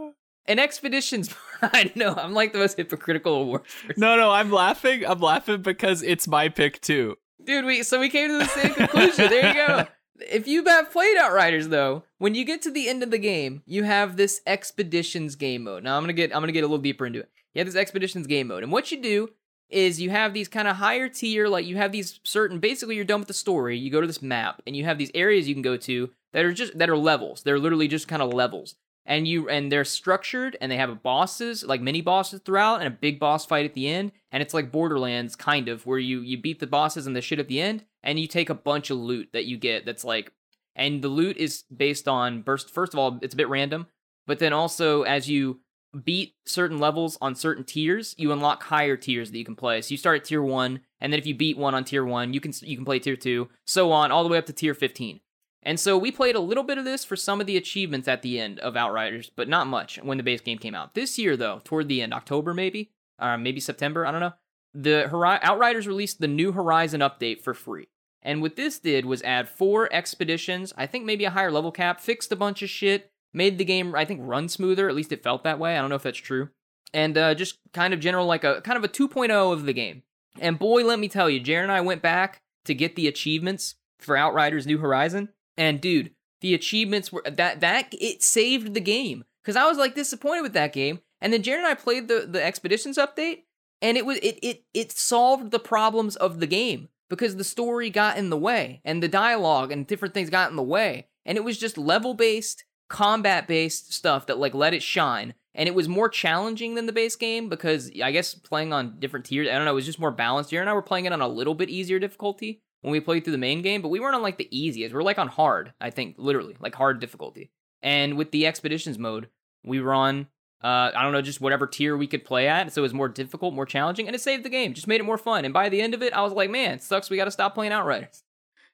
an 0.46 0.58
expeditions. 0.58 1.34
I 1.62 1.92
know 1.94 2.14
I'm 2.14 2.34
like 2.34 2.52
the 2.52 2.58
most 2.58 2.76
hypocritical 2.76 3.34
award. 3.34 3.62
Person. 3.64 3.94
No, 3.96 4.16
no, 4.16 4.30
I'm 4.30 4.50
laughing. 4.50 5.04
I'm 5.06 5.20
laughing 5.20 5.62
because 5.62 6.02
it's 6.02 6.26
my 6.26 6.48
pick 6.48 6.80
too, 6.80 7.16
dude. 7.44 7.64
We 7.64 7.82
so 7.82 8.00
we 8.00 8.08
came 8.08 8.30
to 8.30 8.38
the 8.38 8.46
same 8.46 8.74
conclusion. 8.74 9.28
There 9.28 9.48
you 9.48 9.54
go. 9.54 9.86
If 10.30 10.46
you 10.46 10.64
have 10.66 10.92
played 10.92 11.16
Outriders 11.16 11.68
though, 11.68 12.04
when 12.18 12.36
you 12.36 12.44
get 12.44 12.62
to 12.62 12.70
the 12.70 12.88
end 12.88 13.02
of 13.02 13.10
the 13.10 13.18
game, 13.18 13.62
you 13.66 13.82
have 13.82 14.16
this 14.16 14.40
expeditions 14.46 15.34
game 15.34 15.64
mode. 15.64 15.82
Now 15.82 15.96
I'm 15.96 16.02
gonna 16.04 16.12
get 16.12 16.32
I'm 16.34 16.40
gonna 16.42 16.52
get 16.52 16.62
a 16.62 16.68
little 16.68 16.78
deeper 16.78 17.06
into 17.06 17.20
it. 17.20 17.30
You 17.54 17.58
have 17.58 17.66
this 17.66 17.74
expeditions 17.74 18.28
game 18.28 18.46
mode, 18.46 18.62
and 18.62 18.70
what 18.70 18.92
you 18.92 19.02
do 19.02 19.30
is 19.72 20.00
you 20.00 20.10
have 20.10 20.34
these 20.34 20.48
kind 20.48 20.68
of 20.68 20.76
higher 20.76 21.08
tier, 21.08 21.48
like 21.48 21.66
you 21.66 21.76
have 21.76 21.92
these 21.92 22.20
certain. 22.24 22.58
Basically, 22.58 22.96
you're 22.96 23.04
done 23.04 23.20
with 23.20 23.28
the 23.28 23.34
story. 23.34 23.78
You 23.78 23.90
go 23.90 24.00
to 24.00 24.06
this 24.06 24.22
map, 24.22 24.62
and 24.66 24.76
you 24.76 24.84
have 24.84 24.98
these 24.98 25.10
areas 25.14 25.48
you 25.48 25.54
can 25.54 25.62
go 25.62 25.76
to 25.76 26.10
that 26.32 26.44
are 26.44 26.52
just 26.52 26.78
that 26.78 26.90
are 26.90 26.96
levels. 26.96 27.42
They're 27.42 27.58
literally 27.58 27.88
just 27.88 28.08
kind 28.08 28.22
of 28.22 28.32
levels, 28.32 28.74
and 29.06 29.26
you 29.26 29.48
and 29.48 29.70
they're 29.70 29.84
structured, 29.84 30.56
and 30.60 30.70
they 30.70 30.76
have 30.76 31.02
bosses 31.02 31.64
like 31.64 31.80
mini 31.80 32.00
bosses 32.00 32.40
throughout, 32.44 32.76
and 32.76 32.88
a 32.88 32.90
big 32.90 33.18
boss 33.18 33.46
fight 33.46 33.64
at 33.64 33.74
the 33.74 33.88
end. 33.88 34.12
And 34.30 34.42
it's 34.42 34.54
like 34.54 34.72
Borderlands, 34.72 35.36
kind 35.36 35.68
of, 35.68 35.86
where 35.86 35.98
you 35.98 36.20
you 36.20 36.40
beat 36.40 36.60
the 36.60 36.66
bosses 36.66 37.06
and 37.06 37.16
the 37.16 37.20
shit 37.20 37.38
at 37.38 37.48
the 37.48 37.60
end, 37.60 37.84
and 38.02 38.18
you 38.18 38.26
take 38.26 38.50
a 38.50 38.54
bunch 38.54 38.90
of 38.90 38.98
loot 38.98 39.30
that 39.32 39.46
you 39.46 39.56
get 39.56 39.84
that's 39.84 40.04
like 40.04 40.32
and 40.74 41.02
the 41.02 41.08
loot 41.08 41.36
is 41.36 41.64
based 41.74 42.08
on 42.08 42.42
burst, 42.42 42.70
first 42.70 42.92
of 42.92 42.98
all 42.98 43.18
it's 43.22 43.34
a 43.34 43.36
bit 43.36 43.48
random 43.48 43.86
but 44.26 44.38
then 44.38 44.52
also 44.52 45.02
as 45.02 45.28
you 45.28 45.60
beat 46.04 46.34
certain 46.46 46.78
levels 46.78 47.18
on 47.20 47.34
certain 47.34 47.64
tiers 47.64 48.14
you 48.18 48.32
unlock 48.32 48.62
higher 48.64 48.96
tiers 48.96 49.30
that 49.30 49.38
you 49.38 49.44
can 49.44 49.56
play 49.56 49.80
so 49.82 49.90
you 49.90 49.96
start 49.96 50.20
at 50.20 50.24
tier 50.24 50.42
1 50.42 50.80
and 51.00 51.12
then 51.12 51.18
if 51.18 51.26
you 51.26 51.34
beat 51.34 51.56
one 51.56 51.74
on 51.74 51.84
tier 51.84 52.04
1 52.04 52.32
you 52.32 52.40
can 52.40 52.52
you 52.62 52.76
can 52.76 52.84
play 52.84 52.98
tier 52.98 53.16
2 53.16 53.48
so 53.66 53.92
on 53.92 54.10
all 54.10 54.22
the 54.22 54.30
way 54.30 54.38
up 54.38 54.46
to 54.46 54.52
tier 54.52 54.74
15 54.74 55.20
and 55.62 55.78
so 55.78 55.96
we 55.96 56.10
played 56.10 56.34
a 56.34 56.40
little 56.40 56.64
bit 56.64 56.78
of 56.78 56.84
this 56.84 57.04
for 57.04 57.16
some 57.16 57.40
of 57.40 57.46
the 57.46 57.56
achievements 57.56 58.08
at 58.08 58.22
the 58.22 58.40
end 58.40 58.58
of 58.60 58.76
Outriders, 58.76 59.30
but 59.34 59.48
not 59.48 59.68
much 59.68 59.98
when 60.02 60.16
the 60.16 60.24
base 60.24 60.40
game 60.40 60.58
came 60.58 60.74
out. 60.74 60.94
This 60.94 61.18
year, 61.18 61.36
though, 61.36 61.60
toward 61.64 61.88
the 61.88 62.02
end, 62.02 62.12
October 62.12 62.52
maybe, 62.52 62.90
or 63.20 63.38
maybe 63.38 63.60
September, 63.60 64.04
I 64.04 64.10
don't 64.10 64.20
know. 64.20 64.32
The 64.74 65.08
Outriders 65.14 65.86
released 65.86 66.20
the 66.20 66.28
New 66.28 66.52
Horizon 66.52 67.00
update 67.00 67.42
for 67.42 67.54
free. 67.54 67.88
And 68.22 68.40
what 68.40 68.56
this 68.56 68.78
did 68.78 69.04
was 69.04 69.22
add 69.22 69.48
four 69.48 69.92
expeditions, 69.92 70.72
I 70.76 70.86
think 70.86 71.04
maybe 71.04 71.24
a 71.24 71.30
higher 71.30 71.50
level 71.50 71.72
cap, 71.72 72.00
fixed 72.00 72.32
a 72.32 72.36
bunch 72.36 72.62
of 72.62 72.70
shit, 72.70 73.11
made 73.32 73.58
the 73.58 73.64
game, 73.64 73.94
I 73.94 74.04
think, 74.04 74.20
run 74.22 74.48
smoother. 74.48 74.88
At 74.88 74.94
least 74.94 75.12
it 75.12 75.22
felt 75.22 75.44
that 75.44 75.58
way. 75.58 75.76
I 75.76 75.80
don't 75.80 75.90
know 75.90 75.96
if 75.96 76.02
that's 76.02 76.18
true. 76.18 76.50
And 76.94 77.16
uh, 77.16 77.34
just 77.34 77.58
kind 77.72 77.94
of 77.94 78.00
general, 78.00 78.26
like 78.26 78.44
a 78.44 78.60
kind 78.60 78.76
of 78.76 78.84
a 78.84 78.88
2.0 78.88 79.52
of 79.52 79.64
the 79.64 79.72
game. 79.72 80.02
And 80.40 80.58
boy, 80.58 80.84
let 80.84 80.98
me 80.98 81.08
tell 81.08 81.30
you, 81.30 81.40
Jared 81.40 81.64
and 81.64 81.72
I 81.72 81.80
went 81.80 82.02
back 82.02 82.40
to 82.64 82.74
get 82.74 82.96
the 82.96 83.08
achievements 83.08 83.76
for 83.98 84.16
Outriders 84.16 84.66
New 84.66 84.78
Horizon. 84.78 85.30
And 85.56 85.80
dude, 85.80 86.12
the 86.40 86.54
achievements 86.54 87.12
were 87.12 87.22
that 87.30 87.60
that 87.60 87.88
it 87.92 88.22
saved 88.22 88.74
the 88.74 88.80
game. 88.80 89.24
Cause 89.44 89.56
I 89.56 89.66
was 89.66 89.78
like 89.78 89.94
disappointed 89.94 90.42
with 90.42 90.52
that 90.52 90.72
game. 90.72 91.00
And 91.20 91.32
then 91.32 91.42
Jared 91.42 91.60
and 91.60 91.68
I 91.68 91.74
played 91.74 92.08
the, 92.08 92.26
the 92.28 92.42
expeditions 92.42 92.98
update, 92.98 93.42
and 93.80 93.96
it 93.96 94.06
was 94.06 94.18
it 94.18 94.38
it 94.42 94.64
it 94.74 94.92
solved 94.92 95.50
the 95.50 95.58
problems 95.58 96.16
of 96.16 96.40
the 96.40 96.46
game 96.46 96.88
because 97.08 97.36
the 97.36 97.44
story 97.44 97.90
got 97.90 98.16
in 98.16 98.30
the 98.30 98.36
way 98.36 98.80
and 98.84 99.02
the 99.02 99.08
dialogue 99.08 99.70
and 99.70 99.86
different 99.86 100.14
things 100.14 100.30
got 100.30 100.50
in 100.50 100.56
the 100.56 100.62
way. 100.62 101.08
And 101.24 101.38
it 101.38 101.44
was 101.44 101.58
just 101.58 101.78
level 101.78 102.14
based, 102.14 102.64
combat 102.92 103.48
based 103.48 103.92
stuff 103.92 104.26
that 104.26 104.38
like 104.38 104.54
let 104.54 104.74
it 104.74 104.82
shine. 104.82 105.34
And 105.54 105.68
it 105.68 105.74
was 105.74 105.88
more 105.88 106.08
challenging 106.08 106.74
than 106.74 106.86
the 106.86 106.92
base 106.92 107.16
game 107.16 107.48
because 107.48 107.90
I 108.02 108.10
guess 108.12 108.34
playing 108.34 108.72
on 108.72 108.98
different 109.00 109.26
tiers, 109.26 109.48
I 109.48 109.52
don't 109.52 109.64
know, 109.64 109.72
it 109.72 109.74
was 109.74 109.86
just 109.86 109.98
more 109.98 110.10
balanced. 110.10 110.50
Jared 110.50 110.62
and 110.62 110.70
I 110.70 110.74
were 110.74 110.82
playing 110.82 111.04
it 111.06 111.12
on 111.12 111.20
a 111.20 111.28
little 111.28 111.54
bit 111.54 111.68
easier 111.68 111.98
difficulty 111.98 112.62
when 112.80 112.92
we 112.92 113.00
played 113.00 113.24
through 113.24 113.32
the 113.32 113.38
main 113.38 113.60
game, 113.60 113.82
but 113.82 113.88
we 113.88 114.00
weren't 114.00 114.14
on 114.14 114.22
like 114.22 114.38
the 114.38 114.48
easiest. 114.56 114.94
We 114.94 115.00
are 115.00 115.02
like 115.02 115.18
on 115.18 115.28
hard, 115.28 115.72
I 115.80 115.90
think, 115.90 116.14
literally, 116.18 116.56
like 116.60 116.74
hard 116.74 117.00
difficulty. 117.00 117.50
And 117.82 118.16
with 118.16 118.30
the 118.30 118.46
expeditions 118.46 118.98
mode, 118.98 119.28
we 119.64 119.80
were 119.80 119.92
on 119.92 120.28
uh, 120.62 120.92
I 120.94 121.02
don't 121.02 121.12
know, 121.12 121.22
just 121.22 121.40
whatever 121.40 121.66
tier 121.66 121.96
we 121.96 122.06
could 122.06 122.24
play 122.24 122.46
at. 122.46 122.72
So 122.72 122.82
it 122.82 122.84
was 122.84 122.94
more 122.94 123.08
difficult, 123.08 123.52
more 123.52 123.66
challenging, 123.66 124.06
and 124.06 124.14
it 124.14 124.20
saved 124.20 124.44
the 124.44 124.48
game. 124.48 124.74
Just 124.74 124.86
made 124.86 125.00
it 125.00 125.04
more 125.04 125.18
fun. 125.18 125.44
And 125.44 125.52
by 125.52 125.68
the 125.68 125.82
end 125.82 125.92
of 125.92 126.02
it, 126.02 126.12
I 126.12 126.22
was 126.22 126.32
like, 126.32 126.50
man, 126.50 126.78
sucks. 126.78 127.10
We 127.10 127.16
got 127.16 127.24
to 127.24 127.32
stop 127.32 127.54
playing 127.54 127.72
Outriders. 127.72 128.22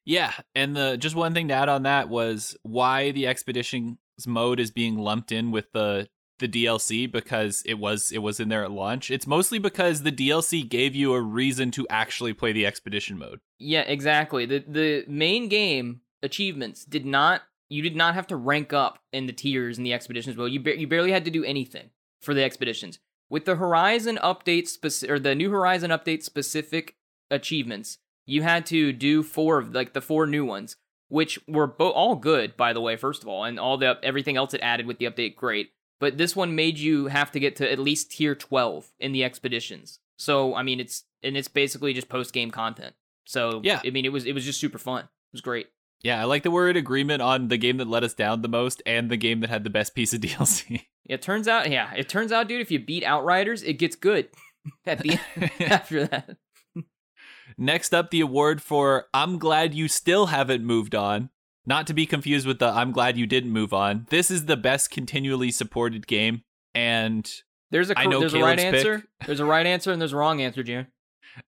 Yeah, 0.05 0.33
and 0.55 0.77
the 0.77 0.97
just 0.97 1.15
one 1.15 1.35
thing 1.35 1.49
to 1.49 1.55
add 1.55 1.69
on 1.69 1.83
that 1.83 2.09
was 2.09 2.57
why 2.63 3.11
the 3.11 3.27
expeditions 3.27 3.99
mode 4.27 4.61
is 4.61 4.71
being 4.71 4.97
lumped 4.99 5.33
in 5.33 5.51
with 5.51 5.73
the 5.73 6.09
the 6.39 6.49
DLC 6.49 7.11
because 7.11 7.63
it 7.67 7.75
was 7.75 8.13
it 8.13 8.19
was 8.19 8.39
in 8.39 8.49
there 8.49 8.65
at 8.65 8.71
launch. 8.71 9.11
It's 9.11 9.27
mostly 9.27 9.59
because 9.59 10.03
the 10.03 10.13
DLC 10.13 10.69
gave 10.69 10.95
you 10.95 11.13
a 11.15 11.21
reason 11.21 11.71
to 11.73 11.87
actually 11.91 12.33
play 12.33 12.53
the 12.53 12.65
expedition 12.65 13.19
mode. 13.19 13.41
Yeah, 13.59 13.81
exactly. 13.83 14.47
The 14.47 14.65
the 14.67 15.05
main 15.09 15.49
game 15.49 16.03
achievements 16.23 16.85
did 16.85 17.05
not 17.05 17.43
you 17.69 17.83
did 17.83 17.97
not 17.97 18.15
have 18.15 18.27
to 18.29 18.37
rank 18.37 18.73
up 18.73 18.99
in 19.13 19.27
the 19.27 19.33
tiers 19.33 19.79
in 19.79 19.85
the 19.85 19.93
expeditions 19.93 20.37
mode. 20.37 20.53
You 20.53 20.61
ba- 20.61 20.79
you 20.79 20.87
barely 20.87 21.11
had 21.13 21.25
to 21.25 21.31
do 21.31 21.45
anything. 21.45 21.91
for 22.23 22.35
the 22.35 22.43
expeditions. 22.43 22.99
With 23.31 23.45
the 23.45 23.57
Horizon 23.57 24.19
update 24.25 24.65
speci- 24.65 25.09
or 25.09 25.19
the 25.19 25.35
New 25.35 25.51
Horizon 25.51 25.91
update 25.91 26.23
specific 26.25 26.97
achievements, 27.31 27.99
you 28.27 28.43
had 28.43 28.67
to 28.67 28.93
do 28.93 29.23
four 29.23 29.59
of 29.59 29.75
like 29.75 29.93
the 29.93 30.01
four 30.01 30.27
new 30.27 30.45
ones, 30.45 30.77
which 31.09 31.39
were 31.49 31.67
bo- 31.67 31.91
all 31.91 32.15
good 32.17 32.57
by 32.57 32.73
the 32.73 32.81
way. 32.81 32.97
First 32.97 33.23
of 33.23 33.29
all, 33.29 33.45
and 33.45 33.59
all 33.59 33.77
the 33.79 33.99
everything 34.03 34.37
else 34.37 34.55
it 34.55 34.61
added 34.63 34.87
with 34.87 34.99
the 34.99 35.07
update, 35.07 35.37
great. 35.37 35.71
But 36.01 36.17
this 36.17 36.37
one 36.37 36.55
made 36.55 36.79
you 36.79 37.07
have 37.07 37.33
to 37.33 37.41
get 37.41 37.57
to 37.57 37.71
at 37.71 37.79
least 37.79 38.13
tier 38.13 38.35
twelve 38.35 38.91
in 39.01 39.13
the 39.13 39.25
expeditions. 39.25 39.99
So 40.17 40.55
I 40.55 40.63
mean, 40.63 40.81
it's 40.81 41.05
and 41.23 41.37
it's 41.37 41.49
basically 41.49 41.93
just 41.93 42.09
post 42.09 42.33
game 42.33 42.51
content. 42.51 42.95
So 43.27 43.61
Yeah. 43.65 43.81
I 43.85 43.91
mean, 43.91 44.05
it 44.05 44.13
was 44.13 44.25
it 44.25 44.33
was 44.33 44.45
just 44.45 44.61
super 44.61 44.79
fun. 44.79 45.05
It 45.05 45.33
was 45.33 45.41
great. 45.41 45.67
Yeah, 46.03 46.21
I 46.21 46.25
like 46.25 46.45
that 46.45 46.53
we're 46.53 46.71
in 46.71 46.77
agreement 46.77 47.23
on 47.23 47.49
the 47.49 47.57
game 47.57 47.77
that 47.79 47.89
let 47.89 48.05
us 48.05 48.15
down 48.15 48.43
the 48.43 48.49
most 48.49 48.81
and 48.87 49.11
the 49.11 49.17
game 49.17 49.41
that 49.41 49.51
had 49.51 49.65
the 49.65 49.71
best 49.71 49.97
piece 49.97 50.15
of 50.15 50.21
DLC. 50.23 50.87
It 51.07 51.23
turns 51.23 51.49
out, 51.49 51.69
yeah, 51.71 51.93
it 51.97 52.09
turns 52.09 52.31
out, 52.31 52.47
dude, 52.49 52.61
if 52.61 52.71
you 52.71 52.79
beat 52.79 53.03
Outriders, 53.03 53.63
it 53.65 53.75
gets 53.75 53.97
good 53.97 54.29
at 54.87 55.01
the 55.01 55.19
after 55.61 56.07
that. 56.07 56.37
Next 57.59 57.93
up, 57.93 58.11
the 58.11 58.21
award 58.21 58.63
for 58.63 59.07
I'm 59.13 59.39
glad 59.39 59.75
you 59.75 59.89
still 59.89 60.27
haven't 60.27 60.65
moved 60.65 60.95
on. 60.95 61.31
Not 61.67 61.87
to 61.89 61.93
be 61.95 62.07
confused 62.07 62.47
with 62.47 62.61
the 62.61 62.69
I'm 62.69 62.93
glad 62.93 63.19
you 63.19 63.27
didn't 63.27 63.51
move 63.51 63.75
on. 63.75 64.07
This 64.11 64.31
is 64.31 64.47
the 64.47 64.57
best 64.57 64.91
continually 64.91 65.51
supported 65.51 66.07
game, 66.07 66.43
and 66.75 67.31
There's 67.71 67.91
a 67.91 67.99
I 67.99 68.07
know 68.07 68.21
there's 68.21 68.33
a 68.35 68.41
right 68.41 68.57
pick. 68.57 68.75
answer. 68.75 69.03
There's 69.27 69.41
a 69.41 69.45
right 69.45 69.67
answer 69.67 69.93
and 69.93 70.01
there's 70.01 70.13
a 70.13 70.17
wrong 70.17 70.41
answer, 70.41 70.63
Jaren. 70.63 70.87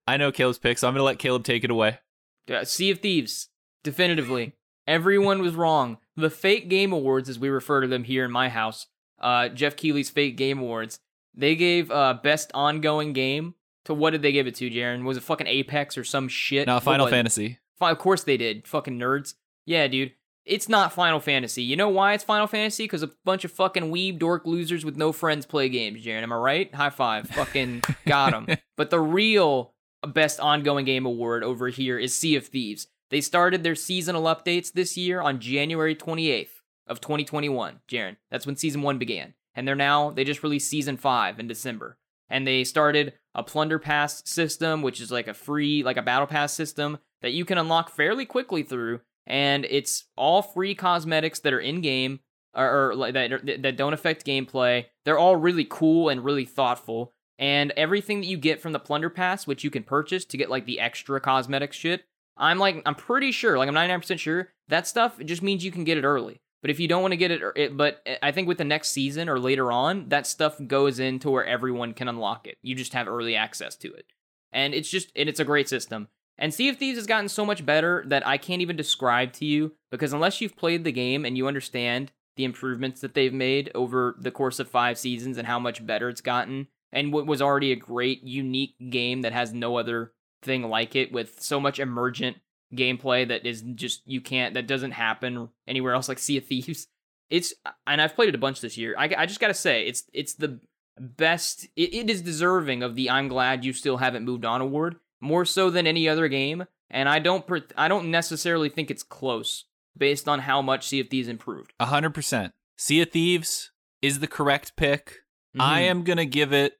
I 0.07 0.17
know 0.19 0.31
Caleb's 0.33 0.59
pick, 0.59 0.77
so 0.79 0.89
I'm 0.89 0.95
gonna 0.95 1.05
let 1.05 1.19
Caleb 1.19 1.45
take 1.45 1.65
it 1.65 1.71
away. 1.71 1.99
Yeah, 2.47 2.65
Sea 2.65 2.91
of 2.91 2.99
Thieves, 2.99 3.49
definitively. 3.85 4.55
Everyone 4.87 5.41
was 5.41 5.55
wrong. 5.55 5.99
The 6.17 6.31
Fake 6.31 6.69
Game 6.69 6.93
Awards, 6.93 7.29
as 7.29 7.39
we 7.39 7.49
refer 7.49 7.81
to 7.81 7.87
them 7.87 8.05
here 8.05 8.25
in 8.25 8.31
my 8.33 8.49
house, 8.49 8.89
uh, 9.21 9.49
Geoff 9.49 9.77
Keighley's 9.77 10.11
Fake 10.11 10.37
Game 10.37 10.59
Awards, 10.59 10.99
they 11.35 11.55
gave 11.55 11.91
uh, 11.91 12.15
Best 12.23 12.51
Ongoing 12.55 13.13
Game 13.13 13.55
to 13.85 13.95
what 13.95 14.11
did 14.11 14.23
they 14.23 14.33
give 14.33 14.47
it 14.47 14.55
to, 14.57 14.71
Jaren? 14.71 15.05
Was 15.05 15.17
it 15.17 15.23
fucking 15.23 15.47
Apex 15.47 15.97
or 15.97 16.05
some 16.05 16.29
shit? 16.29 16.67
What 16.69 16.83
Final? 16.83 17.07
Fantasy. 17.07 17.59
Of 17.81 17.99
course 17.99 18.25
they 18.25 18.37
did. 18.37 18.67
Fucking 18.67 18.99
nerds. 18.99 19.35
Yeah, 19.65 19.87
dude. 19.89 20.13
It's 20.45 20.69
not 20.69 20.93
Final 20.93 21.21
Fantasy. 21.21 21.63
You 21.63 21.77
know 21.77 21.89
why 21.89 22.15
it's 22.15 22.25
Final 22.25 22.47
Fantasy? 22.47 22.85
Because 22.85 23.03
a 23.03 23.11
bunch 23.25 23.45
of 23.45 23.53
fucking 23.53 23.91
weeb 23.93 24.19
dork 24.19 24.47
losers 24.47 24.85
with 24.85 24.97
no 24.97 25.13
friends 25.13 25.47
play 25.47 25.69
games, 25.69 26.05
Jaren. 26.05 26.23
Am 26.23 26.33
I 26.33 26.37
right? 26.37 26.75
High 26.75 26.91
five. 26.91 27.29
Fucking 27.29 27.83
got 28.07 28.33
him. 28.33 28.47
But 28.77 28.89
the 28.89 29.01
real 29.01 29.75
best 30.07 30.41
ongoing 30.41 30.87
game 30.87 31.05
award 31.05 31.45
over 31.45 31.69
here 31.69 31.99
is 31.99 32.15
Sea 32.15 32.37
of 32.37 32.47
Thieves. 32.47 32.87
They 33.11 33.21
started 33.21 33.63
their 33.63 33.75
seasonal 33.75 34.23
updates 34.23 34.73
this 34.73 34.97
year 34.97 35.21
on 35.21 35.39
January 35.39 35.95
28th 35.95 36.63
of 36.87 37.03
2021, 37.03 37.81
Jaren. 37.89 38.17
That's 38.31 38.47
when 38.47 38.57
season 38.57 38.81
1 38.81 38.97
began. 38.99 39.35
And 39.55 39.69
they're 39.69 39.75
now 39.75 40.11
they 40.11 40.25
just 40.25 40.43
released 40.43 40.71
season 40.71 40.97
5 40.97 41.39
in 41.39 41.47
December. 41.47 41.99
And 42.31 42.47
they 42.47 42.65
started 42.65 43.15
a 43.35 43.43
plunder 43.43 43.79
pass 43.79 44.23
system, 44.25 44.83
which 44.83 45.01
is 45.01 45.11
like 45.11 45.29
a 45.29 45.35
free 45.35 45.83
like 45.83 45.97
a 45.97 46.03
battle 46.03 46.27
pass 46.27 46.53
system 46.53 46.99
that 47.23 47.33
you 47.33 47.45
can 47.45 47.59
unlock 47.59 47.91
fairly 47.91 48.25
quickly 48.25 48.63
through 48.63 49.01
and 49.27 49.65
it's 49.71 50.05
all 50.17 50.43
free 50.43 50.75
cosmetics 50.75 51.41
that 51.41 51.53
are 51.53 51.61
in 51.61 51.81
game 51.81 52.21
or, 52.55 52.93
or 52.93 53.13
that 53.13 53.63
that 53.63 53.77
don't 53.77 53.93
affect 53.93 54.27
gameplay. 54.27 54.87
They're 55.05 55.19
all 55.19 55.37
really 55.37 55.67
cool 55.69 56.09
and 56.09 56.25
really 56.25 56.45
thoughtful. 56.45 57.13
And 57.39 57.73
everything 57.77 58.21
that 58.21 58.27
you 58.27 58.37
get 58.37 58.61
from 58.61 58.73
the 58.73 58.79
plunder 58.79 59.09
pass, 59.09 59.47
which 59.47 59.65
you 59.65 59.71
can 59.71 59.83
purchase 59.83 60.25
to 60.27 60.37
get 60.37 60.51
like 60.51 60.67
the 60.67 60.81
extra 60.81 61.21
cosmetic 61.21 61.73
shit, 61.73 62.03
I'm 62.37 62.59
like 62.59 62.83
I'm 62.85 62.97
pretty 62.97 63.33
sure, 63.33 63.57
like 63.57 63.69
I'm 63.69 63.75
99% 63.75 64.19
sure 64.19 64.49
that 64.69 64.87
stuff 64.87 65.19
just 65.25 65.43
means 65.43 65.65
you 65.65 65.71
can 65.71 65.85
get 65.85 65.99
it 65.99 66.05
early. 66.05 66.41
But 66.63 66.71
if 66.71 66.79
you 66.79 66.89
don't 66.89 67.03
want 67.03 67.13
to 67.13 67.17
get 67.17 67.31
it, 67.31 67.43
er, 67.43 67.53
it, 67.57 67.77
but 67.77 68.03
eh, 68.07 68.17
I 68.23 68.33
think 68.33 68.49
with 68.49 68.59
the 68.59 68.65
next 68.65 68.91
season 68.91 69.29
or 69.29 69.39
later 69.39 69.73
on, 69.73 70.09
that 70.09 70.27
stuff 70.27 70.61
goes 70.67 70.99
into 70.99 71.31
where 71.31 71.45
everyone 71.45 71.95
can 71.95 72.09
unlock 72.09 72.47
it. 72.47 72.59
You 72.63 72.75
just 72.75 72.93
have 72.93 73.09
early 73.09 73.37
access 73.37 73.77
to 73.77 73.93
it, 73.93 74.07
and 74.53 74.75
it's 74.75 74.91
just 74.91 75.11
and 75.17 75.29
it's 75.29 75.41
a 75.41 75.45
great 75.45 75.69
system. 75.69 76.09
And 76.39 76.55
Sea 76.55 76.71
of 76.71 76.77
Thieves 76.79 76.99
has 76.99 77.07
gotten 77.07 77.29
so 77.29 77.45
much 77.45 77.67
better 77.67 78.03
that 78.07 78.27
I 78.27 78.39
can't 78.39 78.63
even 78.63 78.77
describe 78.77 79.33
to 79.35 79.45
you 79.45 79.73
because 79.91 80.15
unless 80.15 80.41
you've 80.41 80.57
played 80.57 80.85
the 80.85 80.93
game 80.93 81.27
and 81.27 81.37
you 81.37 81.47
understand 81.47 82.13
the 82.37 82.45
improvements 82.45 83.03
that 83.03 83.13
they've 83.13 83.35
made 83.35 83.71
over 83.75 84.17
the 84.19 84.31
course 84.31 84.59
of 84.59 84.69
five 84.69 84.97
seasons 84.97 85.37
and 85.37 85.47
how 85.47 85.59
much 85.59 85.85
better 85.87 86.09
it's 86.09 86.23
gotten, 86.23 86.69
and 86.93 87.13
what 87.13 87.27
was 87.27 87.43
already 87.43 87.73
a 87.73 87.77
great, 87.77 88.23
unique 88.23 88.75
game 88.91 89.23
that 89.23 89.33
has 89.33 89.53
no 89.53 89.77
other 89.77 90.13
thing 90.43 90.63
like 90.63 90.97
it 90.97 91.13
with 91.13 91.41
so 91.41 91.61
much 91.61 91.79
emergent 91.79 92.39
gameplay 92.75 93.27
that 93.29 93.45
is 93.47 93.63
just 93.75 94.03
you 94.07 94.21
can't 94.21 94.55
that 94.55 94.67
doesn't 94.67 94.93
happen 94.93 95.49
anywhere 95.67 95.95
else 95.95 96.09
like 96.09 96.19
Sea 96.19 96.39
of 96.39 96.47
Thieves. 96.47 96.87
It's 97.31 97.55
and 97.87 98.03
I've 98.03 98.17
played 98.17 98.29
it 98.31 98.35
a 98.35 98.39
bunch 98.39 98.61
this 98.61 98.77
year. 98.77 98.97
I, 98.99 99.05
I 99.17 99.27
just 99.27 99.39
gotta 99.39 99.55
say 99.55 99.87
it's 99.87 100.03
it's 100.13 100.35
the 100.35 100.59
best. 100.99 101.65
It, 101.77 101.95
it 101.95 102.11
is 102.11 102.23
deserving 102.23 102.83
of 102.83 102.97
the 102.97 103.09
I'm 103.09 103.29
glad 103.29 103.65
you 103.65 103.73
still 103.73 103.99
haven't 103.99 104.25
moved 104.25 104.45
on 104.45 104.61
award 104.61 104.97
more 105.21 105.45
so 105.45 105.71
than 105.71 105.87
any 105.87 106.09
other 106.09 106.27
game. 106.27 106.65
And 106.91 107.09
I 107.09 107.21
don't 107.21 107.47
pre- 107.47 107.63
I 107.77 107.87
don't 107.87 108.11
necessarily 108.11 108.69
think 108.69 108.91
it's 108.91 109.05
close 109.05 109.67
based 109.97 110.29
on 110.29 110.41
how 110.41 110.61
much 110.61 110.89
Sea 110.89 110.99
of 110.99 111.09
Thieves 111.09 111.29
improved. 111.29 111.73
100%. 111.81 112.51
Sea 112.77 113.03
of 113.03 113.11
Thieves 113.13 113.71
is 114.03 114.19
the 114.19 114.27
correct 114.27 114.75
pick. 114.75 115.19
I 115.57 115.83
Mhm. 115.83 115.85
am 115.85 116.05
to 116.19 116.27
give 116.27 116.53
it 116.53 116.79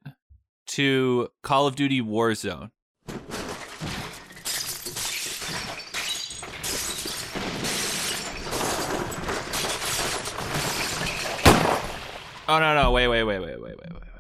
to 0.69 1.29
Call 1.45 1.69
of 1.69 1.77
Duty 1.77 2.01
Warzone. 2.01 2.71
Oh 12.51 12.59
no 12.59 12.75
no 12.75 12.91
wait 12.93 13.09
wait 13.09 13.23
wait 13.25 13.39
wait 13.39 13.61
wait 13.61 13.61
wait 13.61 13.77
wait 13.79 13.93
wait 13.93 13.93
wait. 13.95 14.11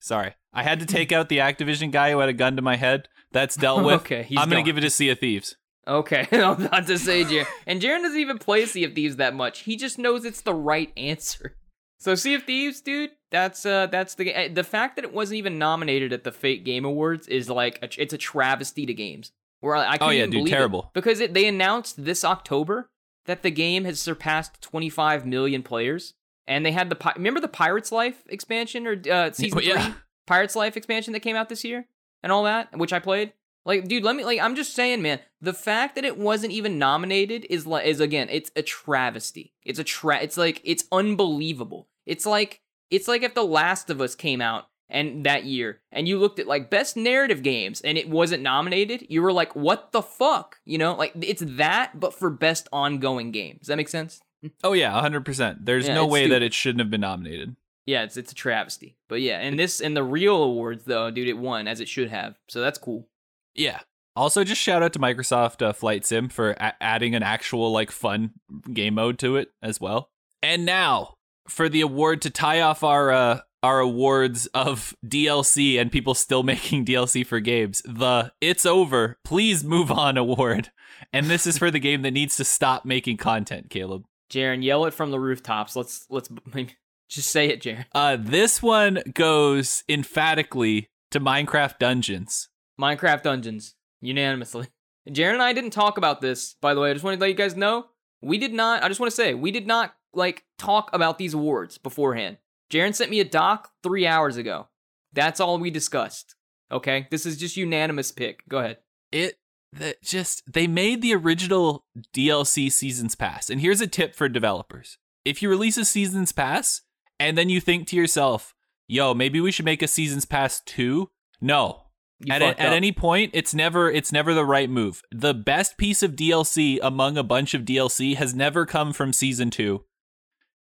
Sorry, 0.00 0.34
I 0.52 0.62
had 0.62 0.80
to 0.80 0.86
take 0.96 1.12
out 1.12 1.28
the 1.28 1.38
Activision 1.38 1.90
guy 1.90 2.10
who 2.12 2.18
had 2.18 2.28
a 2.28 2.32
gun 2.34 2.56
to 2.56 2.62
my 2.62 2.76
head. 2.76 3.08
That's 3.32 3.56
dealt 3.56 3.84
with. 3.84 4.00
Okay, 4.02 4.22
he's 4.24 4.38
I'm 4.38 4.48
gonna 4.48 4.56
gone. 4.60 4.64
give 4.66 4.78
it 4.78 4.82
to 4.82 4.90
Sea 4.90 5.10
of 5.10 5.18
Thieves. 5.18 5.56
Okay, 5.86 6.26
I'm 6.32 6.64
about 6.64 6.86
to 6.88 6.98
say 6.98 7.24
Jaren. 7.24 7.46
And 7.66 7.80
Jaren 7.80 8.02
doesn't 8.02 8.18
even 8.20 8.38
play 8.38 8.66
Sea 8.66 8.84
of 8.84 8.94
Thieves 8.94 9.16
that 9.16 9.34
much. 9.34 9.60
He 9.60 9.76
just 9.76 9.98
knows 9.98 10.24
it's 10.24 10.42
the 10.42 10.54
right 10.54 10.92
answer. 10.96 11.56
So 11.98 12.14
Sea 12.14 12.34
of 12.34 12.44
Thieves, 12.44 12.80
dude, 12.80 13.10
that's 13.30 13.64
uh 13.66 13.86
that's 13.86 14.14
the 14.14 14.32
eh, 14.34 14.48
the 14.52 14.64
fact 14.64 14.96
that 14.96 15.04
it 15.04 15.12
wasn't 15.12 15.36
even 15.38 15.58
nominated 15.58 16.12
at 16.12 16.24
the 16.24 16.32
Fate 16.32 16.64
Game 16.64 16.84
Awards 16.84 17.28
is 17.28 17.48
like 17.50 17.78
a, 17.82 17.88
it's 18.00 18.12
a 18.14 18.18
travesty 18.18 18.86
to 18.86 18.94
games. 18.94 19.32
Where 19.60 19.76
I, 19.76 19.82
I 19.86 19.98
can't 19.98 20.02
Oh, 20.02 20.08
yeah, 20.10 20.18
even 20.20 20.30
dude, 20.30 20.50
believe 20.50 20.74
it. 20.74 20.84
because 20.94 21.20
it, 21.20 21.34
they 21.34 21.46
announced 21.46 22.02
this 22.04 22.24
October 22.24 22.88
that 23.26 23.42
the 23.42 23.50
game 23.50 23.84
has 23.84 24.00
surpassed 24.00 24.62
25 24.62 25.26
million 25.26 25.62
players, 25.62 26.14
and 26.46 26.64
they 26.64 26.72
had 26.72 26.88
the 26.90 26.96
pi- 26.96 27.12
remember 27.16 27.40
the 27.40 27.48
Pirates 27.48 27.92
Life 27.92 28.22
expansion 28.28 28.86
or 28.86 29.00
uh, 29.10 29.30
season 29.32 29.60
Yeah. 29.62 29.82
three 29.84 29.94
Pirates 30.26 30.56
Life 30.56 30.76
expansion 30.76 31.12
that 31.12 31.20
came 31.20 31.36
out 31.36 31.48
this 31.48 31.64
year 31.64 31.86
and 32.22 32.30
all 32.32 32.44
that, 32.44 32.76
which 32.76 32.92
I 32.92 32.98
played. 32.98 33.32
Like, 33.66 33.88
dude, 33.88 34.04
let 34.04 34.16
me 34.16 34.24
like 34.24 34.40
I'm 34.40 34.56
just 34.56 34.74
saying, 34.74 35.02
man, 35.02 35.20
the 35.40 35.52
fact 35.52 35.94
that 35.96 36.04
it 36.04 36.16
wasn't 36.16 36.52
even 36.52 36.78
nominated 36.78 37.46
is 37.50 37.66
like 37.66 37.86
is 37.86 38.00
again, 38.00 38.28
it's 38.30 38.50
a 38.56 38.62
travesty. 38.62 39.52
It's 39.64 39.78
a 39.78 39.84
tra 39.84 40.20
it's 40.22 40.36
like 40.36 40.60
it's 40.64 40.84
unbelievable. 40.90 41.88
It's 42.06 42.24
like 42.26 42.60
it's 42.90 43.06
like 43.06 43.22
if 43.22 43.34
The 43.34 43.44
Last 43.44 43.90
of 43.90 44.00
Us 44.00 44.14
came 44.14 44.40
out 44.40 44.66
and 44.88 45.24
that 45.24 45.44
year 45.44 45.80
and 45.92 46.08
you 46.08 46.18
looked 46.18 46.38
at 46.40 46.46
like 46.48 46.70
best 46.70 46.96
narrative 46.96 47.42
games 47.42 47.80
and 47.82 47.96
it 47.98 48.08
wasn't 48.08 48.42
nominated, 48.42 49.06
you 49.08 49.22
were 49.22 49.32
like, 49.32 49.54
what 49.54 49.92
the 49.92 50.02
fuck? 50.02 50.58
You 50.64 50.78
know, 50.78 50.94
like 50.94 51.12
it's 51.20 51.42
that, 51.46 52.00
but 52.00 52.14
for 52.14 52.30
best 52.30 52.66
ongoing 52.72 53.30
game. 53.30 53.58
Does 53.58 53.68
that 53.68 53.76
make 53.76 53.88
sense? 53.88 54.20
Oh 54.64 54.72
yeah, 54.72 54.92
100%. 54.92 55.58
There's 55.64 55.86
Yeah, 55.88 55.94
no 55.94 56.06
way 56.06 56.22
stupid. 56.22 56.34
that 56.34 56.42
it 56.42 56.54
shouldn't 56.54 56.80
have 56.80 56.90
been 56.90 57.00
nominated. 57.02 57.56
Yeah, 57.86 58.02
it's 58.04 58.16
it's 58.16 58.32
a 58.32 58.34
travesty. 58.34 58.96
But 59.08 59.20
yeah, 59.20 59.38
and 59.40 59.58
this 59.58 59.80
and 59.80 59.96
the 59.96 60.04
real 60.04 60.42
awards 60.42 60.84
though, 60.84 61.10
dude, 61.10 61.28
it 61.28 61.38
won 61.38 61.66
as 61.66 61.80
it 61.80 61.88
should 61.88 62.08
have. 62.10 62.36
So 62.48 62.60
that's 62.60 62.78
cool. 62.78 63.08
Yeah. 63.54 63.80
Also, 64.16 64.44
just 64.44 64.60
shout 64.60 64.82
out 64.82 64.92
to 64.92 64.98
Microsoft 64.98 65.62
uh, 65.64 65.72
Flight 65.72 66.04
Sim 66.04 66.28
for 66.28 66.50
a- 66.52 66.74
adding 66.82 67.14
an 67.14 67.22
actual 67.22 67.72
like 67.72 67.90
fun 67.90 68.32
game 68.72 68.94
mode 68.94 69.18
to 69.20 69.36
it 69.36 69.50
as 69.62 69.80
well. 69.80 70.10
And 70.42 70.64
now 70.64 71.14
for 71.48 71.68
the 71.68 71.80
award 71.80 72.22
to 72.22 72.30
tie 72.30 72.60
off 72.60 72.82
our 72.84 73.10
uh, 73.10 73.40
our 73.62 73.80
awards 73.80 74.46
of 74.48 74.94
DLC 75.04 75.80
and 75.80 75.90
people 75.92 76.14
still 76.14 76.42
making 76.54 76.84
DLC 76.84 77.26
for 77.26 77.40
games, 77.40 77.82
the 77.84 78.32
"It's 78.40 78.64
over, 78.66 79.18
please 79.24 79.64
move 79.64 79.90
on" 79.90 80.16
award. 80.16 80.70
And 81.12 81.26
this 81.26 81.46
is 81.46 81.56
for 81.58 81.70
the 81.70 81.80
game 81.80 82.02
that 82.02 82.10
needs 82.12 82.36
to 82.36 82.44
stop 82.44 82.84
making 82.84 83.16
content. 83.16 83.70
Caleb. 83.70 84.04
Jaren, 84.30 84.62
yell 84.62 84.84
it 84.86 84.94
from 84.94 85.10
the 85.10 85.20
rooftops. 85.20 85.76
Let's 85.76 86.06
let's 86.08 86.30
just 87.08 87.30
say 87.30 87.48
it, 87.48 87.60
Jaren. 87.60 87.84
Uh, 87.94 88.16
this 88.18 88.62
one 88.62 89.02
goes 89.12 89.82
emphatically 89.88 90.88
to 91.10 91.20
Minecraft 91.20 91.78
Dungeons. 91.78 92.48
Minecraft 92.80 93.22
Dungeons, 93.22 93.74
unanimously. 94.00 94.68
Jaren 95.08 95.34
and 95.34 95.42
I 95.42 95.52
didn't 95.52 95.70
talk 95.70 95.98
about 95.98 96.20
this, 96.20 96.54
by 96.60 96.74
the 96.74 96.80
way. 96.80 96.90
I 96.90 96.92
just 96.92 97.04
wanted 97.04 97.16
to 97.16 97.20
let 97.22 97.28
you 97.30 97.34
guys 97.34 97.56
know. 97.56 97.86
We 98.22 98.38
did 98.38 98.52
not, 98.52 98.84
I 98.84 98.88
just 98.88 99.00
want 99.00 99.10
to 99.10 99.16
say, 99.16 99.34
we 99.34 99.50
did 99.50 99.66
not, 99.66 99.94
like, 100.12 100.44
talk 100.58 100.90
about 100.92 101.18
these 101.18 101.34
awards 101.34 101.78
beforehand. 101.78 102.36
Jaren 102.70 102.94
sent 102.94 103.10
me 103.10 103.18
a 103.18 103.24
doc 103.24 103.70
three 103.82 104.06
hours 104.06 104.36
ago. 104.36 104.68
That's 105.12 105.40
all 105.40 105.58
we 105.58 105.70
discussed. 105.70 106.36
Okay? 106.70 107.08
This 107.10 107.26
is 107.26 107.36
just 107.38 107.56
unanimous 107.56 108.12
pick. 108.12 108.46
Go 108.48 108.58
ahead. 108.58 108.76
it 109.10 109.36
that 109.72 110.02
just 110.02 110.42
they 110.52 110.66
made 110.66 111.02
the 111.02 111.14
original 111.14 111.84
DLC 112.14 112.70
seasons 112.70 113.14
pass. 113.14 113.50
And 113.50 113.60
here's 113.60 113.80
a 113.80 113.86
tip 113.86 114.14
for 114.14 114.28
developers. 114.28 114.98
If 115.24 115.42
you 115.42 115.48
release 115.48 115.76
a 115.76 115.84
seasons 115.84 116.32
pass 116.32 116.82
and 117.18 117.36
then 117.36 117.48
you 117.48 117.60
think 117.60 117.86
to 117.88 117.96
yourself, 117.96 118.54
yo, 118.88 119.14
maybe 119.14 119.40
we 119.40 119.52
should 119.52 119.64
make 119.64 119.82
a 119.82 119.88
seasons 119.88 120.24
pass 120.24 120.60
2. 120.66 121.08
No. 121.40 121.82
You 122.18 122.34
At, 122.34 122.42
fucked 122.42 122.60
at 122.60 122.72
any 122.72 122.92
point, 122.92 123.30
it's 123.32 123.54
never 123.54 123.90
it's 123.90 124.12
never 124.12 124.34
the 124.34 124.44
right 124.44 124.68
move. 124.68 125.02
The 125.10 125.32
best 125.32 125.78
piece 125.78 126.02
of 126.02 126.16
DLC 126.16 126.78
among 126.82 127.16
a 127.16 127.22
bunch 127.22 127.54
of 127.54 127.62
DLC 127.62 128.16
has 128.16 128.34
never 128.34 128.66
come 128.66 128.92
from 128.92 129.12
season 129.12 129.50
2. 129.50 129.84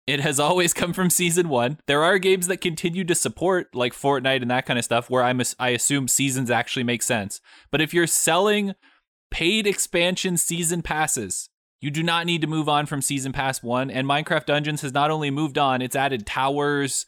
It 0.06 0.20
has 0.20 0.38
always 0.38 0.74
come 0.74 0.92
from 0.92 1.10
season 1.10 1.48
1. 1.48 1.78
There 1.86 2.02
are 2.02 2.18
games 2.18 2.46
that 2.48 2.60
continue 2.60 3.04
to 3.04 3.14
support 3.14 3.74
like 3.74 3.94
Fortnite 3.94 4.42
and 4.42 4.50
that 4.50 4.66
kind 4.66 4.78
of 4.78 4.84
stuff 4.84 5.08
where 5.08 5.22
I'm, 5.22 5.40
I 5.58 5.70
assume 5.70 6.08
seasons 6.08 6.50
actually 6.50 6.84
make 6.84 7.02
sense. 7.02 7.40
But 7.70 7.80
if 7.80 7.94
you're 7.94 8.06
selling 8.06 8.74
paid 9.30 9.66
expansion 9.66 10.36
season 10.36 10.82
passes, 10.82 11.48
you 11.80 11.90
do 11.90 12.02
not 12.02 12.26
need 12.26 12.40
to 12.40 12.46
move 12.46 12.68
on 12.68 12.86
from 12.86 13.02
season 13.02 13.32
pass 13.32 13.62
1 13.62 13.90
and 13.90 14.08
Minecraft 14.08 14.46
Dungeons 14.46 14.80
has 14.82 14.92
not 14.92 15.10
only 15.10 15.30
moved 15.30 15.58
on, 15.58 15.82
it's 15.82 15.96
added 15.96 16.26
towers, 16.26 17.06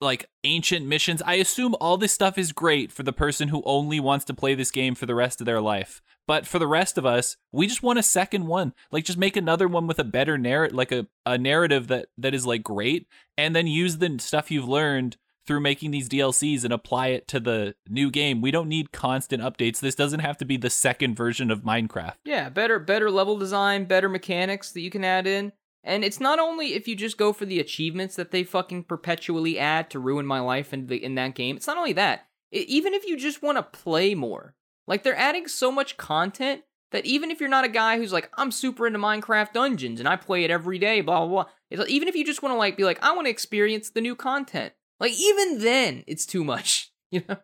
like 0.00 0.28
ancient 0.44 0.86
missions. 0.86 1.22
I 1.22 1.34
assume 1.34 1.74
all 1.80 1.96
this 1.96 2.12
stuff 2.12 2.38
is 2.38 2.52
great 2.52 2.92
for 2.92 3.02
the 3.02 3.12
person 3.12 3.48
who 3.48 3.62
only 3.64 4.00
wants 4.00 4.24
to 4.26 4.34
play 4.34 4.54
this 4.54 4.70
game 4.70 4.94
for 4.94 5.06
the 5.06 5.14
rest 5.14 5.40
of 5.40 5.44
their 5.44 5.60
life. 5.60 6.02
But 6.26 6.46
for 6.46 6.58
the 6.58 6.66
rest 6.66 6.98
of 6.98 7.06
us, 7.06 7.36
we 7.52 7.66
just 7.66 7.82
want 7.82 7.98
a 7.98 8.02
second 8.02 8.46
one. 8.46 8.74
Like 8.90 9.04
just 9.04 9.18
make 9.18 9.36
another 9.36 9.68
one 9.68 9.86
with 9.86 9.98
a 9.98 10.04
better 10.04 10.36
narrative, 10.36 10.76
like 10.76 10.92
a, 10.92 11.06
a 11.24 11.38
narrative 11.38 11.88
that 11.88 12.06
that 12.18 12.34
is 12.34 12.46
like 12.46 12.62
great, 12.62 13.06
and 13.38 13.54
then 13.54 13.66
use 13.66 13.98
the 13.98 14.18
stuff 14.18 14.50
you've 14.50 14.68
learned 14.68 15.16
through 15.46 15.60
making 15.60 15.90
these 15.92 16.08
DLCs 16.08 16.64
and 16.64 16.72
apply 16.72 17.08
it 17.08 17.28
to 17.28 17.40
the 17.40 17.74
new 17.88 18.10
game. 18.10 18.40
We 18.40 18.50
don't 18.50 18.68
need 18.68 18.92
constant 18.92 19.42
updates. 19.42 19.80
This 19.80 19.94
doesn't 19.94 20.20
have 20.20 20.36
to 20.38 20.44
be 20.44 20.56
the 20.56 20.70
second 20.70 21.14
version 21.16 21.50
of 21.50 21.62
Minecraft. 21.62 22.14
Yeah, 22.24 22.48
better 22.48 22.78
better 22.78 23.10
level 23.10 23.38
design, 23.38 23.84
better 23.84 24.08
mechanics 24.08 24.72
that 24.72 24.80
you 24.80 24.90
can 24.90 25.04
add 25.04 25.26
in. 25.26 25.52
And 25.84 26.04
it's 26.04 26.18
not 26.18 26.40
only 26.40 26.74
if 26.74 26.88
you 26.88 26.96
just 26.96 27.16
go 27.16 27.32
for 27.32 27.46
the 27.46 27.60
achievements 27.60 28.16
that 28.16 28.32
they 28.32 28.42
fucking 28.42 28.84
perpetually 28.84 29.56
add 29.58 29.88
to 29.90 30.00
ruin 30.00 30.26
my 30.26 30.40
life 30.40 30.72
in 30.72 30.86
the 30.88 31.02
in 31.02 31.14
that 31.14 31.34
game. 31.36 31.56
It's 31.56 31.66
not 31.68 31.78
only 31.78 31.92
that. 31.92 32.26
I- 32.52 32.56
even 32.58 32.92
if 32.92 33.06
you 33.06 33.16
just 33.16 33.42
want 33.42 33.56
to 33.58 33.62
play 33.62 34.14
more. 34.14 34.54
Like 34.88 35.02
they're 35.02 35.16
adding 35.16 35.48
so 35.48 35.70
much 35.72 35.96
content 35.96 36.62
that 36.92 37.04
even 37.06 37.30
if 37.32 37.40
you're 37.40 37.48
not 37.48 37.64
a 37.64 37.68
guy 37.68 37.96
who's 37.98 38.12
like 38.12 38.30
I'm 38.36 38.50
super 38.52 38.86
into 38.86 38.98
Minecraft 38.98 39.52
Dungeons 39.52 40.00
and 40.00 40.08
I 40.08 40.16
play 40.16 40.44
it 40.44 40.50
every 40.50 40.78
day, 40.78 41.00
blah 41.00 41.20
blah 41.20 41.28
blah. 41.28 41.46
It's 41.70 41.88
even 41.90 42.08
if 42.08 42.14
you 42.16 42.24
just 42.24 42.42
want 42.42 42.52
to 42.52 42.56
like 42.58 42.76
be 42.76 42.84
like 42.84 43.02
I 43.02 43.12
want 43.14 43.26
to 43.26 43.30
experience 43.30 43.90
the 43.90 44.00
new 44.00 44.14
content. 44.16 44.72
Like 45.00 45.12
even 45.18 45.58
then, 45.60 46.04
it's 46.06 46.26
too 46.26 46.44
much. 46.44 46.90
You 47.12 47.22
know. 47.28 47.36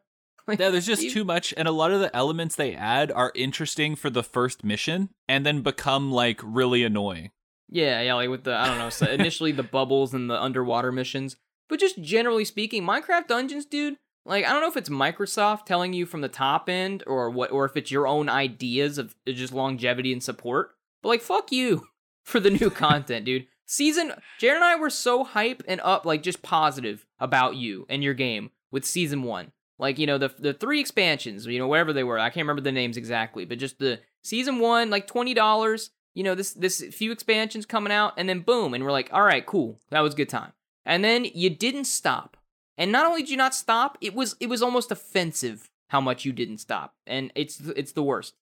Like, 0.49 0.59
Yeah, 0.59 0.71
there's 0.71 0.87
just 0.87 1.03
even- 1.03 1.15
too 1.15 1.25
much, 1.25 1.55
and 1.57 1.69
a 1.69 1.73
lot 1.73 1.93
of 1.93 2.01
the 2.01 2.15
elements 2.17 2.57
they 2.57 2.75
add 2.75 3.13
are 3.13 3.31
interesting 3.37 3.95
for 3.95 4.11
the 4.11 4.25
first 4.25 4.65
mission, 4.65 5.11
and 5.29 5.47
then 5.47 5.63
become 5.63 6.11
like 6.11 6.41
really 6.43 6.83
annoying. 6.83 7.31
Yeah, 7.69 8.03
yeah, 8.03 8.15
like 8.15 8.29
with 8.29 8.43
the 8.43 8.55
I 8.57 8.67
don't 8.67 8.79
know, 8.79 8.91
so 8.91 9.07
initially 9.11 9.53
the 9.53 9.63
bubbles 9.63 10.13
and 10.15 10.29
the 10.29 10.43
underwater 10.43 10.91
missions, 10.91 11.37
but 11.69 11.79
just 11.79 12.03
generally 12.03 12.45
speaking, 12.45 12.83
Minecraft 12.83 13.29
Dungeons, 13.29 13.65
dude. 13.65 13.97
Like 14.27 14.45
I 14.45 14.51
don't 14.53 14.61
know 14.63 14.69
if 14.69 14.77
it's 14.77 14.89
Microsoft 14.89 15.65
telling 15.67 15.93
you 15.93 16.07
from 16.07 16.23
the 16.23 16.29
top 16.29 16.69
end 16.69 17.05
or 17.07 17.31
what, 17.31 17.53
or 17.53 17.65
if 17.65 17.77
it's 17.77 17.93
your 17.93 18.09
own 18.09 18.29
ideas 18.29 18.99
of 18.99 19.15
just 19.27 19.53
longevity 19.53 20.13
and 20.13 20.23
support. 20.23 20.73
But 21.05 21.11
like, 21.11 21.23
fuck 21.23 21.53
you 21.53 21.87
for 22.25 22.41
the 22.41 22.51
new 22.51 22.69
content, 22.69 23.25
dude. 23.27 23.47
Season 23.73 24.13
Jaren 24.39 24.57
and 24.57 24.65
I 24.65 24.77
were 24.77 24.91
so 24.91 25.25
hype 25.25 25.63
and 25.67 25.81
up, 25.83 26.05
like 26.05 26.23
just 26.23 26.43
positive 26.43 27.07
about 27.19 27.57
you 27.57 27.87
and 27.89 28.05
your 28.05 28.13
game 28.13 28.51
with 28.71 28.85
season 28.85 29.23
one. 29.23 29.51
Like 29.79 29.99
you 29.99 30.07
know 30.07 30.19
the 30.19 30.29
the 30.39 30.53
three 30.53 30.79
expansions, 30.79 31.47
you 31.47 31.59
know 31.59 31.67
wherever 31.67 31.95
they 31.95 32.05
were, 32.05 32.19
I 32.19 32.29
can't 32.29 32.45
remember 32.45 32.61
the 32.61 32.71
names 32.71 32.99
exactly, 32.99 33.47
but 33.47 33.59
just 33.59 33.79
the 33.79 34.01
season 34.23 34.59
one, 34.59 34.91
like 34.91 35.07
twenty 35.07 35.33
dollars. 35.33 35.89
You 36.13 36.23
know 36.23 36.35
this 36.35 36.53
this 36.53 36.85
few 36.93 37.13
expansions 37.13 37.65
coming 37.65 37.95
out, 37.95 38.13
and 38.19 38.29
then 38.29 38.41
boom, 38.41 38.75
and 38.75 38.85
we're 38.85 38.93
like, 38.93 39.09
all 39.11 39.23
right, 39.23 39.47
cool, 39.47 39.81
that 39.89 40.01
was 40.01 40.13
a 40.13 40.19
good 40.19 40.29
time. 40.29 40.53
And 40.85 41.03
then 41.03 41.25
you 41.25 41.49
didn't 41.49 41.87
stop, 41.87 42.37
and 42.77 42.93
not 42.93 43.07
only 43.07 43.23
did 43.23 43.31
you 43.31 43.39
not 43.39 43.55
stop, 43.55 43.97
it 44.03 44.13
was 44.13 44.37
it 44.39 44.51
was 44.51 44.61
almost 44.61 44.93
offensive 44.93 45.71
how 45.89 46.03
much 46.03 46.27
you 46.27 46.33
didn't 46.35 46.59
stop, 46.59 46.93
and 47.07 47.33
it's 47.35 47.59
it's 47.75 47.93
the 47.93 48.03
worst. 48.03 48.35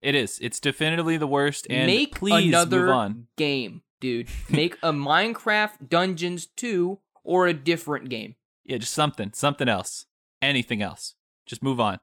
It 0.00 0.14
is. 0.14 0.38
It's 0.40 0.60
definitively 0.60 1.18
the 1.18 1.26
worst. 1.26 1.66
And 1.68 1.86
Make 1.86 2.14
please 2.14 2.48
another 2.48 2.86
move 2.86 2.90
on. 2.90 3.26
game, 3.36 3.82
dude. 4.00 4.28
Make 4.48 4.76
a 4.82 4.92
Minecraft 4.92 5.88
Dungeons 5.88 6.46
2 6.46 6.98
or 7.24 7.46
a 7.46 7.54
different 7.54 8.08
game. 8.08 8.36
Yeah, 8.64 8.78
just 8.78 8.94
something, 8.94 9.32
something 9.34 9.68
else, 9.68 10.06
anything 10.42 10.82
else. 10.82 11.14
Just 11.46 11.62
move 11.62 11.80
on. 11.80 11.98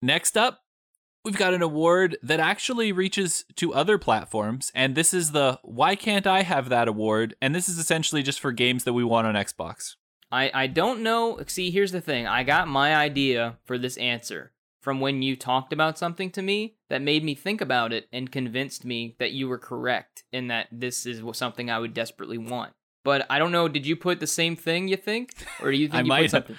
Next 0.00 0.36
up, 0.36 0.60
we've 1.24 1.36
got 1.36 1.54
an 1.54 1.62
award 1.62 2.16
that 2.22 2.38
actually 2.38 2.92
reaches 2.92 3.44
to 3.56 3.74
other 3.74 3.98
platforms, 3.98 4.70
and 4.74 4.94
this 4.94 5.12
is 5.12 5.32
the 5.32 5.58
Why 5.62 5.96
Can't 5.96 6.26
I 6.26 6.42
Have 6.42 6.68
That 6.68 6.86
Award? 6.88 7.34
And 7.42 7.54
this 7.54 7.68
is 7.68 7.78
essentially 7.78 8.22
just 8.22 8.40
for 8.40 8.52
games 8.52 8.84
that 8.84 8.92
we 8.92 9.04
want 9.04 9.26
on 9.26 9.34
Xbox. 9.34 9.96
I, 10.30 10.50
I 10.52 10.66
don't 10.66 11.02
know. 11.02 11.40
See, 11.46 11.70
here's 11.70 11.92
the 11.92 12.00
thing. 12.00 12.26
I 12.26 12.42
got 12.42 12.68
my 12.68 12.94
idea 12.94 13.58
for 13.64 13.78
this 13.78 13.96
answer 13.96 14.52
from 14.86 15.00
when 15.00 15.20
you 15.20 15.34
talked 15.34 15.72
about 15.72 15.98
something 15.98 16.30
to 16.30 16.40
me 16.40 16.76
that 16.90 17.02
made 17.02 17.24
me 17.24 17.34
think 17.34 17.60
about 17.60 17.92
it 17.92 18.06
and 18.12 18.30
convinced 18.30 18.84
me 18.84 19.16
that 19.18 19.32
you 19.32 19.48
were 19.48 19.58
correct 19.58 20.22
and 20.32 20.48
that 20.48 20.68
this 20.70 21.06
is 21.06 21.20
something 21.32 21.68
I 21.68 21.80
would 21.80 21.92
desperately 21.92 22.38
want. 22.38 22.72
But 23.02 23.26
I 23.28 23.40
don't 23.40 23.50
know. 23.50 23.66
Did 23.66 23.84
you 23.84 23.96
put 23.96 24.20
the 24.20 24.28
same 24.28 24.54
thing? 24.54 24.86
You 24.86 24.96
think, 24.96 25.32
or 25.60 25.72
do 25.72 25.76
you 25.76 25.88
think 25.88 25.96
I 25.96 26.00
you 26.02 26.06
might 26.06 26.16
put 26.18 26.22
have. 26.22 26.30
something? 26.30 26.56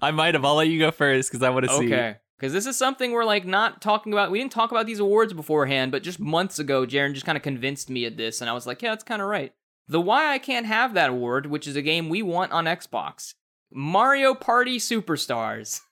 I 0.00 0.12
might 0.12 0.32
have. 0.32 0.46
I'll 0.46 0.54
let 0.54 0.68
you 0.68 0.78
go 0.78 0.90
first 0.90 1.30
because 1.30 1.42
I 1.42 1.50
want 1.50 1.66
to 1.66 1.76
see. 1.76 1.92
Okay. 1.92 2.16
Because 2.38 2.54
this 2.54 2.64
is 2.64 2.78
something 2.78 3.12
we're 3.12 3.26
like 3.26 3.44
not 3.44 3.82
talking 3.82 4.14
about. 4.14 4.30
We 4.30 4.38
didn't 4.38 4.52
talk 4.52 4.70
about 4.70 4.86
these 4.86 5.00
awards 5.00 5.34
beforehand, 5.34 5.92
but 5.92 6.02
just 6.02 6.18
months 6.18 6.58
ago, 6.58 6.86
Jaren 6.86 7.12
just 7.12 7.26
kind 7.26 7.36
of 7.36 7.42
convinced 7.42 7.90
me 7.90 8.06
of 8.06 8.16
this, 8.16 8.40
and 8.40 8.48
I 8.48 8.54
was 8.54 8.66
like, 8.66 8.80
yeah, 8.80 8.92
that's 8.92 9.04
kind 9.04 9.20
of 9.20 9.28
right. 9.28 9.52
The 9.88 10.00
Why 10.00 10.32
I 10.32 10.38
Can't 10.38 10.64
Have 10.64 10.94
That 10.94 11.10
Award, 11.10 11.44
which 11.44 11.66
is 11.66 11.76
a 11.76 11.82
game 11.82 12.08
we 12.08 12.22
want 12.22 12.50
on 12.50 12.64
Xbox 12.64 13.34
Mario 13.70 14.32
Party 14.32 14.78
Superstars. 14.78 15.82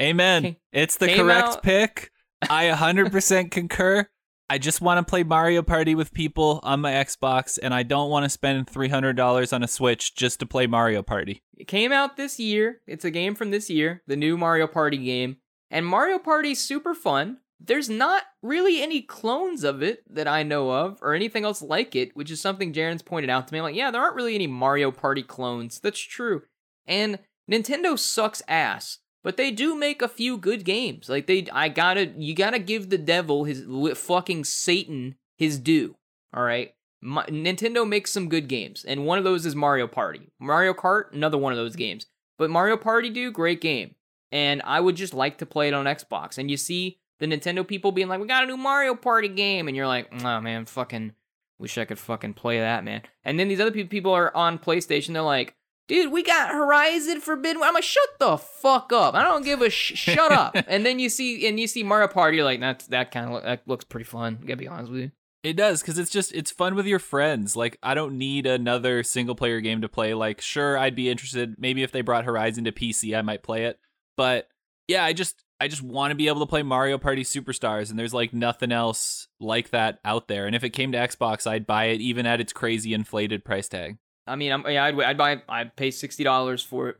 Amen. 0.00 0.42
Came- 0.42 0.56
it's 0.72 0.96
the 0.96 1.06
came 1.08 1.18
correct 1.18 1.48
out- 1.48 1.62
pick. 1.62 2.10
I 2.50 2.66
100% 2.66 3.50
concur. 3.50 4.06
I 4.50 4.58
just 4.58 4.82
want 4.82 4.98
to 5.04 5.08
play 5.10 5.22
Mario 5.22 5.62
Party 5.62 5.94
with 5.94 6.12
people 6.12 6.60
on 6.62 6.80
my 6.80 6.92
Xbox, 6.92 7.58
and 7.62 7.72
I 7.72 7.82
don't 7.82 8.10
want 8.10 8.24
to 8.24 8.28
spend 8.28 8.66
$300 8.66 9.52
on 9.54 9.62
a 9.62 9.68
Switch 9.68 10.14
just 10.14 10.40
to 10.40 10.46
play 10.46 10.66
Mario 10.66 11.02
Party. 11.02 11.42
It 11.56 11.66
came 11.66 11.92
out 11.92 12.18
this 12.18 12.38
year. 12.38 12.80
It's 12.86 13.06
a 13.06 13.10
game 13.10 13.34
from 13.34 13.50
this 13.50 13.70
year, 13.70 14.02
the 14.06 14.16
new 14.16 14.36
Mario 14.36 14.66
Party 14.66 14.98
game. 14.98 15.38
And 15.70 15.86
Mario 15.86 16.18
Party's 16.18 16.60
super 16.60 16.94
fun. 16.94 17.38
There's 17.58 17.88
not 17.88 18.24
really 18.42 18.82
any 18.82 19.00
clones 19.00 19.64
of 19.64 19.82
it 19.82 20.02
that 20.12 20.28
I 20.28 20.42
know 20.42 20.70
of, 20.70 20.98
or 21.00 21.14
anything 21.14 21.44
else 21.46 21.62
like 21.62 21.96
it, 21.96 22.14
which 22.14 22.30
is 22.30 22.40
something 22.40 22.74
Jaren's 22.74 23.00
pointed 23.00 23.30
out 23.30 23.48
to 23.48 23.54
me. 23.54 23.60
I'm 23.60 23.64
like, 23.64 23.74
yeah, 23.74 23.90
there 23.90 24.02
aren't 24.02 24.16
really 24.16 24.34
any 24.34 24.46
Mario 24.46 24.90
Party 24.90 25.22
clones. 25.22 25.80
That's 25.80 25.98
true. 25.98 26.42
And 26.86 27.18
Nintendo 27.50 27.98
sucks 27.98 28.42
ass, 28.46 28.98
but 29.24 29.36
they 29.36 29.50
do 29.50 29.74
make 29.74 30.02
a 30.02 30.08
few 30.08 30.38
good 30.38 30.64
games. 30.64 31.08
Like 31.08 31.26
they, 31.26 31.46
I 31.50 31.68
gotta, 31.68 32.12
you 32.16 32.34
gotta 32.34 32.60
give 32.60 32.90
the 32.90 32.98
devil 32.98 33.42
his 33.44 33.64
fucking 33.98 34.44
Satan 34.44 35.16
his 35.36 35.58
due. 35.58 35.96
All 36.32 36.44
right. 36.44 36.74
My, 37.00 37.24
Nintendo 37.26 37.86
makes 37.86 38.12
some 38.12 38.30
good 38.30 38.48
games, 38.48 38.82
and 38.82 39.04
one 39.04 39.18
of 39.18 39.24
those 39.24 39.44
is 39.44 39.54
Mario 39.54 39.86
Party. 39.86 40.30
Mario 40.40 40.72
Kart, 40.72 41.12
another 41.12 41.36
one 41.36 41.52
of 41.52 41.58
those 41.58 41.76
games. 41.76 42.06
But 42.38 42.50
Mario 42.50 42.76
Party, 42.76 43.10
do 43.10 43.30
great 43.30 43.60
game. 43.60 43.94
And 44.32 44.62
I 44.64 44.80
would 44.80 44.96
just 44.96 45.14
like 45.14 45.38
to 45.38 45.46
play 45.46 45.68
it 45.68 45.74
on 45.74 45.84
Xbox. 45.84 46.38
And 46.38 46.50
you 46.50 46.56
see 46.56 46.98
the 47.20 47.26
Nintendo 47.26 47.66
people 47.66 47.92
being 47.92 48.08
like, 48.08 48.20
we 48.20 48.26
got 48.26 48.42
a 48.42 48.46
new 48.46 48.56
Mario 48.56 48.94
Party 48.94 49.28
game. 49.28 49.68
And 49.68 49.76
you're 49.76 49.86
like, 49.86 50.08
oh 50.24 50.40
man, 50.40 50.64
fucking, 50.64 51.12
wish 51.58 51.78
I 51.78 51.84
could 51.84 51.98
fucking 51.98 52.34
play 52.34 52.58
that, 52.58 52.84
man. 52.84 53.02
And 53.22 53.38
then 53.38 53.48
these 53.48 53.60
other 53.60 53.70
people 53.70 54.12
are 54.12 54.34
on 54.34 54.58
PlayStation, 54.58 55.12
they're 55.12 55.22
like, 55.22 55.54
dude, 55.88 56.12
we 56.12 56.22
got 56.22 56.50
Horizon 56.50 57.20
Forbidden. 57.20 57.62
I'm 57.62 57.74
like, 57.74 57.84
shut 57.84 58.08
the 58.18 58.36
fuck 58.36 58.92
up. 58.92 59.14
I 59.14 59.22
don't 59.22 59.44
give 59.44 59.62
a 59.62 59.70
sh- 59.70 59.96
shut 59.96 60.32
up. 60.32 60.56
and 60.66 60.84
then 60.84 60.98
you 60.98 61.08
see, 61.08 61.46
and 61.46 61.58
you 61.58 61.66
see 61.66 61.82
Mario 61.82 62.08
Party, 62.08 62.36
you're 62.36 62.44
like, 62.44 62.60
that's, 62.60 62.86
that 62.88 63.10
kind 63.10 63.34
of, 63.34 63.42
that 63.42 63.62
looks 63.66 63.84
pretty 63.84 64.04
fun. 64.04 64.38
Gotta 64.40 64.56
be 64.56 64.68
honest 64.68 64.90
with 64.90 65.00
you. 65.00 65.10
It 65.44 65.56
does 65.56 65.82
because 65.82 65.98
it's 65.98 66.10
just 66.10 66.32
it's 66.32 66.50
fun 66.50 66.74
with 66.74 66.86
your 66.86 66.98
friends. 66.98 67.54
Like 67.54 67.76
I 67.82 67.92
don't 67.92 68.16
need 68.16 68.46
another 68.46 69.02
single 69.02 69.34
player 69.34 69.60
game 69.60 69.82
to 69.82 69.90
play. 69.90 70.14
Like 70.14 70.40
sure, 70.40 70.78
I'd 70.78 70.96
be 70.96 71.10
interested. 71.10 71.56
Maybe 71.58 71.82
if 71.82 71.92
they 71.92 72.00
brought 72.00 72.24
Horizon 72.24 72.64
to 72.64 72.72
PC, 72.72 73.14
I 73.14 73.20
might 73.20 73.42
play 73.42 73.66
it. 73.66 73.78
But 74.16 74.48
yeah, 74.88 75.04
I 75.04 75.12
just 75.12 75.44
I 75.60 75.68
just 75.68 75.82
want 75.82 76.12
to 76.12 76.14
be 76.14 76.28
able 76.28 76.40
to 76.40 76.46
play 76.46 76.62
Mario 76.62 76.96
Party 76.96 77.24
Superstars, 77.24 77.90
and 77.90 77.98
there's 77.98 78.14
like 78.14 78.32
nothing 78.32 78.72
else 78.72 79.28
like 79.38 79.68
that 79.70 79.98
out 80.02 80.28
there. 80.28 80.46
And 80.46 80.56
if 80.56 80.64
it 80.64 80.70
came 80.70 80.92
to 80.92 80.98
Xbox, 80.98 81.46
I'd 81.46 81.66
buy 81.66 81.86
it 81.86 82.00
even 82.00 82.24
at 82.24 82.40
its 82.40 82.54
crazy 82.54 82.94
inflated 82.94 83.44
price 83.44 83.68
tag. 83.68 83.98
I 84.26 84.36
mean, 84.36 84.52
I'm, 84.52 84.64
yeah, 84.68 84.84
I'd, 84.84 85.00
I'd 85.00 85.18
buy, 85.18 85.42
I'd 85.48 85.76
pay 85.76 85.90
sixty 85.90 86.24
dollars 86.24 86.62
for 86.62 86.90
it. 86.90 86.96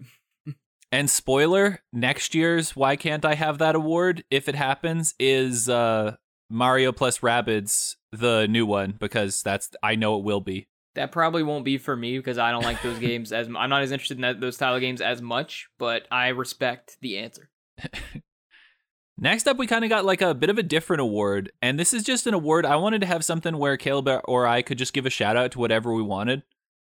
And 0.92 1.10
spoiler, 1.10 1.80
next 1.92 2.36
year's 2.36 2.76
Why 2.76 2.94
Can't 2.94 3.24
I 3.24 3.34
Have 3.34 3.58
That 3.58 3.74
Award, 3.74 4.22
if 4.30 4.48
it 4.48 4.54
happens, 4.54 5.14
is 5.18 5.68
uh 5.68 6.16
Mario 6.50 6.92
plus 6.92 7.18
Rabbids, 7.18 7.96
the 8.12 8.46
new 8.46 8.64
one, 8.64 8.94
because 8.98 9.42
that's 9.42 9.70
I 9.82 9.96
know 9.96 10.16
it 10.18 10.24
will 10.24 10.40
be. 10.40 10.68
That 10.94 11.10
probably 11.10 11.42
won't 11.42 11.64
be 11.64 11.78
for 11.78 11.96
me 11.96 12.18
because 12.18 12.38
I 12.38 12.52
don't 12.52 12.62
like 12.62 12.80
those 12.82 12.98
games 13.00 13.32
as 13.32 13.48
I'm 13.48 13.70
not 13.70 13.82
as 13.82 13.90
interested 13.90 14.18
in 14.18 14.22
that, 14.22 14.40
those 14.40 14.54
style 14.54 14.74
of 14.76 14.80
games 14.80 15.00
as 15.00 15.20
much. 15.20 15.68
But 15.78 16.06
I 16.10 16.28
respect 16.28 16.96
the 17.00 17.18
answer. 17.18 17.50
Next 19.18 19.46
up, 19.46 19.56
we 19.56 19.66
kind 19.66 19.84
of 19.84 19.90
got 19.90 20.04
like 20.04 20.22
a 20.22 20.34
bit 20.34 20.50
of 20.50 20.58
a 20.58 20.62
different 20.62 21.00
award, 21.00 21.50
and 21.62 21.78
this 21.78 21.92
is 21.92 22.02
just 22.02 22.26
an 22.26 22.34
award. 22.34 22.66
I 22.66 22.76
wanted 22.76 23.00
to 23.00 23.06
have 23.06 23.24
something 23.24 23.58
where 23.58 23.76
Caleb 23.76 24.22
or 24.26 24.46
I 24.46 24.62
could 24.62 24.78
just 24.78 24.92
give 24.92 25.06
a 25.06 25.10
shout 25.10 25.36
out 25.36 25.52
to 25.52 25.58
whatever 25.58 25.92
we 25.92 26.02
wanted. 26.02 26.42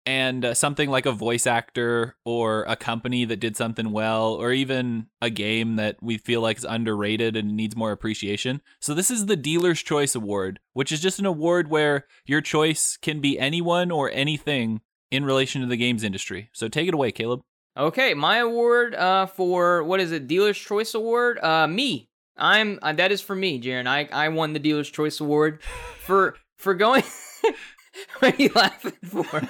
And 0.08 0.42
uh, 0.42 0.54
something 0.54 0.88
like 0.88 1.04
a 1.04 1.12
voice 1.12 1.46
actor 1.46 2.16
or 2.24 2.64
a 2.66 2.76
company 2.76 3.26
that 3.26 3.40
did 3.40 3.58
something 3.58 3.92
well 3.92 4.32
or 4.32 4.52
even 4.52 5.06
a 5.20 5.28
game 5.28 5.76
that 5.76 5.96
we 6.00 6.16
feel 6.16 6.40
like 6.40 6.56
is 6.56 6.64
underrated 6.64 7.36
and 7.36 7.54
needs 7.54 7.76
more 7.76 7.92
appreciation. 7.92 8.62
So 8.80 8.94
this 8.94 9.10
is 9.10 9.26
the 9.26 9.36
Dealer's 9.36 9.82
Choice 9.82 10.14
Award, 10.14 10.60
which 10.72 10.92
is 10.92 11.02
just 11.02 11.18
an 11.18 11.26
award 11.26 11.68
where 11.68 12.06
your 12.24 12.40
choice 12.40 12.96
can 12.96 13.20
be 13.20 13.38
anyone 13.38 13.90
or 13.90 14.10
anything 14.10 14.80
in 15.10 15.26
relation 15.26 15.60
to 15.60 15.66
the 15.66 15.76
games 15.76 16.02
industry. 16.02 16.48
So 16.54 16.68
take 16.68 16.88
it 16.88 16.94
away, 16.94 17.12
Caleb. 17.12 17.42
Okay, 17.76 18.14
my 18.14 18.38
award 18.38 18.94
uh, 18.94 19.26
for 19.26 19.84
what 19.84 20.00
is 20.00 20.10
it? 20.10 20.26
Dealer's 20.26 20.56
Choice 20.56 20.94
Award. 20.94 21.38
Uh, 21.38 21.66
me. 21.66 22.08
I'm 22.34 22.78
uh, 22.80 22.94
that 22.94 23.12
is 23.12 23.20
for 23.20 23.36
me, 23.36 23.60
Jaren. 23.60 23.86
I 23.86 24.08
I 24.10 24.30
won 24.30 24.54
the 24.54 24.58
Dealer's 24.58 24.88
Choice 24.88 25.20
Award 25.20 25.62
for 26.00 26.34
for 26.56 26.72
going. 26.72 27.02
what 28.18 28.38
are 28.38 28.42
you 28.42 28.50
laughing 28.54 28.92
for? 29.04 29.24
for? 29.24 29.40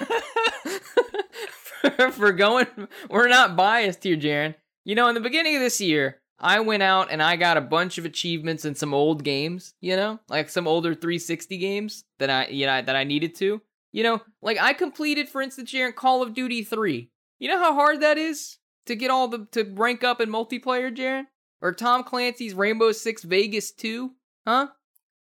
For 2.11 2.33
going, 2.33 2.67
we're 3.09 3.29
not 3.29 3.55
biased 3.55 4.03
here, 4.03 4.17
Jaren. 4.17 4.55
You 4.83 4.95
know, 4.95 5.07
in 5.07 5.15
the 5.15 5.21
beginning 5.21 5.55
of 5.55 5.61
this 5.61 5.79
year, 5.79 6.19
I 6.37 6.59
went 6.59 6.83
out 6.83 7.09
and 7.11 7.23
I 7.23 7.35
got 7.35 7.57
a 7.57 7.61
bunch 7.61 7.97
of 7.97 8.05
achievements 8.05 8.65
in 8.65 8.75
some 8.75 8.93
old 8.93 9.23
games. 9.23 9.73
You 9.79 9.95
know, 9.95 10.19
like 10.27 10.49
some 10.49 10.67
older 10.67 10.93
360 10.93 11.57
games 11.57 12.03
that 12.17 12.29
I, 12.29 12.47
you 12.47 12.65
know, 12.65 12.81
that 12.81 12.95
I 12.95 13.03
needed 13.03 13.35
to. 13.35 13.61
You 13.91 14.03
know, 14.03 14.21
like 14.41 14.59
I 14.59 14.73
completed, 14.73 15.29
for 15.29 15.41
instance, 15.41 15.71
Jaren, 15.71 15.95
Call 15.95 16.21
of 16.21 16.33
Duty 16.33 16.63
3. 16.63 17.09
You 17.39 17.47
know 17.47 17.59
how 17.59 17.73
hard 17.73 18.01
that 18.01 18.17
is 18.17 18.57
to 18.85 18.95
get 18.95 19.09
all 19.09 19.27
the 19.27 19.47
to 19.51 19.63
rank 19.73 20.03
up 20.03 20.19
in 20.19 20.29
multiplayer, 20.29 20.95
Jaren? 20.95 21.25
Or 21.61 21.73
Tom 21.73 22.03
Clancy's 22.03 22.53
Rainbow 22.53 22.91
Six 22.91 23.23
Vegas 23.23 23.71
2? 23.71 24.11
Huh? 24.45 24.67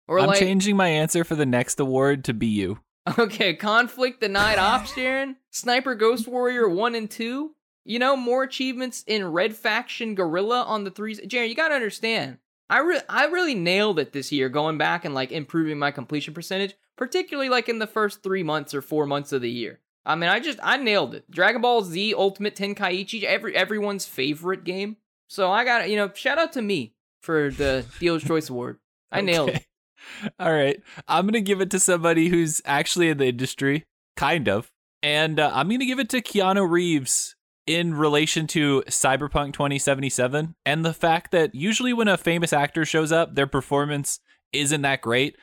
Or 0.08 0.20
I'm 0.20 0.28
like 0.28 0.40
changing 0.40 0.78
my 0.78 0.88
answer 0.88 1.24
for 1.24 1.36
the 1.36 1.46
next 1.46 1.80
award 1.80 2.24
to 2.26 2.34
be 2.34 2.48
you. 2.48 2.80
Okay, 3.18 3.54
Conflict 3.54 4.22
Denied 4.22 4.58
Ops, 4.58 4.92
Jaren. 4.96 5.36
Sniper 5.52 5.96
Ghost 5.96 6.28
Warrior 6.28 6.68
1 6.68 6.96
and 6.96 7.10
2. 7.10 7.52
You 7.86 8.00
know, 8.00 8.18
more 8.18 8.44
achievements 8.44 9.04
in 9.08 9.32
Red 9.32 9.56
Faction 9.56 10.14
Guerrilla 10.14 10.64
on 10.64 10.84
the 10.84 10.92
threes. 10.92 11.22
Jaren, 11.22 11.48
you 11.48 11.56
gotta 11.56 11.76
understand. 11.76 12.38
I, 12.70 12.80
re- 12.80 13.00
I 13.08 13.26
really 13.26 13.56
nailed 13.56 13.98
it 13.98 14.12
this 14.12 14.32
year, 14.32 14.50
going 14.50 14.78
back 14.78 15.06
and 15.06 15.16
like 15.16 15.32
improving 15.32 15.80
my 15.80 15.92
completion 15.92 16.34
percentage, 16.34 16.76
particularly 16.98 17.48
like 17.48 17.70
in 17.70 17.80
the 17.80 17.88
first 17.88 18.22
three 18.24 18.44
months 18.44 18.74
or 18.74 18.82
four 18.82 19.06
months 19.06 19.32
of 19.32 19.42
the 19.42 19.50
year. 19.50 19.80
I 20.06 20.16
mean, 20.16 20.30
I 20.30 20.40
just 20.40 20.60
I 20.64 20.78
nailed 20.78 21.16
it. 21.16 21.30
Dragon 21.30 21.62
Ball 21.62 21.82
Z 21.84 22.14
Ultimate 22.14 22.56
Tenkaichi, 22.56 23.24
every 23.24 23.56
everyone's 23.56 24.06
favorite 24.06 24.64
game. 24.64 24.98
So 25.28 25.52
I 25.52 25.64
got 25.66 25.90
you 25.90 25.96
know, 25.98 26.12
shout 26.14 26.38
out 26.38 26.54
to 26.54 26.62
me 26.62 26.94
for 27.22 27.52
the 27.52 27.86
Dealer's 28.00 28.24
Choice 28.24 28.50
Award. 28.50 28.80
I 29.12 29.22
nailed 29.32 29.50
it. 29.50 29.67
All 30.40 30.54
right. 30.54 30.82
I'm 31.08 31.26
going 31.26 31.34
to 31.34 31.42
give 31.42 31.62
it 31.62 31.72
to 31.72 31.80
somebody 31.80 32.30
who's 32.30 32.62
actually 32.66 33.10
in 33.10 33.18
the 33.18 33.28
industry, 33.28 33.84
kind 34.16 34.48
of. 34.48 34.70
And 35.04 35.40
uh, 35.40 35.52
I'm 35.54 35.68
going 35.68 35.80
to 35.80 35.86
give 35.86 36.00
it 36.00 36.10
to 36.10 36.22
Keanu 36.22 36.70
Reeves 36.70 37.36
in 37.66 37.94
relation 37.94 38.48
to 38.48 38.82
Cyberpunk 38.88 39.54
2077 39.54 40.56
and 40.66 40.86
the 40.86 40.94
fact 40.94 41.32
that 41.32 41.54
usually 41.54 41.92
when 41.92 42.08
a 42.08 42.18
famous 42.18 42.54
actor 42.54 42.86
shows 42.86 43.12
up, 43.12 43.36
their 43.36 43.46
performance 43.46 44.20
isn't 44.54 44.82
that 44.82 45.02
great. 45.02 45.36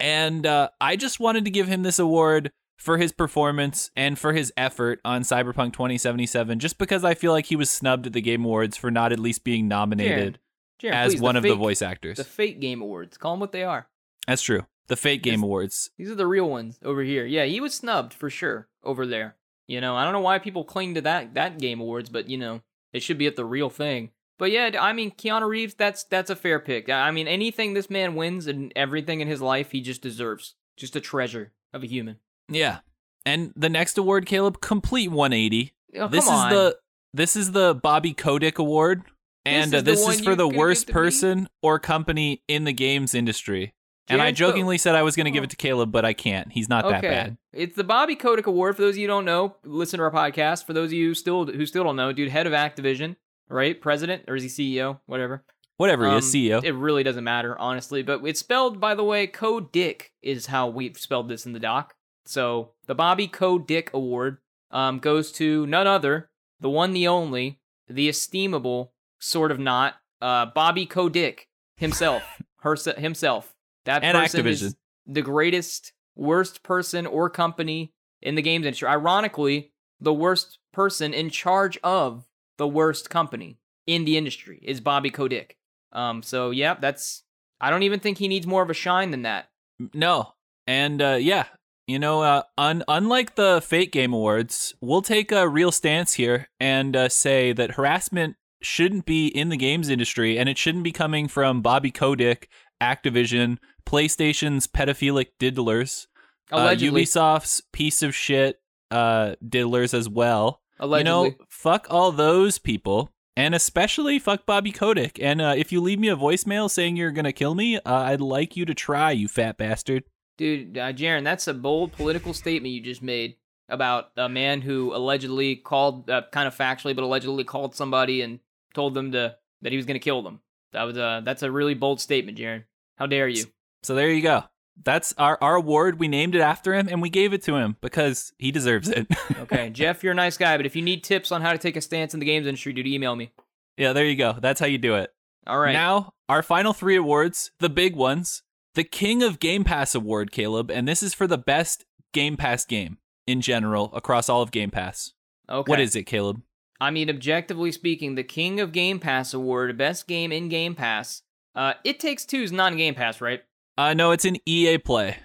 And 0.00 0.44
uh, 0.44 0.70
I 0.80 0.96
just 0.96 1.20
wanted 1.20 1.44
to 1.44 1.50
give 1.50 1.68
him 1.68 1.84
this 1.84 1.98
award 1.98 2.50
for 2.78 2.98
his 2.98 3.12
performance 3.12 3.90
and 3.96 4.18
for 4.18 4.32
his 4.32 4.52
effort 4.56 5.00
on 5.04 5.22
Cyberpunk 5.22 5.72
2077, 5.72 6.58
just 6.58 6.78
because 6.78 7.04
I 7.04 7.14
feel 7.14 7.32
like 7.32 7.46
he 7.46 7.56
was 7.56 7.70
snubbed 7.70 8.06
at 8.06 8.12
the 8.12 8.20
Game 8.20 8.44
Awards 8.44 8.76
for 8.76 8.90
not 8.90 9.12
at 9.12 9.18
least 9.18 9.42
being 9.44 9.66
nominated 9.66 10.38
Jaren, 10.80 10.92
as 10.92 11.14
please, 11.14 11.20
one 11.20 11.36
of 11.36 11.42
the 11.42 11.54
voice 11.54 11.82
actors. 11.82 12.18
The 12.18 12.24
fake 12.24 12.60
Game 12.60 12.80
Awards. 12.82 13.18
Call 13.18 13.32
them 13.32 13.40
what 13.40 13.52
they 13.52 13.64
are. 13.64 13.88
That's 14.28 14.42
true. 14.42 14.66
The 14.86 14.96
fake 14.96 15.22
Game. 15.22 15.42
Awards. 15.42 15.90
These 15.98 16.10
are 16.10 16.14
the 16.14 16.26
real 16.26 16.48
ones 16.48 16.78
over 16.84 17.02
here. 17.02 17.26
Yeah, 17.26 17.44
he 17.44 17.60
was 17.60 17.74
snubbed 17.74 18.14
for 18.14 18.30
sure 18.30 18.68
over 18.84 19.06
there. 19.06 19.34
You 19.66 19.80
know, 19.80 19.96
I 19.96 20.04
don't 20.04 20.12
know 20.12 20.20
why 20.20 20.38
people 20.38 20.64
cling 20.64 20.94
to 20.94 21.00
that 21.02 21.34
that 21.34 21.58
game 21.58 21.80
awards, 21.80 22.08
but 22.08 22.28
you 22.30 22.38
know, 22.38 22.62
it 22.92 23.02
should 23.02 23.18
be 23.18 23.26
at 23.26 23.36
the 23.36 23.44
real 23.44 23.68
thing. 23.70 24.10
But 24.38 24.50
yeah, 24.52 24.70
I 24.80 24.92
mean, 24.92 25.10
Keanu 25.10 25.48
Reeves, 25.48 25.74
that's 25.74 26.04
that's 26.04 26.30
a 26.30 26.36
fair 26.36 26.60
pick. 26.60 26.88
I 26.88 27.10
mean, 27.10 27.26
anything 27.26 27.74
this 27.74 27.90
man 27.90 28.14
wins 28.14 28.46
and 28.46 28.72
everything 28.76 29.20
in 29.20 29.28
his 29.28 29.42
life, 29.42 29.72
he 29.72 29.80
just 29.80 30.00
deserves. 30.00 30.54
Just 30.76 30.94
a 30.94 31.00
treasure 31.00 31.52
of 31.74 31.82
a 31.82 31.86
human. 31.86 32.18
Yeah. 32.48 32.78
And 33.26 33.52
the 33.56 33.68
next 33.68 33.98
award, 33.98 34.26
Caleb, 34.26 34.60
complete 34.60 35.10
180. 35.10 35.72
Oh, 35.96 36.08
this 36.08 36.24
is 36.24 36.30
on. 36.30 36.50
the 36.50 36.78
this 37.12 37.34
is 37.34 37.52
the 37.52 37.74
Bobby 37.74 38.14
Kotick 38.14 38.58
Award, 38.58 39.02
and 39.44 39.72
This 39.72 39.74
uh, 39.74 39.78
is 39.78 39.84
the 39.84 39.90
this 39.90 40.08
is 40.08 40.20
for 40.24 40.36
the 40.36 40.48
worst 40.48 40.86
to 40.86 40.90
me? 40.90 40.94
person 40.94 41.48
or 41.62 41.78
company 41.78 42.42
in 42.48 42.64
the 42.64 42.72
games 42.72 43.14
industry. 43.14 43.74
And 44.08 44.22
I 44.22 44.32
jokingly 44.32 44.78
said 44.78 44.94
I 44.94 45.02
was 45.02 45.16
going 45.16 45.26
to 45.26 45.30
give 45.30 45.44
it 45.44 45.50
to 45.50 45.56
Caleb, 45.56 45.92
but 45.92 46.04
I 46.04 46.12
can't. 46.12 46.50
He's 46.52 46.68
not 46.68 46.84
that 46.90 47.02
bad. 47.02 47.36
It's 47.52 47.76
the 47.76 47.84
Bobby 47.84 48.16
Kotick 48.16 48.46
Award. 48.46 48.76
For 48.76 48.82
those 48.82 48.94
of 48.94 48.98
you 48.98 49.04
who 49.06 49.08
don't 49.08 49.24
know, 49.24 49.56
listen 49.64 49.98
to 49.98 50.04
our 50.04 50.10
podcast. 50.10 50.64
For 50.66 50.72
those 50.72 50.88
of 50.90 50.92
you 50.94 51.08
who 51.08 51.14
still 51.14 51.46
who 51.46 51.66
still 51.66 51.84
don't 51.84 51.96
know, 51.96 52.12
dude, 52.12 52.30
head 52.30 52.46
of 52.46 52.52
Activision, 52.52 53.16
right? 53.48 53.80
President 53.80 54.24
or 54.28 54.36
is 54.36 54.42
he 54.56 54.76
CEO? 54.76 55.00
Whatever. 55.06 55.44
Whatever 55.76 56.10
he 56.10 56.16
is, 56.16 56.24
Um, 56.24 56.30
CEO. 56.40 56.64
It 56.64 56.72
really 56.72 57.02
doesn't 57.04 57.22
matter, 57.22 57.56
honestly. 57.58 58.02
But 58.02 58.20
it's 58.24 58.40
spelled, 58.40 58.80
by 58.80 58.94
the 58.94 59.04
way, 59.04 59.26
Code 59.28 59.70
Dick 59.70 60.12
is 60.22 60.46
how 60.46 60.66
we've 60.68 60.98
spelled 60.98 61.28
this 61.28 61.46
in 61.46 61.52
the 61.52 61.60
doc. 61.60 61.94
So 62.26 62.72
the 62.86 62.94
Bobby 62.96 63.28
Code 63.28 63.66
Dick 63.66 63.90
Award 63.94 64.38
um, 64.72 64.98
goes 64.98 65.30
to 65.32 65.66
none 65.66 65.86
other, 65.86 66.30
the 66.60 66.68
one, 66.68 66.92
the 66.92 67.06
only, 67.06 67.60
the 67.88 68.08
estimable, 68.08 68.92
sort 69.20 69.50
of 69.52 69.58
not, 69.60 69.94
uh, 70.20 70.46
Bobby 70.46 70.84
Kotick 70.84 71.48
himself, 71.76 72.22
herse- 72.62 72.98
himself. 72.98 73.54
That 73.88 74.04
And 74.04 74.16
person 74.18 74.44
Activision. 74.44 74.62
is 74.62 74.76
the 75.06 75.22
greatest, 75.22 75.94
worst 76.14 76.62
person 76.62 77.06
or 77.06 77.30
company 77.30 77.94
in 78.20 78.34
the 78.34 78.42
games 78.42 78.66
industry. 78.66 78.86
Ironically, 78.86 79.72
the 79.98 80.12
worst 80.12 80.58
person 80.74 81.14
in 81.14 81.30
charge 81.30 81.78
of 81.82 82.28
the 82.58 82.68
worst 82.68 83.08
company 83.08 83.58
in 83.86 84.04
the 84.04 84.18
industry 84.18 84.60
is 84.62 84.82
Bobby 84.82 85.10
Kotick. 85.10 85.56
Um, 85.92 86.22
so 86.22 86.50
yeah, 86.50 86.74
that's. 86.78 87.22
I 87.62 87.70
don't 87.70 87.82
even 87.82 87.98
think 87.98 88.18
he 88.18 88.28
needs 88.28 88.46
more 88.46 88.62
of 88.62 88.68
a 88.68 88.74
shine 88.74 89.10
than 89.10 89.22
that. 89.22 89.48
No. 89.94 90.34
And 90.66 91.00
uh, 91.00 91.16
yeah, 91.18 91.46
you 91.86 91.98
know, 91.98 92.20
uh, 92.20 92.42
un- 92.58 92.84
unlike 92.88 93.36
the 93.36 93.62
Fate 93.64 93.90
Game 93.90 94.12
Awards, 94.12 94.74
we'll 94.82 95.00
take 95.02 95.32
a 95.32 95.48
real 95.48 95.72
stance 95.72 96.12
here 96.12 96.50
and 96.60 96.94
uh, 96.94 97.08
say 97.08 97.54
that 97.54 97.72
harassment 97.72 98.36
shouldn't 98.60 99.06
be 99.06 99.28
in 99.28 99.48
the 99.48 99.56
games 99.56 99.88
industry 99.88 100.38
and 100.38 100.48
it 100.48 100.58
shouldn't 100.58 100.84
be 100.84 100.92
coming 100.92 101.26
from 101.26 101.62
Bobby 101.62 101.90
Kotick, 101.90 102.48
Activision, 102.80 103.58
PlayStation's 103.86 104.66
pedophilic 104.66 105.28
diddlers, 105.40 106.06
uh, 106.52 106.56
Allegedly, 106.56 107.04
Ubisoft's 107.04 107.62
piece 107.72 108.02
of 108.02 108.14
shit 108.14 108.60
uh, 108.90 109.34
diddlers 109.44 109.94
as 109.94 110.08
well. 110.08 110.62
allegedly. 110.78 110.98
You 110.98 111.30
know, 111.30 111.34
fuck 111.48 111.86
all 111.90 112.12
those 112.12 112.58
people. 112.58 113.10
And 113.36 113.54
especially 113.54 114.18
fuck 114.18 114.46
Bobby 114.46 114.72
Kotick. 114.72 115.20
And 115.22 115.40
uh, 115.40 115.54
if 115.56 115.70
you 115.70 115.80
leave 115.80 116.00
me 116.00 116.08
a 116.08 116.16
voicemail 116.16 116.68
saying 116.68 116.96
you're 116.96 117.12
gonna 117.12 117.32
kill 117.32 117.54
me, 117.54 117.76
uh, 117.76 117.80
I'd 117.86 118.20
like 118.20 118.56
you 118.56 118.64
to 118.64 118.74
try, 118.74 119.12
you 119.12 119.28
fat 119.28 119.56
bastard. 119.56 120.02
Dude, 120.36 120.76
uh, 120.76 120.92
Jaren, 120.92 121.22
that's 121.22 121.46
a 121.46 121.54
bold 121.54 121.92
political 121.92 122.34
statement 122.34 122.74
you 122.74 122.80
just 122.80 123.02
made 123.02 123.36
about 123.68 124.10
a 124.16 124.28
man 124.28 124.62
who 124.62 124.92
allegedly 124.94 125.54
called, 125.54 126.10
uh, 126.10 126.22
kind 126.32 126.48
of 126.48 126.56
factually, 126.56 126.96
but 126.96 127.04
allegedly 127.04 127.44
called 127.44 127.76
somebody 127.76 128.22
and 128.22 128.40
told 128.74 128.94
them 128.94 129.12
to 129.12 129.36
that 129.62 129.72
he 129.72 129.76
was 129.76 129.86
going 129.86 129.94
to 129.94 130.00
kill 130.00 130.22
them. 130.22 130.40
That 130.72 130.82
was 130.84 130.96
a 130.96 131.22
that's 131.24 131.42
a 131.42 131.50
really 131.50 131.74
bold 131.74 132.00
statement, 132.00 132.38
Jaren. 132.38 132.64
How 132.96 133.06
dare 133.06 133.28
you? 133.28 133.44
So 133.82 133.94
there 133.94 134.10
you 134.10 134.22
go. 134.22 134.44
That's 134.84 135.12
our, 135.18 135.38
our 135.40 135.56
award. 135.56 135.98
We 135.98 136.06
named 136.08 136.34
it 136.36 136.40
after 136.40 136.72
him 136.74 136.88
and 136.88 137.02
we 137.02 137.10
gave 137.10 137.32
it 137.32 137.42
to 137.44 137.56
him 137.56 137.76
because 137.80 138.32
he 138.38 138.52
deserves 138.52 138.88
it. 138.88 139.06
Okay, 139.40 139.70
Jeff, 139.70 140.02
you're 140.04 140.12
a 140.12 140.16
nice 140.16 140.36
guy, 140.36 140.56
but 140.56 140.66
if 140.66 140.76
you 140.76 140.82
need 140.82 141.02
tips 141.02 141.32
on 141.32 141.40
how 141.42 141.52
to 141.52 141.58
take 141.58 141.74
a 141.76 141.80
stance 141.80 142.12
in 142.12 142.20
the 142.20 142.26
games 142.26 142.46
industry, 142.46 142.72
dude, 142.72 142.86
email 142.86 143.16
me. 143.16 143.32
yeah, 143.76 143.92
there 143.92 144.04
you 144.04 144.14
go. 144.14 144.36
That's 144.40 144.60
how 144.60 144.66
you 144.66 144.76
do 144.78 144.94
it. 144.96 145.10
All 145.46 145.58
right. 145.58 145.72
Now, 145.72 146.12
our 146.28 146.42
final 146.42 146.72
three 146.74 146.96
awards, 146.96 147.50
the 147.60 147.70
big 147.70 147.96
ones. 147.96 148.42
The 148.74 148.84
King 148.84 149.22
of 149.22 149.40
Game 149.40 149.64
Pass 149.64 149.94
Award, 149.94 150.30
Caleb, 150.30 150.70
and 150.70 150.86
this 150.86 151.02
is 151.02 151.14
for 151.14 151.26
the 151.26 151.38
best 151.38 151.84
Game 152.12 152.36
Pass 152.36 152.64
game 152.66 152.98
in 153.26 153.40
general 153.40 153.90
across 153.94 154.28
all 154.28 154.42
of 154.42 154.50
Game 154.50 154.70
Pass. 154.70 155.14
okay. 155.48 155.68
What 155.68 155.80
is 155.80 155.96
it, 155.96 156.04
Caleb? 156.04 156.42
I 156.80 156.90
mean, 156.90 157.10
objectively 157.10 157.72
speaking, 157.72 158.14
the 158.14 158.22
King 158.24 158.60
of 158.60 158.72
Game 158.72 159.00
Pass 159.00 159.34
award, 159.34 159.76
best 159.76 160.06
game 160.06 160.30
in 160.32 160.48
Game 160.48 160.74
Pass. 160.74 161.22
Uh, 161.54 161.74
It 161.84 161.98
Takes 161.98 162.24
Two 162.24 162.42
is 162.42 162.52
non 162.52 162.76
Game 162.76 162.94
Pass, 162.94 163.20
right? 163.20 163.42
Uh, 163.76 163.94
no, 163.94 164.12
it's 164.12 164.24
an 164.24 164.36
EA 164.46 164.78
Play, 164.78 165.16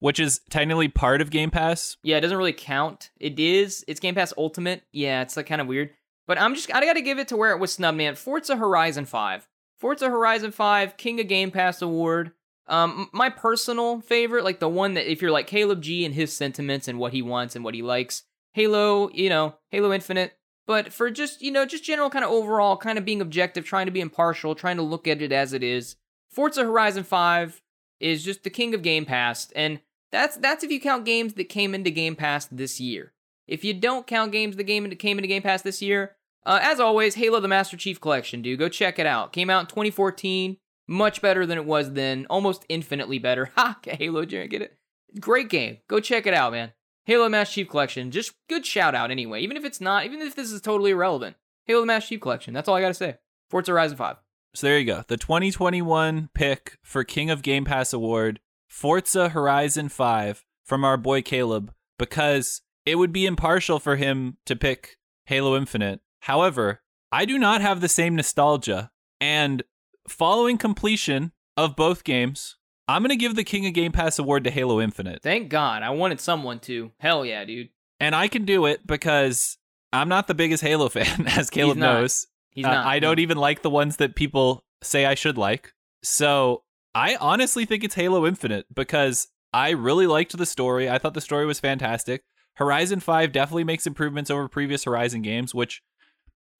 which 0.00 0.20
is 0.20 0.40
technically 0.50 0.88
part 0.88 1.20
of 1.20 1.30
Game 1.30 1.50
Pass. 1.50 1.96
Yeah, 2.02 2.18
it 2.18 2.20
doesn't 2.20 2.36
really 2.36 2.52
count. 2.52 3.10
It 3.18 3.38
is. 3.40 3.84
It's 3.88 4.00
Game 4.00 4.14
Pass 4.14 4.32
Ultimate. 4.36 4.82
Yeah, 4.92 5.22
it's 5.22 5.36
like 5.36 5.46
kind 5.46 5.60
of 5.60 5.66
weird. 5.66 5.90
But 6.26 6.38
I'm 6.38 6.54
just 6.54 6.72
I 6.74 6.84
gotta 6.84 7.00
give 7.00 7.18
it 7.18 7.28
to 7.28 7.36
where 7.36 7.52
it 7.52 7.58
was 7.58 7.72
snubbed, 7.72 7.96
man. 7.98 8.14
Forza 8.14 8.56
Horizon 8.56 9.06
5. 9.06 9.48
Forza 9.78 10.10
Horizon 10.10 10.50
5, 10.50 10.96
King 10.96 11.20
of 11.20 11.28
Game 11.28 11.50
Pass 11.50 11.80
award. 11.80 12.32
Um, 12.66 13.08
my 13.12 13.30
personal 13.30 14.00
favorite, 14.02 14.44
like 14.44 14.60
the 14.60 14.68
one 14.68 14.94
that 14.94 15.10
if 15.10 15.22
you're 15.22 15.30
like 15.30 15.46
Caleb 15.46 15.80
G 15.80 16.04
and 16.04 16.14
his 16.14 16.36
sentiments 16.36 16.86
and 16.86 16.98
what 16.98 17.14
he 17.14 17.22
wants 17.22 17.56
and 17.56 17.64
what 17.64 17.74
he 17.74 17.80
likes, 17.80 18.24
Halo, 18.52 19.08
you 19.14 19.30
know, 19.30 19.54
Halo 19.70 19.92
Infinite. 19.92 20.32
But 20.68 20.92
for 20.92 21.10
just 21.10 21.40
you 21.40 21.50
know, 21.50 21.64
just 21.64 21.82
general 21.82 22.10
kind 22.10 22.26
of 22.26 22.30
overall, 22.30 22.76
kind 22.76 22.98
of 22.98 23.04
being 23.06 23.22
objective, 23.22 23.64
trying 23.64 23.86
to 23.86 23.92
be 23.92 24.02
impartial, 24.02 24.54
trying 24.54 24.76
to 24.76 24.82
look 24.82 25.08
at 25.08 25.22
it 25.22 25.32
as 25.32 25.54
it 25.54 25.62
is. 25.62 25.96
Forza 26.30 26.62
Horizon 26.62 27.04
5 27.04 27.62
is 28.00 28.22
just 28.22 28.44
the 28.44 28.50
king 28.50 28.74
of 28.74 28.82
Game 28.82 29.06
Pass, 29.06 29.50
and 29.56 29.80
that's 30.12 30.36
that's 30.36 30.62
if 30.62 30.70
you 30.70 30.78
count 30.78 31.06
games 31.06 31.32
that 31.34 31.44
came 31.44 31.74
into 31.74 31.90
Game 31.90 32.14
Pass 32.14 32.44
this 32.46 32.78
year. 32.80 33.14
If 33.46 33.64
you 33.64 33.72
don't 33.72 34.06
count 34.06 34.30
games 34.30 34.56
the 34.56 34.62
game 34.62 34.88
came 34.90 35.16
into 35.16 35.26
Game 35.26 35.40
Pass 35.40 35.62
this 35.62 35.80
year, 35.80 36.16
uh, 36.44 36.58
as 36.60 36.80
always, 36.80 37.14
Halo 37.14 37.40
the 37.40 37.48
Master 37.48 37.78
Chief 37.78 37.98
Collection, 37.98 38.42
dude. 38.42 38.58
Go 38.58 38.68
check 38.68 38.98
it 38.98 39.06
out. 39.06 39.32
Came 39.32 39.48
out 39.48 39.60
in 39.60 39.66
2014. 39.68 40.58
Much 40.86 41.22
better 41.22 41.46
than 41.46 41.56
it 41.56 41.64
was 41.64 41.94
then. 41.94 42.26
Almost 42.28 42.66
infinitely 42.68 43.18
better. 43.18 43.50
Ha! 43.56 43.78
Halo, 43.84 44.26
get 44.26 44.60
it? 44.60 44.76
Great 45.18 45.48
game. 45.48 45.78
Go 45.88 45.98
check 45.98 46.26
it 46.26 46.34
out, 46.34 46.52
man. 46.52 46.72
Halo 47.08 47.26
Master 47.30 47.54
Chief 47.54 47.70
Collection. 47.70 48.10
Just 48.10 48.34
good 48.50 48.66
shout 48.66 48.94
out 48.94 49.10
anyway. 49.10 49.40
Even 49.40 49.56
if 49.56 49.64
it's 49.64 49.80
not, 49.80 50.04
even 50.04 50.20
if 50.20 50.36
this 50.36 50.52
is 50.52 50.60
totally 50.60 50.90
irrelevant. 50.90 51.36
Halo 51.64 51.86
Master 51.86 52.10
Chief 52.10 52.20
Collection. 52.20 52.52
That's 52.52 52.68
all 52.68 52.74
I 52.74 52.82
gotta 52.82 52.92
say. 52.92 53.16
Forza 53.48 53.72
Horizon 53.72 53.96
5. 53.96 54.16
So 54.54 54.66
there 54.66 54.78
you 54.78 54.84
go. 54.84 55.04
The 55.08 55.16
2021 55.16 56.28
pick 56.34 56.76
for 56.82 57.04
King 57.04 57.30
of 57.30 57.40
Game 57.40 57.64
Pass 57.64 57.94
Award, 57.94 58.40
Forza 58.68 59.30
Horizon 59.30 59.88
5 59.88 60.44
from 60.66 60.84
our 60.84 60.98
boy 60.98 61.22
Caleb, 61.22 61.72
because 61.98 62.60
it 62.84 62.96
would 62.96 63.10
be 63.10 63.24
impartial 63.24 63.78
for 63.78 63.96
him 63.96 64.36
to 64.44 64.54
pick 64.54 64.98
Halo 65.24 65.56
Infinite. 65.56 66.00
However, 66.20 66.82
I 67.10 67.24
do 67.24 67.38
not 67.38 67.62
have 67.62 67.80
the 67.80 67.88
same 67.88 68.16
nostalgia. 68.16 68.90
And 69.18 69.62
following 70.06 70.58
completion 70.58 71.32
of 71.56 71.74
both 71.74 72.04
games, 72.04 72.57
I'm 72.88 73.02
going 73.02 73.10
to 73.10 73.16
give 73.16 73.36
the 73.36 73.44
King 73.44 73.66
of 73.66 73.74
Game 73.74 73.92
Pass 73.92 74.18
award 74.18 74.44
to 74.44 74.50
Halo 74.50 74.80
Infinite. 74.80 75.22
Thank 75.22 75.50
God. 75.50 75.82
I 75.82 75.90
wanted 75.90 76.20
someone 76.20 76.58
to. 76.60 76.90
Hell 76.98 77.24
yeah, 77.26 77.44
dude. 77.44 77.68
And 78.00 78.14
I 78.14 78.28
can 78.28 78.44
do 78.44 78.64
it 78.66 78.86
because 78.86 79.58
I'm 79.92 80.08
not 80.08 80.26
the 80.26 80.34
biggest 80.34 80.62
Halo 80.62 80.88
fan, 80.88 81.26
as 81.28 81.50
Caleb 81.50 81.76
He's 81.76 81.80
knows. 81.82 82.26
He's 82.50 82.64
Uh, 82.64 82.70
not. 82.70 82.86
I 82.86 82.98
don't 82.98 83.18
even 83.18 83.36
like 83.36 83.62
the 83.62 83.70
ones 83.70 83.96
that 83.98 84.14
people 84.16 84.64
say 84.82 85.04
I 85.04 85.14
should 85.14 85.36
like. 85.36 85.72
So 86.02 86.62
I 86.94 87.16
honestly 87.16 87.64
think 87.66 87.84
it's 87.84 87.94
Halo 87.94 88.26
Infinite 88.26 88.66
because 88.74 89.28
I 89.52 89.70
really 89.70 90.06
liked 90.06 90.36
the 90.36 90.46
story. 90.46 90.88
I 90.88 90.98
thought 90.98 91.14
the 91.14 91.20
story 91.20 91.44
was 91.46 91.60
fantastic. 91.60 92.22
Horizon 92.54 93.00
5 93.00 93.32
definitely 93.32 93.64
makes 93.64 93.86
improvements 93.86 94.30
over 94.30 94.48
previous 94.48 94.84
Horizon 94.84 95.22
games, 95.22 95.54
which 95.54 95.82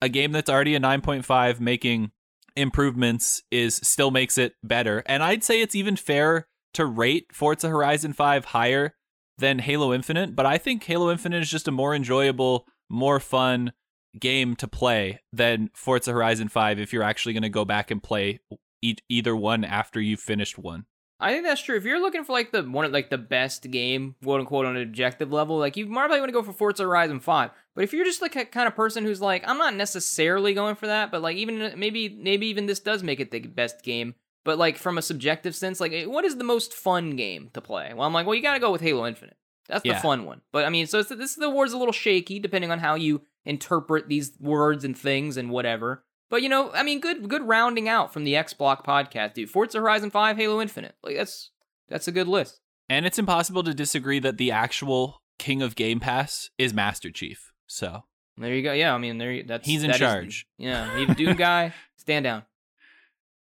a 0.01 0.09
game 0.09 0.31
that's 0.31 0.49
already 0.49 0.75
a 0.75 0.79
9.5 0.79 1.59
making 1.59 2.11
improvements 2.55 3.43
is 3.51 3.75
still 3.75 4.11
makes 4.11 4.37
it 4.37 4.53
better. 4.63 5.03
And 5.05 5.23
I'd 5.23 5.43
say 5.43 5.61
it's 5.61 5.75
even 5.75 5.95
fair 5.95 6.47
to 6.73 6.85
rate 6.85 7.27
Forza 7.33 7.69
Horizon 7.69 8.13
5 8.13 8.45
higher 8.45 8.95
than 9.37 9.59
Halo 9.59 9.93
Infinite, 9.93 10.35
but 10.35 10.45
I 10.45 10.57
think 10.57 10.83
Halo 10.83 11.11
Infinite 11.11 11.41
is 11.41 11.49
just 11.49 11.67
a 11.67 11.71
more 11.71 11.95
enjoyable, 11.95 12.65
more 12.89 13.19
fun 13.19 13.71
game 14.19 14.55
to 14.57 14.67
play 14.67 15.21
than 15.31 15.69
Forza 15.73 16.11
Horizon 16.11 16.49
5 16.49 16.79
if 16.79 16.91
you're 16.93 17.03
actually 17.03 17.33
going 17.33 17.43
to 17.43 17.49
go 17.49 17.65
back 17.65 17.91
and 17.91 18.03
play 18.03 18.39
e- 18.81 18.95
either 19.07 19.35
one 19.35 19.63
after 19.63 20.01
you've 20.01 20.19
finished 20.19 20.57
one. 20.57 20.85
I 21.21 21.33
think 21.33 21.45
that's 21.45 21.61
true. 21.61 21.75
If 21.75 21.83
you're 21.83 21.99
looking 21.99 22.23
for 22.23 22.31
like 22.31 22.51
the 22.51 22.63
one 22.63 22.89
like 22.93 23.09
the 23.09 23.17
best 23.17 23.69
game, 23.69 24.15
quote 24.23 24.39
unquote, 24.39 24.65
on 24.65 24.77
an 24.77 24.83
objective 24.83 25.33
level, 25.33 25.57
like 25.57 25.75
you 25.75 25.85
might 25.85 26.05
probably 26.05 26.19
want 26.19 26.29
to 26.29 26.33
go 26.33 26.43
for 26.43 26.53
Forza 26.53 26.83
Horizon 26.83 27.19
Five. 27.19 27.51
But 27.79 27.85
if 27.85 27.93
you're 27.93 28.03
just 28.03 28.21
like 28.21 28.35
a 28.35 28.43
kind 28.43 28.67
of 28.67 28.75
person 28.75 29.05
who's 29.05 29.21
like, 29.21 29.47
I'm 29.47 29.57
not 29.57 29.73
necessarily 29.73 30.53
going 30.53 30.75
for 30.75 30.87
that, 30.87 31.11
but 31.11 31.21
like 31.21 31.37
even 31.37 31.61
uh, 31.61 31.71
maybe 31.77 32.09
maybe 32.09 32.47
even 32.47 32.65
this 32.65 32.81
does 32.81 33.03
make 33.03 33.21
it 33.21 33.31
the 33.31 33.39
best 33.39 33.83
game. 33.83 34.15
But 34.43 34.57
like 34.57 34.77
from 34.77 34.97
a 34.97 35.01
subjective 35.01 35.55
sense, 35.55 35.79
like 35.79 35.93
eh, 35.93 36.03
what 36.03 36.25
is 36.25 36.35
the 36.35 36.43
most 36.43 36.73
fun 36.73 37.15
game 37.15 37.51
to 37.53 37.61
play? 37.61 37.93
Well, 37.93 38.05
I'm 38.05 38.11
like, 38.11 38.25
well, 38.25 38.35
you 38.35 38.41
got 38.41 38.55
to 38.55 38.59
go 38.59 38.69
with 38.69 38.81
Halo 38.81 39.07
Infinite. 39.07 39.37
That's 39.69 39.83
the 39.83 39.93
fun 39.93 40.25
one. 40.25 40.41
But 40.51 40.65
I 40.65 40.69
mean, 40.69 40.87
so 40.87 40.99
it's, 40.99 41.07
this 41.07 41.35
the 41.35 41.45
award's 41.45 41.71
a 41.71 41.77
little 41.77 41.93
shaky 41.93 42.37
depending 42.37 42.69
on 42.69 42.79
how 42.79 42.95
you 42.95 43.21
interpret 43.45 44.09
these 44.09 44.33
words 44.41 44.83
and 44.83 44.97
things 44.97 45.37
and 45.37 45.49
whatever. 45.49 46.03
But 46.29 46.41
you 46.41 46.49
know, 46.49 46.73
I 46.73 46.83
mean, 46.83 46.99
good 46.99 47.29
good 47.29 47.47
rounding 47.47 47.87
out 47.87 48.11
from 48.11 48.25
the 48.25 48.35
X 48.35 48.53
Block 48.53 48.85
podcast, 48.85 49.35
dude. 49.35 49.49
Forza 49.49 49.79
Horizon 49.79 50.09
Five, 50.09 50.35
Halo 50.35 50.61
Infinite, 50.61 50.95
like 51.01 51.15
that's 51.15 51.51
that's 51.87 52.09
a 52.09 52.11
good 52.11 52.27
list. 52.27 52.59
And 52.89 53.05
it's 53.05 53.17
impossible 53.17 53.63
to 53.63 53.73
disagree 53.73 54.19
that 54.19 54.37
the 54.37 54.51
actual 54.51 55.21
king 55.37 55.61
of 55.61 55.77
Game 55.77 56.01
Pass 56.01 56.49
is 56.57 56.73
Master 56.73 57.09
Chief. 57.09 57.48
So 57.71 58.03
There 58.37 58.53
you 58.53 58.63
go. 58.63 58.73
Yeah, 58.73 58.93
I 58.93 58.97
mean, 58.97 59.17
there 59.19 59.31
you, 59.31 59.43
that's 59.43 59.65
He's 59.67 59.83
in 59.83 59.87
that 59.91 59.95
is- 59.95 59.99
charge. 59.99 60.47
yeah, 60.57 60.97
you 60.97 61.13
Doom 61.13 61.35
guy, 61.35 61.73
stand 61.97 62.23
down. 62.23 62.43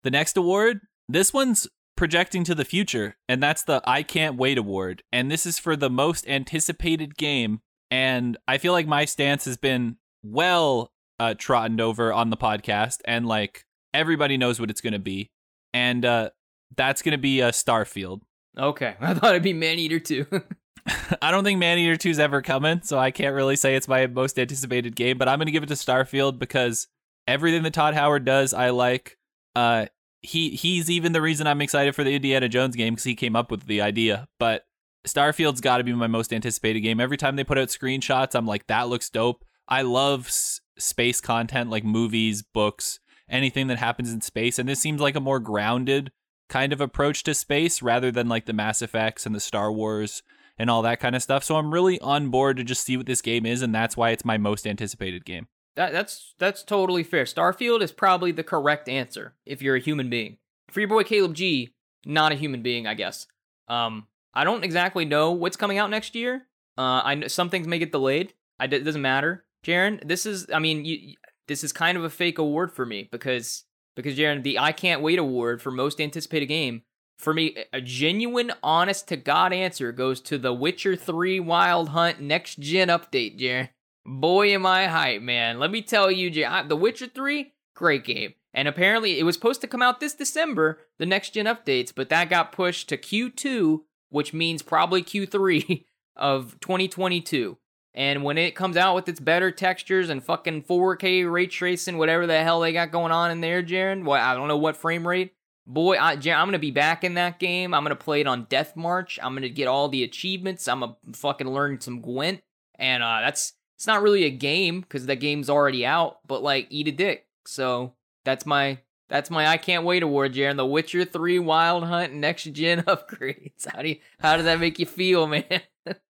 the 0.04 0.12
next 0.12 0.36
award, 0.38 0.82
this 1.08 1.34
one's 1.34 1.68
projecting 1.96 2.44
to 2.44 2.54
the 2.54 2.66
future, 2.66 3.16
and 3.30 3.42
that's 3.42 3.64
the 3.64 3.82
I 3.86 4.04
Can't 4.04 4.36
Wait 4.36 4.58
Award. 4.58 5.02
And 5.12 5.32
this 5.32 5.46
is 5.46 5.58
for 5.60 5.76
the 5.76 5.90
most 5.90 6.28
anticipated 6.28 7.16
game. 7.18 7.62
And 7.90 8.38
I 8.48 8.58
feel 8.58 8.74
like 8.74 8.86
my 8.86 9.06
stance 9.06 9.46
has 9.46 9.56
been 9.58 9.96
well 10.22 10.92
uh, 11.20 11.34
trodden 11.38 11.80
over 11.80 12.12
on 12.12 12.30
the 12.30 12.38
podcast, 12.38 12.98
and 13.06 13.26
like 13.26 13.64
everybody 13.94 14.36
knows 14.38 14.60
what 14.60 14.70
it's 14.70 14.82
going 14.82 14.94
to 14.94 15.00
be. 15.00 15.32
And 15.74 16.04
uh, 16.06 16.30
that's 16.76 17.02
going 17.02 17.14
to 17.14 17.18
be 17.18 17.42
uh, 17.42 17.52
Starfield. 17.52 18.22
Okay, 18.58 18.96
I 19.02 19.14
thought 19.14 19.32
it'd 19.32 19.44
be 19.44 19.54
Maneater 19.54 20.00
too. 20.00 20.26
I 21.22 21.32
don't 21.32 21.44
think 21.44 21.60
Maneater 21.60 21.96
2's 21.96 22.20
ever 22.20 22.42
coming, 22.42 22.82
so 22.84 22.98
I 22.98 23.12
can't 23.12 23.36
really 23.36 23.56
say 23.56 23.76
it's 23.76 23.88
my 23.88 24.08
most 24.08 24.38
anticipated 24.38 24.96
game, 24.96 25.18
but 25.18 25.28
I'm 25.28 25.40
going 25.40 25.48
to 25.48 25.52
give 25.52 25.64
it 25.64 25.68
to 25.68 25.76
Starfield 25.76 26.40
because 26.40 26.88
everything 27.28 27.64
that 27.64 27.74
Todd 27.74 27.94
Howard 27.94 28.26
does, 28.26 28.54
I 28.54 28.70
like. 28.70 29.18
Uh, 29.56 29.88
he 30.22 30.50
he's 30.50 30.90
even 30.90 31.14
the 31.14 31.22
reason 31.22 31.48
I'm 31.48 31.62
excited 31.62 31.96
for 31.96 32.04
the 32.04 32.16
Indiana 32.16 32.50
Jones 32.50 32.76
game 32.76 32.94
because 32.94 33.06
he 33.06 33.16
came 33.16 33.36
up 33.36 33.52
with 33.52 33.66
the 33.66 33.82
idea. 33.82 34.28
But 34.40 34.66
Starfield's 35.08 35.62
got 35.62 35.78
to 35.78 35.84
be 35.84 35.94
my 35.94 36.08
most 36.08 36.34
anticipated 36.34 36.82
game. 36.82 37.00
Every 37.00 37.18
time 37.18 37.36
they 37.36 37.44
put 37.44 37.58
out 37.58 37.70
screenshots, 37.70 38.36
I'm 38.36 38.46
like, 38.46 38.68
that 38.68 38.90
looks 38.90 39.10
dope. 39.10 39.46
I 39.68 39.82
love 39.82 40.28
s- 40.28 40.62
space 40.78 41.22
content 41.22 41.70
like 41.70 41.84
movies, 41.84 42.42
books, 42.42 43.00
anything 43.30 43.68
that 43.68 43.78
happens 43.78 44.12
in 44.12 44.22
space, 44.22 44.60
and 44.60 44.68
this 44.68 44.80
seems 44.80 45.02
like 45.02 45.16
a 45.16 45.22
more 45.22 45.40
grounded 45.40 46.12
kind 46.50 46.72
of 46.72 46.80
approach 46.80 47.24
to 47.24 47.34
space 47.34 47.82
rather 47.82 48.10
than 48.12 48.30
like 48.30 48.46
the 48.46 48.54
Mass 48.54 48.82
Effects 48.82 49.26
and 49.26 49.36
the 49.36 49.40
Star 49.40 49.72
Wars 49.72 50.24
and 50.58 50.70
all 50.70 50.82
that 50.82 51.00
kind 51.00 51.16
of 51.16 51.22
stuff. 51.22 51.44
So 51.44 51.56
I'm 51.56 51.74
really 51.74 52.00
on 52.02 52.30
board 52.30 52.58
to 52.58 52.64
just 52.64 52.84
see 52.84 52.98
what 52.98 53.06
this 53.06 53.22
game 53.22 53.46
is, 53.46 53.62
and 53.62 53.74
that's 53.74 53.96
why 53.96 54.10
it's 54.12 54.26
my 54.26 54.38
most 54.38 54.66
anticipated 54.66 55.26
game. 55.26 55.48
that, 55.76 55.92
that's 55.92 56.34
that's 56.40 56.64
totally 56.64 57.04
fair. 57.04 57.24
Starfield 57.24 57.82
is 57.82 57.92
probably 57.92 58.32
the 58.32 58.44
correct 58.44 58.90
answer 58.90 59.36
if 59.46 59.62
you're 59.62 59.76
a 59.76 59.80
human 59.80 60.10
being. 60.10 60.38
For 60.70 60.82
your 60.82 60.90
boy 60.90 61.04
Caleb 61.04 61.36
G, 61.36 61.74
not 62.06 62.32
a 62.32 62.36
human 62.36 62.62
being, 62.62 62.88
I 62.88 62.94
guess. 62.94 63.28
Um, 63.68 64.08
I 64.34 64.44
don't 64.44 64.64
exactly 64.64 65.06
know 65.06 65.32
what's 65.32 65.58
coming 65.58 65.78
out 65.78 65.90
next 65.90 66.16
year. 66.16 66.48
Uh, 66.78 67.02
I 67.04 67.28
some 67.28 67.50
things 67.50 67.68
may 67.68 67.80
get 67.80 67.92
delayed. 67.92 68.34
I, 68.60 68.66
it 68.66 68.84
doesn't 68.84 69.02
matter, 69.02 69.46
Jaren. 69.66 70.06
This 70.08 70.26
is, 70.26 70.48
I 70.54 70.60
mean, 70.60 70.84
you, 70.84 71.16
this 71.48 71.64
is 71.64 71.72
kind 71.72 71.98
of 71.98 72.04
a 72.04 72.10
fake 72.10 72.38
award 72.38 72.72
for 72.72 72.86
me 72.86 73.08
because 73.12 73.64
because 73.96 74.18
Jaren, 74.18 74.44
the 74.44 74.60
I 74.60 74.72
can't 74.72 75.02
wait 75.02 75.20
award 75.20 75.62
for 75.62 75.72
most 75.72 76.02
anticipated 76.02 76.48
game 76.48 76.82
for 77.18 77.34
me, 77.34 77.56
a 77.74 77.82
genuine, 77.82 78.52
honest 78.62 79.08
to 79.08 79.18
God 79.18 79.52
answer 79.52 79.92
goes 79.92 80.22
to 80.22 80.38
The 80.38 80.54
Witcher 80.54 80.96
3 80.96 81.40
Wild 81.40 81.90
Hunt 81.90 82.22
next 82.22 82.60
gen 82.60 82.90
update, 82.90 83.40
Jaren. 83.40 83.70
Boy, 84.06 84.54
am 84.54 84.66
I 84.66 84.88
hype, 84.88 85.22
man. 85.22 85.60
Let 85.60 85.72
me 85.72 85.82
tell 85.82 86.12
you, 86.12 86.46
I- 86.46 86.64
The 86.64 86.76
Witcher 86.76 87.08
3, 87.08 87.54
great 87.76 88.04
game. 88.06 88.34
And 88.54 88.68
apparently, 88.68 89.20
it 89.20 89.24
was 89.24 89.36
supposed 89.36 89.62
to 89.62 89.68
come 89.68 89.82
out 89.82 90.00
this 90.00 90.14
December, 90.14 90.80
the 90.98 91.06
next 91.06 91.32
gen 91.32 91.46
updates, 91.46 91.92
but 91.94 92.10
that 92.10 92.30
got 92.30 92.52
pushed 92.52 92.90
to 92.90 92.98
Q2, 92.98 93.82
which 94.10 94.34
means 94.34 94.62
probably 94.62 95.04
Q3 95.04 95.86
of 96.16 96.60
2022. 96.62 97.58
And 97.94 98.24
when 98.24 98.38
it 98.38 98.56
comes 98.56 98.78
out 98.78 98.94
with 98.96 99.10
its 99.10 99.20
better 99.20 99.50
textures 99.52 100.10
and 100.10 100.24
fucking 100.24 100.64
4K 100.64 101.30
ray 101.30 101.48
tracing, 101.48 101.98
whatever 101.98 102.28
the 102.28 102.44
hell 102.44 102.62
they 102.62 102.72
got 102.72 102.92
going 102.92 103.12
on 103.12 103.32
in 103.32 103.42
there, 103.42 103.64
Jaren, 103.64 104.06
well, 104.06 104.24
I 104.24 104.36
don't 104.36 104.48
know 104.48 104.58
what 104.58 104.78
frame 104.78 105.08
rate. 105.08 105.34
Boy, 105.70 105.98
I, 105.98 106.14
i'm 106.14 106.22
gonna 106.22 106.60
be 106.60 106.72
back 106.72 107.04
in 107.04 107.16
that 107.16 107.40
game. 107.40 107.74
I'm 107.74 107.84
gonna 107.84 107.96
play 107.96 108.22
it 108.22 108.28
on 108.28 108.46
Death 108.46 108.78
March. 108.78 109.20
I'm 109.22 109.34
gonna 109.34 109.50
get 109.50 109.68
all 109.68 109.90
the 109.90 110.04
achievements. 110.04 110.68
I'm 110.68 110.80
gonna 110.80 110.96
fucking 111.12 111.48
learn 111.48 111.82
some 111.82 112.00
Gwent, 112.00 112.42
and 112.76 113.04
uh, 113.04 113.20
that's 113.20 113.54
it's 113.76 113.86
not 113.86 114.02
really 114.02 114.24
a 114.24 114.30
game 114.30 114.80
because 114.80 115.06
that 115.08 115.18
game's 115.18 115.50
already 115.50 115.86
out. 115.86 116.20
But 116.26 116.42
like, 116.42 116.68
eat 116.70 116.88
a 116.88 116.92
dick. 116.92 117.28
So 117.46 117.94
that's 118.24 118.46
my 118.46 118.80
that's 119.10 119.30
my 119.30 119.46
I 119.46 119.58
can't 119.58 119.84
wait 119.84 120.04
award, 120.04 120.34
Jaren. 120.34 120.56
The 120.56 120.66
Witcher 120.66 121.04
Three 121.04 121.38
Wild 121.38 121.84
Hunt 121.84 122.14
next 122.14 122.44
gen 122.46 122.82
upgrades. 122.84 123.68
How 123.68 123.82
do 123.82 123.90
you, 123.90 123.98
how 124.20 124.38
does 124.38 124.46
that 124.46 124.62
make 124.62 124.80
you 124.80 124.86
feel, 124.86 125.28
man? 125.28 125.44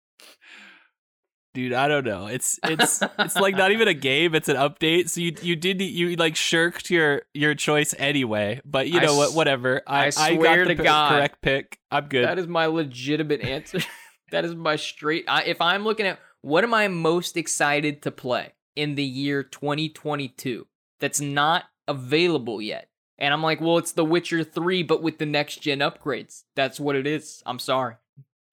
Dude, 1.55 1.71
I 1.71 1.87
don't 1.87 2.05
know. 2.05 2.27
It's 2.27 2.59
it's 2.65 3.01
it's 3.19 3.37
like 3.37 3.55
not 3.55 3.71
even 3.71 3.87
a 3.87 3.93
game, 3.93 4.35
it's 4.35 4.49
an 4.49 4.57
update. 4.57 5.09
So 5.09 5.21
you 5.21 5.33
you 5.41 5.55
did 5.55 5.81
you 5.81 6.17
like 6.17 6.35
shirked 6.35 6.91
your 6.91 7.21
your 7.33 7.55
choice 7.55 7.95
anyway. 7.97 8.59
But 8.65 8.89
you 8.89 8.99
I 8.99 9.05
know 9.05 9.15
what, 9.15 9.33
whatever. 9.33 9.81
I 9.87 10.03
I 10.03 10.05
I, 10.07 10.09
swear 10.35 10.65
got 10.65 10.67
the 10.67 10.75
to 10.75 10.83
God. 10.83 11.11
correct 11.13 11.41
pick. 11.41 11.79
I'm 11.89 12.07
good. 12.07 12.25
That 12.25 12.37
is 12.37 12.47
my 12.47 12.65
legitimate 12.65 13.39
answer. 13.39 13.79
that 14.31 14.43
is 14.43 14.53
my 14.53 14.75
straight. 14.75 15.23
I, 15.29 15.43
if 15.43 15.61
I'm 15.61 15.85
looking 15.85 16.05
at 16.05 16.19
what 16.41 16.65
am 16.65 16.73
I 16.73 16.89
most 16.89 17.37
excited 17.37 18.01
to 18.01 18.11
play 18.11 18.51
in 18.75 18.95
the 18.95 19.03
year 19.03 19.41
2022 19.41 20.67
that's 20.99 21.21
not 21.21 21.63
available 21.87 22.61
yet, 22.61 22.89
and 23.17 23.33
I'm 23.33 23.41
like, 23.41 23.61
well, 23.61 23.77
it's 23.77 23.93
The 23.93 24.03
Witcher 24.03 24.43
3, 24.43 24.83
but 24.83 25.01
with 25.01 25.19
the 25.19 25.25
next 25.25 25.61
gen 25.61 25.79
upgrades. 25.79 26.43
That's 26.53 26.81
what 26.81 26.97
it 26.97 27.07
is. 27.07 27.41
I'm 27.45 27.59
sorry. 27.59 27.95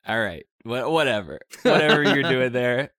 All 0.06 0.20
right. 0.20 0.46
Wha- 0.64 0.88
whatever. 0.88 1.38
Whatever 1.62 2.02
you're 2.02 2.22
doing 2.22 2.52
there. 2.52 2.92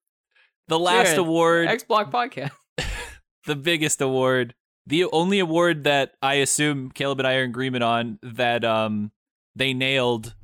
The 0.68 0.80
last 0.80 1.16
Jaren, 1.16 1.18
award 1.18 1.68
X 1.68 1.84
Block 1.84 2.12
Podcast. 2.12 2.52
the 3.46 3.56
biggest 3.56 4.02
award, 4.02 4.54
the 4.88 5.06
only 5.06 5.40
award 5.40 5.84
that 5.84 6.14
I 6.22 6.36
assume 6.36 6.92
Caleb 6.92 7.20
and 7.20 7.28
I 7.28 7.36
are 7.36 7.44
in 7.44 7.50
agreement 7.50 7.84
on 7.84 8.20
that 8.24 8.64
um 8.64 9.12
they 9.56 9.74
nailed 9.74 10.36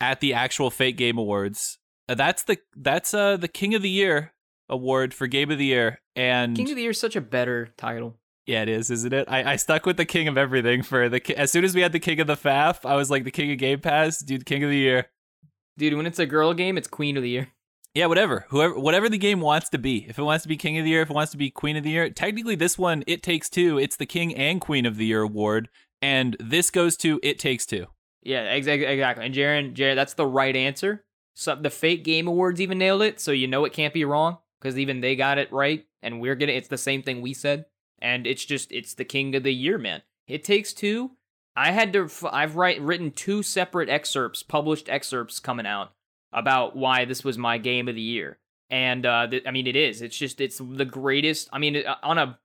at 0.00 0.20
the 0.20 0.34
actual 0.34 0.70
Fake 0.70 0.96
Game 0.96 1.18
Awards. 1.18 1.78
Uh, 2.08 2.14
That's 2.14 2.42
the 2.44 2.58
that's 2.76 3.12
uh 3.12 3.36
the 3.36 3.48
King 3.48 3.74
of 3.74 3.82
the 3.82 3.90
Year 3.90 4.32
award 4.70 5.12
for 5.14 5.26
Game 5.26 5.50
of 5.50 5.58
the 5.58 5.66
Year, 5.66 6.00
and 6.16 6.56
King 6.56 6.70
of 6.70 6.76
the 6.76 6.82
Year 6.82 6.90
is 6.92 7.00
such 7.00 7.16
a 7.16 7.20
better 7.20 7.68
title. 7.76 8.18
yeah, 8.46 8.62
it 8.62 8.68
is, 8.70 8.90
isn't 8.90 9.12
it? 9.12 9.26
I, 9.28 9.52
I 9.52 9.56
stuck 9.56 9.84
with 9.84 9.96
the 9.98 10.04
King 10.06 10.28
of 10.28 10.38
everything 10.38 10.82
for 10.82 11.08
the. 11.10 11.20
As 11.38 11.50
soon 11.52 11.64
as 11.64 11.74
we 11.74 11.82
had 11.82 11.92
the 11.92 12.00
King 12.00 12.20
of 12.20 12.26
the 12.26 12.36
FAF, 12.36 12.84
I 12.88 12.94
was 12.96 13.10
like 13.10 13.24
the 13.24 13.30
King 13.30 13.52
of 13.52 13.58
Game 13.58 13.80
Pass, 13.80 14.18
dude, 14.22 14.46
King 14.46 14.64
of 14.64 14.70
the 14.70 14.76
Year. 14.78 15.06
Dude, 15.78 15.94
when 15.94 16.06
it's 16.06 16.18
a 16.18 16.26
girl 16.26 16.54
game, 16.54 16.76
it's 16.76 16.88
Queen 16.88 17.16
of 17.16 17.22
the 17.22 17.30
Year. 17.30 17.48
Yeah, 17.94 18.06
whatever. 18.06 18.46
Whoever, 18.48 18.78
whatever 18.78 19.08
the 19.08 19.16
game 19.16 19.40
wants 19.40 19.68
to 19.68 19.78
be. 19.78 20.06
If 20.08 20.18
it 20.18 20.22
wants 20.22 20.42
to 20.42 20.48
be 20.48 20.56
King 20.56 20.76
of 20.76 20.84
the 20.84 20.90
Year, 20.90 21.02
if 21.02 21.10
it 21.10 21.14
wants 21.14 21.30
to 21.32 21.38
be 21.38 21.50
Queen 21.50 21.76
of 21.76 21.84
the 21.84 21.90
Year, 21.90 22.10
technically 22.10 22.56
this 22.56 22.76
one, 22.76 23.04
It 23.06 23.22
Takes 23.22 23.48
Two. 23.48 23.78
It's 23.78 23.96
the 23.96 24.04
King 24.04 24.34
and 24.34 24.60
Queen 24.60 24.86
of 24.86 24.96
the 24.96 25.06
Year 25.06 25.22
award, 25.22 25.68
and 26.02 26.36
this 26.40 26.70
goes 26.70 26.96
to 26.98 27.20
It 27.22 27.38
Takes 27.38 27.64
Two. 27.64 27.86
Yeah, 28.24 28.42
exactly. 28.52 28.86
Exactly. 28.86 29.24
And 29.24 29.34
Jaren, 29.34 29.74
Jaren, 29.74 29.94
that's 29.94 30.14
the 30.14 30.26
right 30.26 30.54
answer. 30.54 31.04
So 31.34 31.54
the 31.54 31.70
fake 31.70 32.02
game 32.02 32.26
awards 32.26 32.60
even 32.60 32.78
nailed 32.78 33.02
it, 33.02 33.20
so 33.20 33.30
you 33.30 33.46
know 33.46 33.64
it 33.64 33.72
can't 33.72 33.94
be 33.94 34.04
wrong 34.04 34.38
because 34.60 34.76
even 34.76 35.00
they 35.00 35.14
got 35.14 35.38
it 35.38 35.52
right, 35.52 35.86
and 36.02 36.20
we're 36.20 36.34
getting 36.34 36.56
it's 36.56 36.66
the 36.66 36.76
same 36.76 37.04
thing 37.04 37.22
we 37.22 37.32
said, 37.32 37.66
and 38.00 38.26
it's 38.26 38.44
just 38.44 38.72
it's 38.72 38.94
the 38.94 39.04
king 39.04 39.36
of 39.36 39.44
the 39.44 39.54
year, 39.54 39.78
man. 39.78 40.02
It 40.26 40.42
takes 40.42 40.72
two. 40.72 41.12
I 41.58 41.72
had 41.72 41.92
to. 41.94 42.08
I've 42.30 42.54
write 42.54 42.80
written 42.80 43.10
two 43.10 43.42
separate 43.42 43.88
excerpts, 43.88 44.44
published 44.44 44.88
excerpts 44.88 45.40
coming 45.40 45.66
out 45.66 45.92
about 46.32 46.76
why 46.76 47.04
this 47.04 47.24
was 47.24 47.36
my 47.36 47.58
game 47.58 47.88
of 47.88 47.96
the 47.96 48.00
year, 48.00 48.38
and 48.70 49.04
uh, 49.04 49.26
th- 49.26 49.42
I 49.44 49.50
mean 49.50 49.66
it 49.66 49.74
is. 49.74 50.00
It's 50.00 50.16
just 50.16 50.40
it's 50.40 50.58
the 50.58 50.84
greatest. 50.84 51.48
I 51.52 51.58
mean 51.58 51.84
uh, 51.84 51.96
on 52.04 52.16
a 52.16 52.38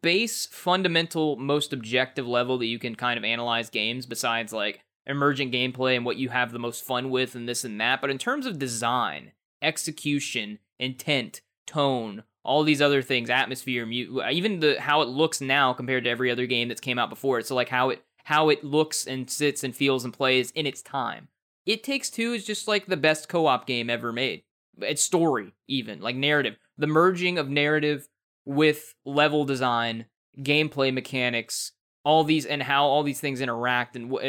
base, 0.00 0.46
fundamental, 0.46 1.36
most 1.36 1.74
objective 1.74 2.26
level 2.26 2.56
that 2.56 2.66
you 2.66 2.78
can 2.78 2.94
kind 2.94 3.18
of 3.18 3.24
analyze 3.24 3.68
games, 3.68 4.06
besides 4.06 4.50
like 4.50 4.80
emergent 5.06 5.52
gameplay 5.52 5.94
and 5.94 6.06
what 6.06 6.16
you 6.16 6.30
have 6.30 6.50
the 6.50 6.58
most 6.58 6.84
fun 6.84 7.10
with 7.10 7.34
and 7.34 7.46
this 7.46 7.64
and 7.64 7.78
that. 7.82 8.00
But 8.00 8.10
in 8.10 8.16
terms 8.16 8.46
of 8.46 8.58
design, 8.58 9.32
execution, 9.60 10.58
intent, 10.78 11.42
tone, 11.66 12.22
all 12.42 12.62
these 12.62 12.80
other 12.80 13.02
things, 13.02 13.28
atmosphere, 13.28 13.84
mu- 13.84 14.22
even 14.30 14.60
the 14.60 14.80
how 14.80 15.02
it 15.02 15.08
looks 15.08 15.42
now 15.42 15.74
compared 15.74 16.04
to 16.04 16.10
every 16.10 16.30
other 16.30 16.46
game 16.46 16.68
that's 16.68 16.80
came 16.80 16.98
out 16.98 17.10
before 17.10 17.38
it. 17.38 17.46
So 17.46 17.54
like 17.54 17.68
how 17.68 17.90
it 17.90 18.02
how 18.24 18.48
it 18.48 18.64
looks 18.64 19.06
and 19.06 19.30
sits 19.30 19.64
and 19.64 19.74
feels 19.74 20.04
and 20.04 20.12
plays 20.12 20.50
in 20.50 20.66
its 20.66 20.82
time. 20.82 21.28
It 21.66 21.82
Takes 21.82 22.10
Two 22.10 22.32
is 22.32 22.44
just 22.44 22.68
like 22.68 22.86
the 22.86 22.96
best 22.96 23.28
co-op 23.28 23.66
game 23.66 23.88
ever 23.88 24.12
made. 24.12 24.42
It's 24.78 25.02
story 25.02 25.52
even, 25.68 26.00
like 26.00 26.16
narrative. 26.16 26.56
The 26.76 26.86
merging 26.86 27.38
of 27.38 27.48
narrative 27.48 28.08
with 28.44 28.94
level 29.04 29.44
design, 29.44 30.06
gameplay 30.38 30.92
mechanics, 30.92 31.72
all 32.04 32.24
these 32.24 32.44
and 32.44 32.62
how 32.62 32.84
all 32.84 33.02
these 33.02 33.20
things 33.20 33.40
interact 33.40 33.96
and 33.96 34.10
what 34.10 34.24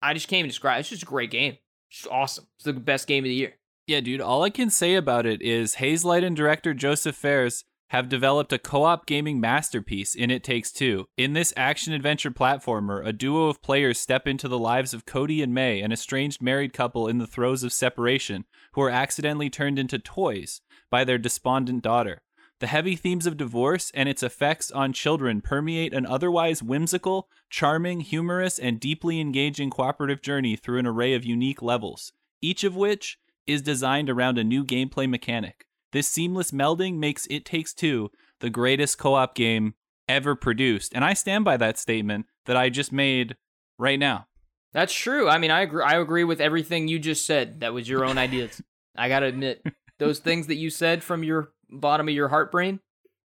I 0.00 0.14
just 0.14 0.28
can't 0.28 0.40
even 0.40 0.48
describe. 0.48 0.80
It's 0.80 0.88
just 0.88 1.02
a 1.02 1.06
great 1.06 1.30
game. 1.30 1.58
It's 1.90 2.06
awesome. 2.10 2.46
It's 2.56 2.64
the 2.64 2.72
best 2.72 3.06
game 3.06 3.24
of 3.24 3.28
the 3.28 3.34
year. 3.34 3.54
Yeah, 3.86 4.00
dude, 4.00 4.20
all 4.20 4.42
I 4.42 4.50
can 4.50 4.70
say 4.70 4.94
about 4.94 5.26
it 5.26 5.42
is 5.42 5.76
Hazelight 5.76 6.24
and 6.24 6.36
director 6.36 6.72
Joseph 6.72 7.16
Fares 7.16 7.64
have 7.92 8.08
developed 8.08 8.54
a 8.54 8.58
co 8.58 8.84
op 8.84 9.04
gaming 9.04 9.38
masterpiece 9.38 10.14
in 10.14 10.30
It 10.30 10.42
Takes 10.42 10.72
Two. 10.72 11.08
In 11.18 11.34
this 11.34 11.52
action 11.58 11.92
adventure 11.92 12.30
platformer, 12.30 13.06
a 13.06 13.12
duo 13.12 13.48
of 13.48 13.60
players 13.60 14.00
step 14.00 14.26
into 14.26 14.48
the 14.48 14.58
lives 14.58 14.94
of 14.94 15.04
Cody 15.04 15.42
and 15.42 15.52
May, 15.52 15.82
an 15.82 15.92
estranged 15.92 16.40
married 16.40 16.72
couple 16.72 17.06
in 17.06 17.18
the 17.18 17.26
throes 17.26 17.62
of 17.62 17.70
separation, 17.70 18.46
who 18.72 18.80
are 18.80 18.88
accidentally 18.88 19.50
turned 19.50 19.78
into 19.78 19.98
toys 19.98 20.62
by 20.88 21.04
their 21.04 21.18
despondent 21.18 21.82
daughter. 21.82 22.22
The 22.60 22.66
heavy 22.66 22.96
themes 22.96 23.26
of 23.26 23.36
divorce 23.36 23.92
and 23.94 24.08
its 24.08 24.22
effects 24.22 24.70
on 24.70 24.94
children 24.94 25.42
permeate 25.42 25.92
an 25.92 26.06
otherwise 26.06 26.62
whimsical, 26.62 27.28
charming, 27.50 28.00
humorous, 28.00 28.58
and 28.58 28.80
deeply 28.80 29.20
engaging 29.20 29.68
cooperative 29.68 30.22
journey 30.22 30.56
through 30.56 30.78
an 30.78 30.86
array 30.86 31.12
of 31.12 31.26
unique 31.26 31.60
levels, 31.60 32.14
each 32.40 32.64
of 32.64 32.74
which 32.74 33.18
is 33.46 33.60
designed 33.60 34.08
around 34.08 34.38
a 34.38 34.44
new 34.44 34.64
gameplay 34.64 35.06
mechanic. 35.06 35.66
This 35.92 36.08
seamless 36.08 36.50
melding 36.50 36.96
makes 36.98 37.26
It 37.30 37.44
Takes 37.44 37.72
Two 37.74 38.10
the 38.40 38.50
greatest 38.50 38.98
co 38.98 39.14
op 39.14 39.34
game 39.34 39.74
ever 40.08 40.34
produced. 40.34 40.92
And 40.94 41.04
I 41.04 41.12
stand 41.14 41.44
by 41.44 41.56
that 41.58 41.78
statement 41.78 42.26
that 42.46 42.56
I 42.56 42.68
just 42.70 42.92
made 42.92 43.36
right 43.78 43.98
now. 43.98 44.26
That's 44.72 44.92
true. 44.92 45.28
I 45.28 45.38
mean, 45.38 45.50
I 45.50 45.60
agree. 45.60 45.82
I 45.84 45.98
agree 45.98 46.24
with 46.24 46.40
everything 46.40 46.88
you 46.88 46.98
just 46.98 47.26
said. 47.26 47.60
That 47.60 47.74
was 47.74 47.88
your 47.88 48.04
own 48.04 48.18
ideas. 48.18 48.60
I 48.96 49.08
gotta 49.08 49.26
admit, 49.26 49.62
those 49.98 50.18
things 50.18 50.46
that 50.48 50.56
you 50.56 50.70
said 50.70 51.04
from 51.04 51.22
your 51.22 51.52
bottom 51.70 52.08
of 52.08 52.14
your 52.14 52.28
heart 52.28 52.50
brain, 52.50 52.80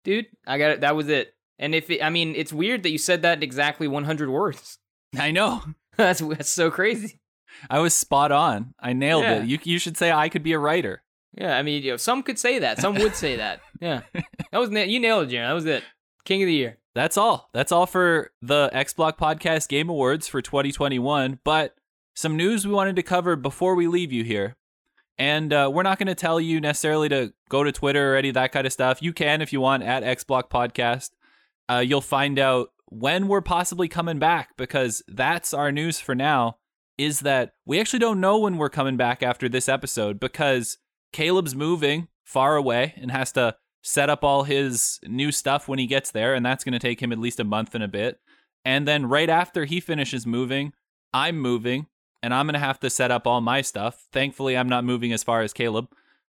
dude. 0.05 0.27
I 0.47 0.59
got 0.59 0.71
it. 0.71 0.81
That 0.83 0.95
was 0.97 1.09
it. 1.09 1.35
And 1.59 1.75
if 1.75 1.89
it, 1.91 2.03
I 2.03 2.11
mean, 2.11 2.35
it's 2.37 2.53
weird 2.53 2.83
that 2.83 2.91
you 2.91 2.99
said 2.99 3.23
that 3.23 3.39
in 3.39 3.43
exactly 3.43 3.89
100 3.89 4.29
words. 4.31 4.79
I 5.19 5.31
know. 5.31 5.63
that's 5.97 6.21
that's 6.21 6.51
so 6.51 6.71
crazy. 6.71 7.21
I 7.69 7.79
was 7.81 7.95
spot 7.95 8.33
on. 8.33 8.75
I 8.81 8.93
nailed 8.93 9.25
Yeah. 9.25 9.43
it. 9.43 9.47
You, 9.47 9.59
you 9.65 9.79
should 9.79 9.97
say 9.97 10.11
I 10.13 10.29
could 10.29 10.43
be 10.43 10.53
a 10.53 10.59
writer. 10.59 11.03
Yeah, 11.35 11.57
I 11.57 11.63
mean, 11.63 11.83
you 11.83 11.93
know, 11.93 11.97
some 11.97 12.23
could 12.23 12.39
say 12.39 12.59
that. 12.59 12.79
Some 12.79 12.95
would 12.97 13.17
say 13.17 13.37
that. 13.37 13.61
Yeah, 13.81 14.03
that 14.53 14.59
was 14.59 14.71
you 14.71 15.01
nailed 15.01 15.25
it, 15.25 15.35
Jaren. 15.35 15.49
That 15.49 15.55
was 15.55 15.67
it. 15.67 15.83
King 16.25 16.43
of 16.43 16.47
the 16.47 16.55
year. 16.55 16.79
That's 16.95 17.17
all. 17.17 17.49
That's 17.53 17.73
all 17.73 17.87
for 17.87 18.31
the 18.43 18.71
X 18.73 18.93
Block 18.93 19.19
Podcast 19.19 19.69
Game 19.69 19.89
Awards 19.89 20.29
for 20.29 20.43
2021. 20.43 21.41
But 21.43 21.75
some 22.15 22.37
news 22.37 22.67
we 22.67 22.73
wanted 22.73 22.97
to 22.97 23.03
cover 23.03 23.35
before 23.35 23.75
we 23.75 23.87
leave 23.87 24.13
you 24.13 24.25
here. 24.25 24.57
And 25.19 25.53
uh, 25.53 25.71
we're 25.73 25.83
not 25.83 25.99
going 25.99 26.09
to 26.09 26.15
tell 26.15 26.41
you 26.41 26.61
necessarily 26.61 27.09
to 27.09 27.33
go 27.49 27.65
to 27.65 27.73
Twitter 27.73 28.13
or 28.13 28.17
any 28.17 28.29
of 28.29 28.35
that 28.35 28.53
kind 28.53 28.67
of 28.67 28.73
stuff. 28.73 29.03
You 29.03 29.13
can 29.13 29.41
if 29.41 29.53
you 29.53 29.61
want 29.61 29.83
at 29.83 30.03
X 30.03 30.25
Block 30.25 30.51
Podcast. 30.51 31.11
Uh, 31.71 31.79
you'll 31.79 32.01
find 32.01 32.39
out 32.39 32.71
when 32.87 33.29
we're 33.29 33.41
possibly 33.41 33.89
coming 33.89 34.19
back 34.19 34.51
because 34.57 35.03
that's 35.09 35.55
our 35.55 35.73
news 35.73 35.99
for 35.99 36.15
now. 36.15 36.59
Is 36.99 37.21
that 37.21 37.55
we 37.65 37.81
actually 37.81 38.01
don't 38.01 38.21
know 38.21 38.39
when 38.39 38.59
we're 38.59 38.69
coming 38.69 38.97
back 38.99 39.23
after 39.23 39.49
this 39.49 39.69
episode 39.69 40.21
because 40.21 40.77
Caleb's 41.13 41.55
moving 41.55 42.09
far 42.25 42.57
away 42.57 42.95
and 42.97 43.11
has 43.11 43.33
to 43.33 43.57
set 43.83 44.09
up 44.09 44.23
all 44.23 44.45
his 44.45 45.01
new 45.07 45.33
stuff 45.33 45.69
when 45.69 45.79
he 45.79 45.87
gets 45.87 46.11
there, 46.11 46.35
and 46.35 46.45
that's 46.45 46.65
going 46.65 46.73
to 46.73 46.79
take 46.79 47.01
him 47.03 47.13
at 47.13 47.19
least 47.19 47.41
a 47.41 47.45
month 47.45 47.75
and 47.75 47.85
a 47.85 47.89
bit. 47.89 48.21
And 48.65 48.87
then 48.87 49.07
right 49.07 49.29
after 49.29 49.65
he 49.65 49.81
finishes 49.81 50.27
moving, 50.27 50.73
I'm 51.13 51.39
moving, 51.39 51.87
and 52.23 52.33
I'm 52.33 52.47
going 52.47 52.55
to 52.55 52.61
have 52.61 52.81
to 52.81 52.91
set 52.91 53.11
up 53.11 53.27
all 53.27 53.41
my 53.41 53.61
stuff. 53.61 54.07
Thankfully, 54.13 54.57
I'm 54.57 54.69
not 54.69 54.85
moving 54.85 55.13
as 55.13 55.25
far 55.25 55.43
as 55.43 55.53
Caleb, 55.53 55.89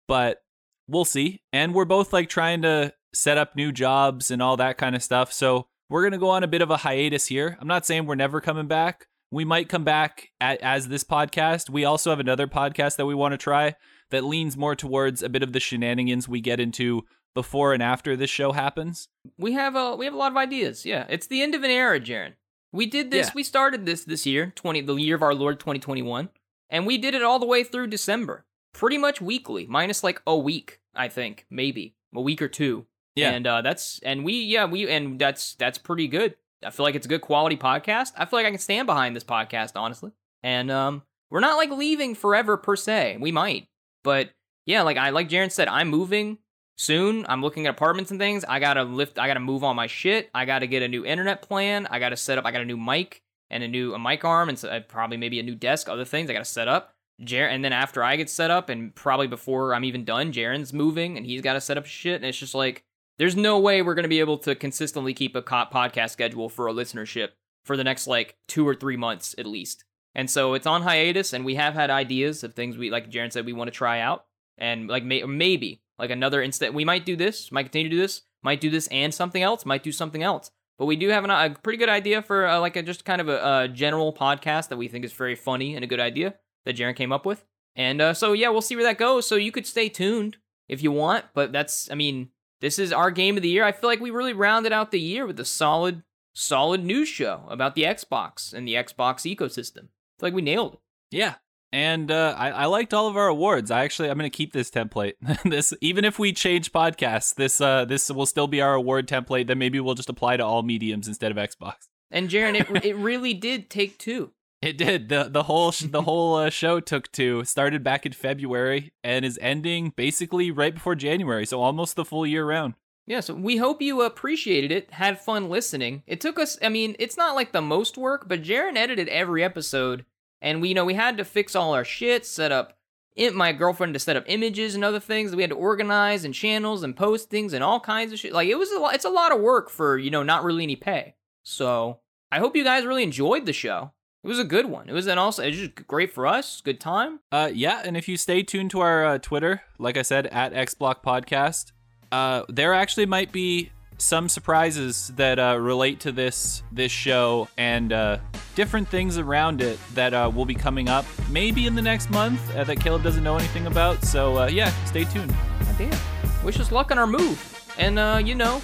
but 0.06 0.42
we'll 0.86 1.04
see. 1.04 1.42
And 1.52 1.74
we're 1.74 1.84
both 1.84 2.12
like 2.12 2.28
trying 2.28 2.62
to 2.62 2.92
set 3.12 3.36
up 3.36 3.56
new 3.56 3.72
jobs 3.72 4.30
and 4.30 4.40
all 4.40 4.56
that 4.56 4.78
kind 4.78 4.94
of 4.94 5.02
stuff. 5.02 5.32
So 5.32 5.66
we're 5.88 6.02
going 6.02 6.12
to 6.12 6.18
go 6.18 6.30
on 6.30 6.44
a 6.44 6.48
bit 6.48 6.62
of 6.62 6.70
a 6.70 6.78
hiatus 6.78 7.26
here. 7.26 7.58
I'm 7.60 7.68
not 7.68 7.84
saying 7.84 8.06
we're 8.06 8.14
never 8.14 8.40
coming 8.40 8.68
back. 8.68 9.08
We 9.32 9.44
might 9.44 9.68
come 9.68 9.84
back 9.84 10.28
at, 10.40 10.60
as 10.60 10.88
this 10.88 11.04
podcast. 11.04 11.68
We 11.68 11.84
also 11.84 12.10
have 12.10 12.20
another 12.20 12.46
podcast 12.46 12.96
that 12.96 13.06
we 13.06 13.14
want 13.14 13.32
to 13.32 13.38
try 13.38 13.74
that 14.10 14.24
leans 14.24 14.56
more 14.56 14.74
towards 14.76 15.22
a 15.22 15.28
bit 15.28 15.42
of 15.42 15.52
the 15.52 15.60
shenanigans 15.60 16.28
we 16.28 16.40
get 16.40 16.60
into 16.60 17.04
before 17.34 17.72
and 17.72 17.82
after 17.82 18.16
this 18.16 18.30
show 18.30 18.52
happens. 18.52 19.08
We 19.38 19.52
have 19.52 19.76
a 19.76 19.96
we 19.96 20.04
have 20.04 20.14
a 20.14 20.18
lot 20.18 20.32
of 20.32 20.36
ideas. 20.36 20.84
Yeah, 20.84 21.06
it's 21.08 21.26
the 21.26 21.42
end 21.42 21.54
of 21.54 21.62
an 21.62 21.70
era, 21.70 22.00
Jaren. 22.00 22.34
We 22.72 22.86
did 22.86 23.10
this. 23.10 23.28
Yeah. 23.28 23.32
We 23.34 23.42
started 23.42 23.86
this 23.86 24.04
this 24.04 24.26
year, 24.26 24.52
twenty 24.54 24.80
the 24.80 24.94
year 24.94 25.16
of 25.16 25.22
our 25.22 25.34
Lord, 25.34 25.58
twenty 25.58 25.80
twenty 25.80 26.02
one, 26.02 26.28
and 26.68 26.86
we 26.86 26.98
did 26.98 27.14
it 27.14 27.22
all 27.22 27.38
the 27.38 27.46
way 27.46 27.64
through 27.64 27.88
December, 27.88 28.44
pretty 28.72 28.98
much 28.98 29.20
weekly, 29.20 29.66
minus 29.66 30.04
like 30.04 30.22
a 30.26 30.36
week, 30.36 30.80
I 30.94 31.08
think, 31.08 31.46
maybe 31.50 31.96
a 32.14 32.20
week 32.20 32.42
or 32.42 32.48
two. 32.48 32.86
Yeah. 33.16 33.32
and 33.32 33.46
uh, 33.46 33.60
that's 33.60 33.98
and 34.04 34.24
we 34.24 34.44
yeah 34.44 34.64
we 34.66 34.88
and 34.88 35.18
that's 35.18 35.54
that's 35.56 35.78
pretty 35.78 36.08
good. 36.08 36.36
I 36.64 36.70
feel 36.70 36.84
like 36.84 36.94
it's 36.94 37.06
a 37.06 37.08
good 37.08 37.22
quality 37.22 37.56
podcast. 37.56 38.12
I 38.16 38.24
feel 38.24 38.38
like 38.38 38.46
I 38.46 38.50
can 38.50 38.58
stand 38.58 38.86
behind 38.86 39.16
this 39.16 39.24
podcast 39.24 39.72
honestly, 39.74 40.12
and 40.42 40.70
um, 40.70 41.02
we're 41.28 41.40
not 41.40 41.56
like 41.56 41.70
leaving 41.70 42.14
forever 42.14 42.56
per 42.56 42.76
se. 42.76 43.18
We 43.20 43.32
might, 43.32 43.66
but 44.02 44.30
yeah, 44.66 44.82
like 44.82 44.96
I 44.96 45.10
like 45.10 45.28
Jaren 45.28 45.50
said, 45.50 45.68
I'm 45.68 45.88
moving 45.88 46.38
soon. 46.76 47.26
I'm 47.28 47.42
looking 47.42 47.66
at 47.66 47.70
apartments 47.74 48.10
and 48.10 48.18
things. 48.20 48.44
I 48.48 48.58
gotta 48.58 48.84
lift. 48.84 49.18
I 49.18 49.26
gotta 49.26 49.40
move 49.40 49.64
all 49.64 49.74
my 49.74 49.86
shit. 49.86 50.30
I 50.34 50.44
gotta 50.44 50.66
get 50.66 50.82
a 50.82 50.88
new 50.88 51.04
internet 51.04 51.42
plan. 51.42 51.86
I 51.90 51.98
gotta 51.98 52.16
set 52.16 52.38
up. 52.38 52.46
I 52.46 52.52
got 52.52 52.62
a 52.62 52.66
new 52.66 52.76
mic 52.76 53.22
and 53.50 53.62
a 53.62 53.68
new 53.68 53.94
a 53.94 53.98
mic 53.98 54.24
arm 54.24 54.48
and 54.48 54.58
so, 54.58 54.68
uh, 54.68 54.80
probably 54.80 55.16
maybe 55.16 55.40
a 55.40 55.42
new 55.42 55.54
desk. 55.54 55.88
Other 55.88 56.04
things 56.04 56.30
I 56.30 56.32
gotta 56.32 56.44
set 56.44 56.68
up. 56.68 56.94
Jer- 57.22 57.48
and 57.48 57.62
then 57.64 57.72
after 57.72 58.02
I 58.02 58.16
get 58.16 58.30
set 58.30 58.50
up 58.50 58.70
and 58.70 58.94
probably 58.94 59.26
before 59.26 59.74
I'm 59.74 59.84
even 59.84 60.04
done, 60.04 60.32
Jaren's 60.32 60.72
moving 60.72 61.16
and 61.16 61.26
he's 61.26 61.42
got 61.42 61.52
to 61.52 61.60
set 61.60 61.76
up 61.76 61.84
shit. 61.84 62.16
And 62.16 62.24
it's 62.24 62.38
just 62.38 62.54
like 62.54 62.82
there's 63.18 63.36
no 63.36 63.58
way 63.58 63.82
we're 63.82 63.94
gonna 63.94 64.08
be 64.08 64.20
able 64.20 64.38
to 64.38 64.54
consistently 64.54 65.12
keep 65.12 65.36
a 65.36 65.42
podcast 65.42 66.10
schedule 66.10 66.48
for 66.48 66.66
a 66.66 66.72
listenership 66.72 67.30
for 67.64 67.76
the 67.76 67.84
next 67.84 68.06
like 68.06 68.36
two 68.48 68.66
or 68.66 68.74
three 68.74 68.96
months 68.96 69.34
at 69.36 69.46
least. 69.46 69.84
And 70.14 70.28
so 70.28 70.54
it's 70.54 70.66
on 70.66 70.82
hiatus, 70.82 71.32
and 71.32 71.44
we 71.44 71.54
have 71.54 71.74
had 71.74 71.90
ideas 71.90 72.42
of 72.42 72.54
things 72.54 72.76
we 72.76 72.90
like. 72.90 73.10
Jaren 73.10 73.32
said 73.32 73.46
we 73.46 73.52
want 73.52 73.68
to 73.68 73.76
try 73.76 74.00
out, 74.00 74.26
and 74.58 74.88
like 74.88 75.04
may- 75.04 75.22
maybe 75.22 75.82
like 75.98 76.10
another 76.10 76.42
instant 76.42 76.74
we 76.74 76.84
might 76.84 77.04
do 77.04 77.16
this, 77.16 77.52
might 77.52 77.64
continue 77.64 77.88
to 77.88 77.96
do 77.96 78.00
this, 78.00 78.22
might 78.42 78.60
do 78.60 78.70
this 78.70 78.86
and 78.88 79.14
something 79.14 79.42
else, 79.42 79.64
might 79.64 79.82
do 79.82 79.92
something 79.92 80.22
else. 80.22 80.50
But 80.78 80.86
we 80.86 80.96
do 80.96 81.08
have 81.10 81.24
an, 81.24 81.30
a 81.30 81.54
pretty 81.62 81.76
good 81.76 81.90
idea 81.90 82.22
for 82.22 82.46
uh, 82.46 82.58
like 82.58 82.74
a, 82.74 82.82
just 82.82 83.04
kind 83.04 83.20
of 83.20 83.28
a, 83.28 83.64
a 83.64 83.68
general 83.68 84.12
podcast 84.12 84.68
that 84.68 84.78
we 84.78 84.88
think 84.88 85.04
is 85.04 85.12
very 85.12 85.34
funny 85.34 85.74
and 85.74 85.84
a 85.84 85.86
good 85.86 86.00
idea 86.00 86.36
that 86.64 86.76
Jaren 86.76 86.96
came 86.96 87.12
up 87.12 87.26
with. 87.26 87.44
And 87.76 88.00
uh, 88.00 88.14
so 88.14 88.32
yeah, 88.32 88.48
we'll 88.48 88.62
see 88.62 88.76
where 88.76 88.84
that 88.84 88.98
goes. 88.98 89.28
So 89.28 89.36
you 89.36 89.52
could 89.52 89.66
stay 89.66 89.88
tuned 89.88 90.38
if 90.68 90.82
you 90.82 90.90
want, 90.90 91.26
but 91.34 91.52
that's 91.52 91.90
I 91.90 91.94
mean 91.94 92.30
this 92.60 92.78
is 92.78 92.92
our 92.92 93.10
game 93.10 93.36
of 93.36 93.42
the 93.42 93.48
year. 93.48 93.64
I 93.64 93.72
feel 93.72 93.88
like 93.88 94.00
we 94.00 94.10
really 94.10 94.32
rounded 94.32 94.72
out 94.72 94.90
the 94.90 95.00
year 95.00 95.26
with 95.26 95.38
a 95.40 95.44
solid, 95.44 96.02
solid 96.32 96.84
news 96.84 97.08
show 97.08 97.44
about 97.48 97.74
the 97.74 97.82
Xbox 97.84 98.52
and 98.52 98.66
the 98.66 98.74
Xbox 98.74 99.34
ecosystem. 99.34 99.88
Like 100.22 100.34
we 100.34 100.42
nailed 100.42 100.74
it. 100.74 100.80
Yeah. 101.10 101.34
and 101.72 102.10
uh, 102.10 102.34
I, 102.36 102.50
I 102.50 102.64
liked 102.66 102.92
all 102.94 103.06
of 103.08 103.16
our 103.16 103.28
awards. 103.28 103.70
I 103.70 103.84
actually 103.84 104.10
I'm 104.10 104.18
gonna 104.18 104.30
keep 104.30 104.52
this 104.52 104.70
template. 104.70 105.14
this 105.44 105.72
even 105.80 106.04
if 106.04 106.18
we 106.18 106.32
change 106.32 106.72
podcasts, 106.72 107.34
this 107.34 107.60
uh 107.60 107.84
this 107.84 108.10
will 108.10 108.26
still 108.26 108.46
be 108.48 108.60
our 108.60 108.74
award 108.74 109.08
template. 109.08 109.46
Then 109.46 109.58
maybe 109.58 109.80
we'll 109.80 109.94
just 109.94 110.08
apply 110.10 110.36
to 110.36 110.44
all 110.44 110.62
mediums 110.62 111.06
instead 111.08 111.30
of 111.30 111.36
Xbox. 111.36 111.88
And 112.10 112.28
Jaren, 112.28 112.58
it 112.58 112.84
it 112.84 112.96
really 112.96 113.34
did 113.34 113.70
take 113.70 113.98
two. 113.98 114.32
It 114.62 114.76
did. 114.76 115.08
the 115.08 115.24
The 115.30 115.44
whole 115.44 115.72
sh- 115.72 115.84
the 115.88 116.02
whole 116.10 116.34
uh, 116.36 116.50
show 116.50 116.80
took 116.80 117.10
two. 117.12 117.44
Started 117.44 117.82
back 117.82 118.04
in 118.04 118.12
February 118.12 118.92
and 119.02 119.24
is 119.24 119.38
ending 119.40 119.92
basically 119.96 120.50
right 120.50 120.74
before 120.74 120.94
January, 120.94 121.46
so 121.46 121.62
almost 121.62 121.96
the 121.96 122.04
full 122.04 122.26
year 122.26 122.44
round. 122.44 122.74
Yeah, 123.06 123.20
so 123.20 123.34
we 123.34 123.56
hope 123.56 123.82
you 123.82 124.02
appreciated 124.02 124.70
it, 124.70 124.92
had 124.92 125.18
fun 125.20 125.48
listening. 125.48 126.04
It 126.06 126.20
took 126.20 126.38
us, 126.38 126.56
I 126.62 126.68
mean, 126.68 126.94
it's 127.00 127.16
not 127.16 127.34
like 127.34 127.50
the 127.50 127.62
most 127.62 127.98
work, 127.98 128.28
but 128.28 128.42
Jaren 128.42 128.76
edited 128.76 129.08
every 129.08 129.42
episode, 129.42 130.04
and 130.40 130.60
we, 130.60 130.68
you 130.68 130.74
know, 130.74 130.84
we 130.84 130.94
had 130.94 131.16
to 131.18 131.24
fix 131.24 131.54
all 131.54 131.74
our 131.74 131.84
shit, 131.84 132.26
set 132.26 132.52
up 132.52 132.76
it, 133.16 133.34
my 133.34 133.52
girlfriend 133.52 133.94
to 133.94 134.00
set 134.00 134.16
up 134.16 134.24
images 134.26 134.74
and 134.74 134.84
other 134.84 135.00
things. 135.00 135.34
We 135.34 135.42
had 135.42 135.50
to 135.50 135.56
organize 135.56 136.24
and 136.24 136.32
channels 136.32 136.82
and 136.82 136.96
postings 136.96 137.52
and 137.52 137.62
all 137.62 137.80
kinds 137.80 138.12
of 138.12 138.18
shit. 138.18 138.32
Like 138.32 138.48
it 138.48 138.58
was 138.58 138.70
a 138.70 138.78
lot, 138.78 138.94
it's 138.94 139.04
a 139.04 139.10
lot 139.10 139.32
of 139.32 139.40
work 139.40 139.68
for 139.70 139.98
you 139.98 140.10
know 140.10 140.22
not 140.22 140.44
really 140.44 140.62
any 140.62 140.76
pay. 140.76 141.14
So 141.42 142.00
I 142.30 142.38
hope 142.38 142.56
you 142.56 142.64
guys 142.64 142.84
really 142.84 143.02
enjoyed 143.02 143.46
the 143.46 143.52
show. 143.52 143.92
It 144.22 144.28
was 144.28 144.38
a 144.38 144.44
good 144.44 144.66
one. 144.66 144.88
It 144.88 144.92
was 144.92 145.06
an 145.06 145.18
also 145.18 145.42
it 145.42 145.48
was 145.48 145.58
just 145.58 145.86
great 145.86 146.12
for 146.12 146.26
us. 146.26 146.60
Good 146.60 146.80
time. 146.80 147.20
Uh, 147.32 147.50
yeah, 147.52 147.82
and 147.84 147.96
if 147.96 148.06
you 148.08 148.16
stay 148.16 148.42
tuned 148.42 148.70
to 148.72 148.80
our 148.80 149.04
uh, 149.04 149.18
Twitter, 149.18 149.62
like 149.78 149.96
I 149.96 150.02
said, 150.02 150.26
at 150.26 150.52
XBlock 150.52 151.02
Podcast, 151.02 151.72
uh, 152.12 152.42
there 152.48 152.74
actually 152.74 153.06
might 153.06 153.32
be 153.32 153.70
some 154.00 154.28
surprises 154.28 155.12
that 155.16 155.38
uh, 155.38 155.58
relate 155.60 156.00
to 156.00 156.12
this 156.12 156.62
this 156.72 156.90
show 156.90 157.48
and 157.58 157.92
uh, 157.92 158.18
different 158.54 158.88
things 158.88 159.18
around 159.18 159.60
it 159.60 159.78
that 159.94 160.14
uh, 160.14 160.30
will 160.34 160.44
be 160.44 160.54
coming 160.54 160.88
up 160.88 161.04
maybe 161.30 161.66
in 161.66 161.74
the 161.74 161.82
next 161.82 162.10
month 162.10 162.40
uh, 162.56 162.64
that 162.64 162.80
Caleb 162.80 163.02
doesn't 163.02 163.22
know 163.22 163.36
anything 163.36 163.66
about. 163.66 164.02
So 164.04 164.38
uh, 164.38 164.46
yeah, 164.46 164.70
stay 164.86 165.04
tuned. 165.04 165.34
God 165.60 165.78
damn. 165.78 166.44
Wish 166.44 166.58
us 166.58 166.72
luck 166.72 166.90
on 166.90 166.98
our 166.98 167.06
move. 167.06 167.46
And 167.78 167.98
uh, 167.98 168.20
you 168.24 168.34
know, 168.34 168.60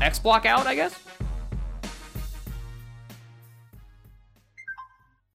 X 0.00 0.18
Block 0.18 0.46
out, 0.46 0.66
I 0.66 0.74
guess. 0.74 1.05